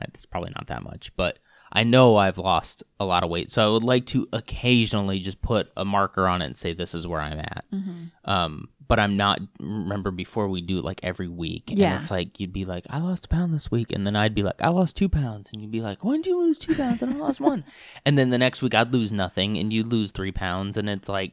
it's 0.01 0.27
probably 0.27 0.51
not 0.55 0.67
that 0.67 0.83
much, 0.83 1.11
but 1.17 1.39
I 1.75 1.83
know 1.85 2.16
I've 2.16 2.39
lost 2.39 2.85
a 3.01 3.05
lot 3.05 3.25
of 3.25 3.31
weight. 3.31 3.51
So 3.51 3.66
I 3.66 3.70
would 3.72 3.83
like 3.85 4.07
to 4.07 4.29
occasionally 4.33 5.18
just 5.18 5.43
put 5.43 5.70
a 5.77 5.85
marker 5.85 6.27
on 6.29 6.41
it 6.41 6.47
and 6.47 6.57
say 6.57 6.72
this 6.72 6.95
is 6.95 7.07
where 7.07 7.20
I'm 7.20 7.39
at. 7.41 7.64
Mhm. 7.72 8.11
Um, 8.25 8.68
but 8.87 9.01
I'm 9.01 9.16
not. 9.16 9.41
Remember 9.59 10.11
before 10.11 10.47
we 10.49 10.61
do 10.61 10.79
it 10.79 10.85
like 10.85 11.01
every 11.03 11.27
week, 11.29 11.70
and 11.70 11.79
Yeah. 11.79 11.97
it's 11.97 12.11
like 12.11 12.39
you'd 12.39 12.53
be 12.53 12.64
like, 12.66 12.85
I 12.91 12.99
lost 13.01 13.25
a 13.25 13.29
pound 13.29 13.53
this 13.55 13.70
week, 13.70 13.91
and 13.93 14.07
then 14.07 14.14
I'd 14.14 14.35
be 14.35 14.43
like, 14.43 14.61
I 14.61 14.68
lost 14.68 14.97
two 14.97 15.09
pounds, 15.09 15.49
and 15.53 15.61
you'd 15.62 15.70
be 15.72 15.81
like, 15.81 16.05
when 16.05 16.20
did 16.20 16.27
you 16.29 16.39
lose 16.39 16.59
two 16.59 16.75
pounds? 16.75 17.03
And 17.03 17.14
I 17.14 17.16
lost 17.16 17.41
one, 17.41 17.64
and 18.07 18.18
then 18.18 18.29
the 18.31 18.39
next 18.39 18.62
week 18.62 18.75
I'd 18.75 18.93
lose 18.93 19.11
nothing, 19.12 19.57
and 19.57 19.72
you'd 19.72 19.87
lose 19.87 20.12
three 20.12 20.33
pounds, 20.33 20.77
and 20.77 20.89
it's 20.91 21.09
like, 21.09 21.33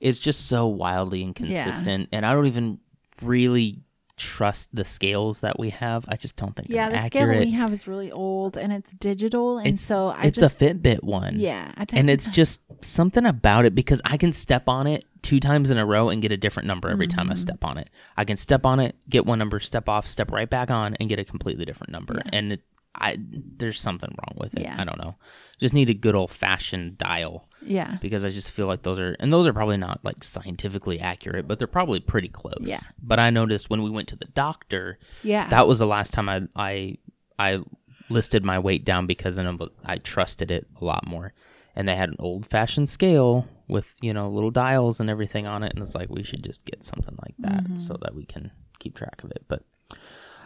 it's 0.00 0.20
just 0.20 0.46
so 0.46 0.68
wildly 0.68 1.22
inconsistent, 1.22 2.08
and 2.12 2.24
I 2.24 2.32
don't 2.32 2.46
even 2.46 2.78
really 3.20 3.80
trust 4.16 4.74
the 4.74 4.84
scales 4.84 5.40
that 5.40 5.58
we 5.58 5.70
have. 5.70 6.04
I 6.08 6.16
just 6.16 6.36
don't 6.36 6.56
think 6.56 6.68
Yeah, 6.70 6.88
the 6.88 7.06
scale 7.06 7.28
we 7.28 7.50
have 7.52 7.72
is 7.72 7.86
really 7.86 8.10
old 8.10 8.56
and 8.56 8.72
it's 8.72 8.90
digital, 8.92 9.58
and 9.58 9.66
It's- 9.66 9.82
so 9.82 10.08
I 10.08 10.24
it's 10.24 10.38
just 10.38 10.60
a 10.62 10.64
Fitbit 10.64 11.02
one, 11.02 11.38
Yeah, 11.38 11.72
I 11.76 11.84
and 11.92 12.08
it's 12.08 12.28
just 12.40 12.62
something 12.82 13.26
about 13.26 13.64
it 13.66 13.74
because 13.74 14.00
I 14.04 14.16
can 14.16 14.32
step 14.32 14.68
on 14.68 14.86
it 14.86 15.04
two 15.22 15.40
times 15.40 15.70
in 15.70 15.76
a 15.78 15.84
row 15.84 16.08
and 16.08 16.22
get 16.22 16.32
a 16.32 16.36
different 16.36 16.66
number 16.66 16.88
every 16.88 17.06
time 17.08 17.30
I 17.30 17.34
Mhm. 17.34 17.38
step 17.38 17.64
on 17.64 17.78
it. 17.78 17.90
I 18.16 18.24
can 18.24 18.36
step 18.36 18.64
on 18.64 18.80
it, 18.80 18.96
get 19.08 19.26
one 19.26 19.38
number, 19.38 19.60
step 19.60 19.88
off, 19.88 20.06
step 20.06 20.30
right 20.30 20.48
back 20.48 20.70
on, 20.70 20.94
and 21.00 21.08
get 21.08 21.18
a 21.18 21.24
completely 21.24 21.64
different 21.64 21.92
number. 21.92 22.14
Yeah. 22.24 22.30
And 22.32 22.52
it, 22.54 22.60
I 22.94 23.18
there's 23.20 23.78
something 23.80 24.08
wrong 24.10 24.36
with 24.38 24.54
it. 24.54 24.62
Yeah. 24.62 24.76
I 24.80 24.84
don't 24.84 24.98
know. 24.98 25.16
Just 25.60 25.74
need 25.74 25.90
a 25.90 25.94
good 25.94 26.14
old 26.14 26.30
fashioned 26.30 26.96
dial 26.96 27.48
yeah, 27.66 27.98
because 28.00 28.24
I 28.24 28.28
just 28.30 28.50
feel 28.52 28.66
like 28.66 28.82
those 28.82 28.98
are 28.98 29.16
and 29.20 29.32
those 29.32 29.46
are 29.46 29.52
probably 29.52 29.76
not 29.76 30.00
like 30.04 30.22
scientifically 30.24 31.00
accurate, 31.00 31.46
but 31.48 31.58
they're 31.58 31.66
probably 31.68 32.00
pretty 32.00 32.28
close. 32.28 32.54
Yeah. 32.62 32.78
But 33.02 33.18
I 33.18 33.30
noticed 33.30 33.68
when 33.70 33.82
we 33.82 33.90
went 33.90 34.08
to 34.08 34.16
the 34.16 34.24
doctor, 34.26 34.98
yeah. 35.22 35.48
that 35.48 35.66
was 35.66 35.78
the 35.80 35.86
last 35.86 36.12
time 36.12 36.28
I 36.28 36.42
I 36.56 36.98
I 37.38 37.60
listed 38.08 38.44
my 38.44 38.58
weight 38.58 38.84
down 38.84 39.06
because 39.06 39.38
I 39.84 39.96
trusted 39.98 40.50
it 40.50 40.66
a 40.80 40.84
lot 40.84 41.06
more. 41.06 41.32
And 41.78 41.86
they 41.86 41.94
had 41.96 42.08
an 42.08 42.16
old 42.20 42.46
fashioned 42.46 42.88
scale 42.88 43.46
with 43.68 43.94
you 44.00 44.14
know 44.14 44.30
little 44.30 44.50
dials 44.50 45.00
and 45.00 45.10
everything 45.10 45.46
on 45.46 45.62
it, 45.62 45.72
and 45.74 45.82
it's 45.82 45.94
like 45.94 46.08
we 46.08 46.22
should 46.22 46.42
just 46.42 46.64
get 46.64 46.84
something 46.84 47.14
like 47.22 47.34
that 47.40 47.64
Mhm. 47.64 47.78
so 47.78 47.98
that 48.00 48.14
we 48.14 48.24
can 48.24 48.50
keep 48.78 48.94
track 48.94 49.22
of 49.24 49.30
it. 49.32 49.44
But 49.48 49.62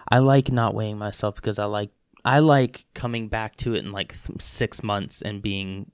I 0.09 0.19
like 0.19 0.51
not 0.51 0.75
weighing 0.75 0.99
myself 0.99 1.37
because 1.37 1.59
I 1.61 1.67
like 1.67 1.91
I 2.25 2.41
like 2.41 2.85
coming 2.95 3.29
back 3.29 3.55
to 3.57 3.75
it 3.75 3.85
in 3.85 3.93
like 3.93 4.15
th- 4.27 4.41
six 4.43 4.83
months 4.83 5.23
and 5.23 5.41
being 5.41 5.91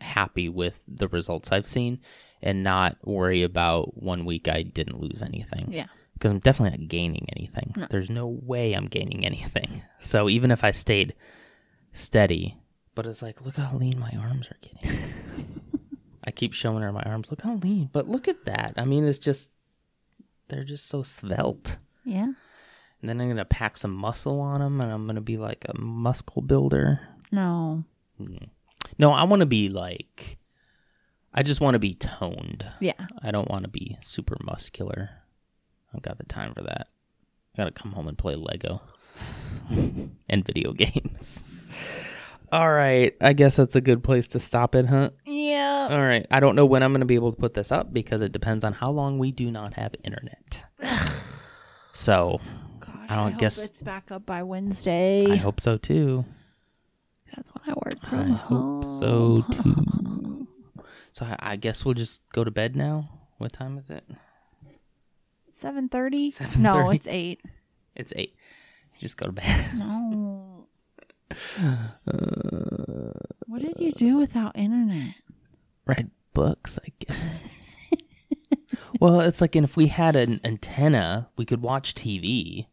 happy 0.00 0.48
with 0.48 0.82
the 0.88 1.08
results 1.08 1.52
I've 1.52 1.66
seen, 1.66 2.00
and 2.42 2.62
not 2.62 2.96
worry 3.04 3.42
about 3.42 4.02
one 4.02 4.24
week 4.24 4.48
I 4.48 4.62
didn't 4.62 5.00
lose 5.00 5.22
anything 5.22 5.66
yeah, 5.72 5.86
because 6.14 6.32
I'm 6.32 6.38
definitely 6.38 6.78
not 6.78 6.88
gaining 6.88 7.26
anything. 7.36 7.74
No. 7.76 7.86
There's 7.90 8.10
no 8.10 8.26
way 8.26 8.72
I'm 8.72 8.86
gaining 8.86 9.24
anything. 9.24 9.82
So 10.02 10.30
even 10.30 10.50
if 10.50 10.64
I 10.64 10.70
stayed 10.70 11.14
steady, 11.92 12.56
but 12.94 13.04
it's 13.06 13.20
like, 13.20 13.44
look 13.44 13.56
how 13.56 13.76
lean 13.76 13.98
my 13.98 14.10
arms 14.18 14.48
are 14.48 14.56
getting. 14.62 15.46
I 16.24 16.30
keep 16.30 16.54
showing 16.54 16.82
her 16.82 16.90
my 16.92 17.02
arms. 17.02 17.30
Look 17.30 17.42
how 17.42 17.54
lean. 17.56 17.90
But 17.92 18.08
look 18.08 18.28
at 18.28 18.44
that. 18.46 18.74
I 18.78 18.84
mean, 18.86 19.04
it's 19.06 19.18
just, 19.18 19.50
they're 20.48 20.64
just 20.64 20.88
so 20.88 21.02
svelte. 21.02 21.76
yeah. 22.04 22.24
And 23.00 23.08
then 23.08 23.20
I'm 23.20 23.28
going 23.28 23.36
to 23.38 23.44
pack 23.44 23.76
some 23.76 23.94
muscle 23.94 24.40
on 24.40 24.60
them 24.60 24.80
and 24.80 24.92
I'm 24.92 25.04
going 25.04 25.14
to 25.16 25.22
be 25.22 25.38
like 25.38 25.64
a 25.68 25.78
muscle 25.78 26.42
builder. 26.42 27.00
No, 27.32 27.84
mm. 28.20 28.48
No, 28.98 29.12
I 29.12 29.24
want 29.24 29.40
to 29.40 29.46
be 29.46 29.68
like, 29.68 30.38
I 31.32 31.42
just 31.42 31.60
want 31.60 31.74
to 31.74 31.78
be 31.78 31.94
toned. 31.94 32.64
yeah, 32.80 33.06
I 33.22 33.30
don't 33.30 33.50
want 33.50 33.62
to 33.64 33.70
be 33.70 33.96
super 34.00 34.36
muscular. 34.42 35.10
I 35.12 35.92
don't 35.92 36.02
got 36.02 36.18
the 36.18 36.24
time 36.24 36.54
for 36.54 36.62
that. 36.62 36.88
I 37.54 37.56
gotta 37.56 37.70
come 37.72 37.92
home 37.92 38.06
and 38.08 38.16
play 38.16 38.36
Lego 38.36 38.80
and 39.70 40.44
video 40.44 40.72
games. 40.72 41.42
All 42.52 42.72
right, 42.72 43.14
I 43.20 43.32
guess 43.32 43.56
that's 43.56 43.76
a 43.76 43.80
good 43.80 44.02
place 44.02 44.26
to 44.28 44.40
stop 44.40 44.74
it, 44.74 44.86
huh? 44.86 45.10
yeah. 45.24 45.88
All 45.90 46.00
right, 46.00 46.26
I 46.30 46.40
don't 46.40 46.56
know 46.56 46.66
when 46.66 46.82
I'm 46.82 46.92
gonna 46.92 47.04
be 47.06 47.14
able 47.14 47.32
to 47.32 47.40
put 47.40 47.54
this 47.54 47.70
up 47.72 47.92
because 47.92 48.22
it 48.22 48.32
depends 48.32 48.64
on 48.64 48.72
how 48.72 48.90
long 48.90 49.18
we 49.18 49.30
do 49.32 49.50
not 49.50 49.74
have 49.74 49.94
internet. 50.04 50.64
so 51.92 52.40
Gosh, 52.80 52.94
I 53.08 53.16
don't 53.16 53.32
hope 53.32 53.40
guess- 53.40 53.64
it's 53.64 53.82
back 53.82 54.10
up 54.10 54.26
by 54.26 54.42
Wednesday. 54.42 55.26
I 55.30 55.36
hope 55.36 55.60
so 55.60 55.76
too. 55.76 56.24
That's 57.36 57.50
when 57.54 57.62
I 57.66 57.72
work. 57.72 57.94
I 58.02 58.08
From 58.08 58.30
hope 58.30 58.84
so 58.84 59.44
too. 59.52 60.46
So 61.12 61.24
I, 61.24 61.36
I 61.40 61.56
guess 61.56 61.84
we'll 61.84 61.94
just 61.94 62.22
go 62.32 62.44
to 62.44 62.50
bed 62.50 62.76
now. 62.76 63.08
What 63.38 63.52
time 63.52 63.78
is 63.78 63.90
it? 63.90 64.04
Seven 65.52 65.88
thirty? 65.88 66.32
No, 66.58 66.74
7:30. 66.76 66.94
it's 66.94 67.06
eight. 67.08 67.40
It's 67.96 68.12
eight. 68.16 68.34
Just 68.98 69.16
go 69.16 69.26
to 69.26 69.32
bed. 69.32 69.66
No. 69.74 70.66
Uh, 72.08 73.12
What 73.46 73.62
did 73.62 73.78
you 73.78 73.92
do 73.92 74.16
without 74.16 74.56
internet? 74.56 75.14
read 75.86 76.10
books, 76.34 76.78
I 76.84 76.92
guess. 76.98 77.76
well, 79.00 79.20
it's 79.20 79.40
like, 79.40 79.54
and 79.56 79.64
if 79.64 79.76
we 79.76 79.88
had 79.88 80.14
an 80.16 80.40
antenna, 80.44 81.28
we 81.36 81.44
could 81.44 81.62
watch 81.62 81.94
TV. 81.94 82.66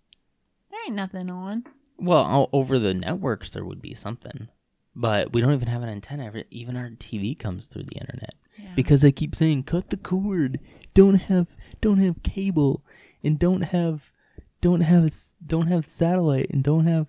There 0.70 0.80
ain't 0.86 0.96
nothing 0.96 1.30
on. 1.30 1.66
Well, 2.00 2.26
o- 2.54 2.58
over 2.58 2.78
the 2.80 2.94
networks, 2.94 3.54
there 3.54 3.66
would 3.66 3.82
be 3.82 3.94
something, 3.96 4.48
but 4.96 5.34
we 5.34 5.42
don't 5.42 5.54
even 5.54 5.68
have 5.68 5.82
an 5.84 5.90
antenna. 5.90 6.32
Even 6.52 6.76
our 6.78 6.90
TV 6.92 7.38
comes 7.38 7.68
through 7.68 7.84
the 7.84 7.96
internet 7.98 8.36
Yeah. 8.58 8.74
because 8.76 9.02
they 9.02 9.12
keep 9.12 9.36
saying 9.36 9.64
cut 9.64 9.90
the 9.90 9.98
cord, 9.98 10.60
don't 10.94 11.16
have, 11.16 11.56
don't 11.82 12.00
have 12.00 12.22
cable, 12.24 12.84
and 13.24 13.40
don't 13.40 13.62
have, 13.64 14.12
don't 14.62 14.82
have, 14.82 15.12
don't 15.46 15.68
have 15.68 15.86
satellite, 15.86 16.50
and 16.52 16.64
don't 16.64 16.86
have 16.86 17.08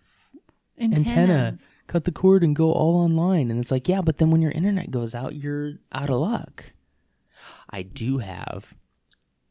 antenna. 0.78 1.56
Cut 1.86 2.04
the 2.04 2.12
cord 2.12 2.42
and 2.44 2.54
go 2.54 2.72
all 2.72 2.96
online. 2.96 3.50
And 3.50 3.58
it's 3.60 3.70
like, 3.70 3.88
yeah, 3.88 4.02
but 4.02 4.18
then 4.18 4.30
when 4.30 4.42
your 4.42 4.50
internet 4.52 4.90
goes 4.90 5.14
out, 5.14 5.34
you're 5.34 5.74
out 5.92 6.10
of 6.10 6.20
luck. 6.20 6.72
I 7.70 7.82
do 7.82 8.18
have 8.18 8.74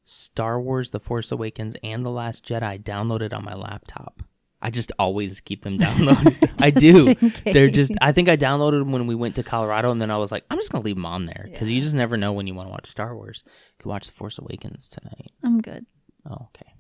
Star 0.04 0.60
Wars 0.62 0.92
The 0.92 1.00
Force 1.00 1.32
Awakens 1.32 1.76
and 1.84 2.06
The 2.06 2.12
Last 2.12 2.46
Jedi 2.46 2.82
downloaded 2.84 3.34
on 3.34 3.44
my 3.44 3.56
laptop. 3.56 4.22
I 4.68 4.70
just 4.70 4.91
always 4.99 5.39
keep 5.39 5.61
them 5.63 5.78
downloaded. 5.80 6.51
I 6.61 6.72
do. 6.72 7.15
They're 7.53 7.70
just. 7.70 7.93
I 8.01 8.11
think 8.11 8.28
I 8.28 8.36
downloaded 8.36 8.80
them 8.80 8.91
when 8.91 9.07
we 9.07 9.15
went 9.15 9.36
to 9.36 9.43
Colorado, 9.43 9.91
and 9.91 10.01
then 10.01 10.11
I 10.11 10.18
was 10.18 10.30
like, 10.30 10.43
I'm 10.49 10.57
just 10.57 10.74
going 10.74 10.82
to 10.82 10.86
leave 10.86 10.97
them 10.97 11.05
on 11.05 11.26
there 11.26 11.47
because 11.49 11.70
Yeah. 11.70 11.76
you 11.78 11.82
just 11.82 11.95
never 11.95 12.18
know 12.18 12.34
when 12.34 12.47
you 12.47 12.53
want 12.53 12.68
to 12.68 12.72
watch 12.72 12.88
Star 12.88 13.15
Wars. 13.15 13.45
You 13.45 13.51
could 13.80 13.89
watch 13.89 14.07
The 14.07 14.11
Force 14.11 14.38
Awakens 14.39 14.89
tonight. 14.89 15.32
I'm 15.41 15.61
good. 15.61 15.86
Oh, 16.30 16.49
okay. 16.53 16.74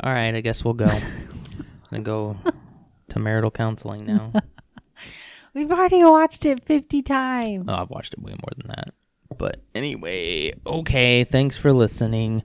All 0.00 0.12
right, 0.12 0.34
I 0.34 0.40
guess 0.40 0.64
we'll 0.64 0.74
go. 0.74 0.90
and 1.92 2.04
go 2.04 2.36
to 3.10 3.18
marital 3.20 3.52
counseling 3.52 4.04
now. 4.04 4.32
We've 5.54 5.70
already 5.70 6.02
watched 6.02 6.44
it 6.44 6.64
50 6.64 7.02
times. 7.02 7.66
Oh, 7.68 7.72
I've 7.74 7.90
watched 7.90 8.14
it 8.14 8.20
way 8.20 8.32
more 8.32 8.52
than 8.56 8.66
that. 8.68 8.94
But 9.38 9.62
anyway, 9.76 10.54
okay. 10.66 11.22
Thanks 11.22 11.56
for 11.56 11.72
listening. 11.72 12.42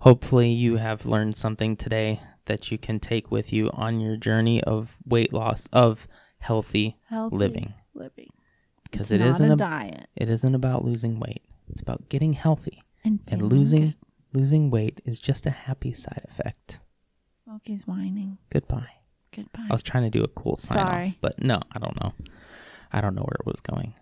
Hopefully, 0.00 0.50
you 0.50 0.76
have 0.78 1.04
learned 1.04 1.36
something 1.36 1.76
today 1.76 2.20
that 2.50 2.70
you 2.72 2.78
can 2.78 2.98
take 2.98 3.30
with 3.30 3.52
you 3.52 3.70
on 3.72 4.00
your 4.00 4.16
journey 4.16 4.62
of 4.64 4.96
weight 5.06 5.32
loss, 5.32 5.68
of 5.72 6.06
healthy 6.38 6.96
Healthy 7.08 7.36
living. 7.36 7.74
Living. 7.94 8.30
Because 8.84 9.12
It's 9.12 9.22
it 9.22 9.26
isn't 9.26 9.50
a 9.50 9.54
a, 9.54 9.56
diet. 9.56 10.06
it 10.16 10.28
isn't 10.28 10.54
about 10.54 10.84
losing 10.84 11.20
weight. 11.20 11.42
It's 11.68 11.80
about 11.80 12.08
getting 12.08 12.32
healthy. 12.32 12.82
And, 13.04 13.20
And 13.28 13.42
losing 13.42 13.80
good. 13.80 13.94
losing 14.32 14.70
weight 14.70 15.00
is 15.04 15.18
just 15.18 15.46
a 15.46 15.50
happy 15.50 15.92
side 15.94 16.24
effect. 16.28 16.80
Smokey's 17.44 17.86
whining. 17.86 18.38
Goodbye. 18.52 18.88
Goodbye. 19.34 19.66
I 19.70 19.72
was 19.72 19.82
trying 19.84 20.02
to 20.04 20.10
do 20.10 20.24
a 20.24 20.28
cool 20.28 20.56
sign 20.56 20.86
Sorry. 20.86 21.06
off, 21.08 21.14
but 21.20 21.42
no, 21.42 21.60
I 21.72 21.78
don't 21.78 21.98
know. 22.02 22.12
I 22.92 23.00
don't 23.00 23.14
know 23.14 23.22
where 23.22 23.38
it 23.38 23.46
was 23.46 23.60
going. 23.60 23.94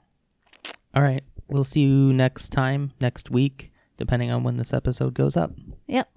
All 0.95 1.03
right. 1.03 1.23
We'll 1.49 1.65
see 1.65 1.83
you 1.83 2.13
next 2.15 2.49
time, 2.51 2.93
next 3.01 3.31
week, 3.31 3.71
depending 3.99 4.31
on 4.31 4.43
when 4.43 4.57
this 4.57 4.73
episode 4.73 5.13
goes 5.15 5.37
up. 5.37 5.53
Yep. 5.87 6.09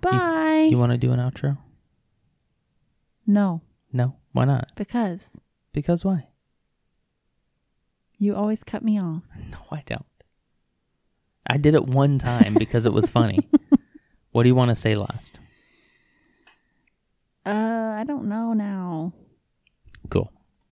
Bye. 0.00 0.68
You 0.70 0.78
want 0.78 0.92
to 0.92 0.98
do 0.98 1.12
an 1.12 1.18
outro? 1.20 1.58
no, 3.26 3.60
No? 3.92 4.16
Why 4.32 4.44
not? 4.44 4.70
because 4.76 5.30
Because 5.72 6.04
why? 6.04 6.26
you 8.18 8.34
always 8.36 8.62
cut 8.64 8.82
me 8.84 9.00
off. 9.00 9.22
No, 9.50 9.58
I 9.72 9.82
don't. 9.86 10.04
I 11.48 11.56
did 11.56 11.74
it 11.74 11.86
one 11.86 12.18
time 12.18 12.54
because 12.54 12.86
it 12.86 12.92
was 12.92 13.10
funny. 13.10 13.40
What 14.32 14.44
do 14.44 14.48
you 14.48 14.54
want 14.54 14.68
to 14.68 14.76
say 14.76 14.94
last? 14.94 15.40
Uh, 17.44 17.50
I 17.98 18.04
don't 18.06 18.28
know 18.28 18.52
now. 18.52 19.12
Cool. 20.08 20.30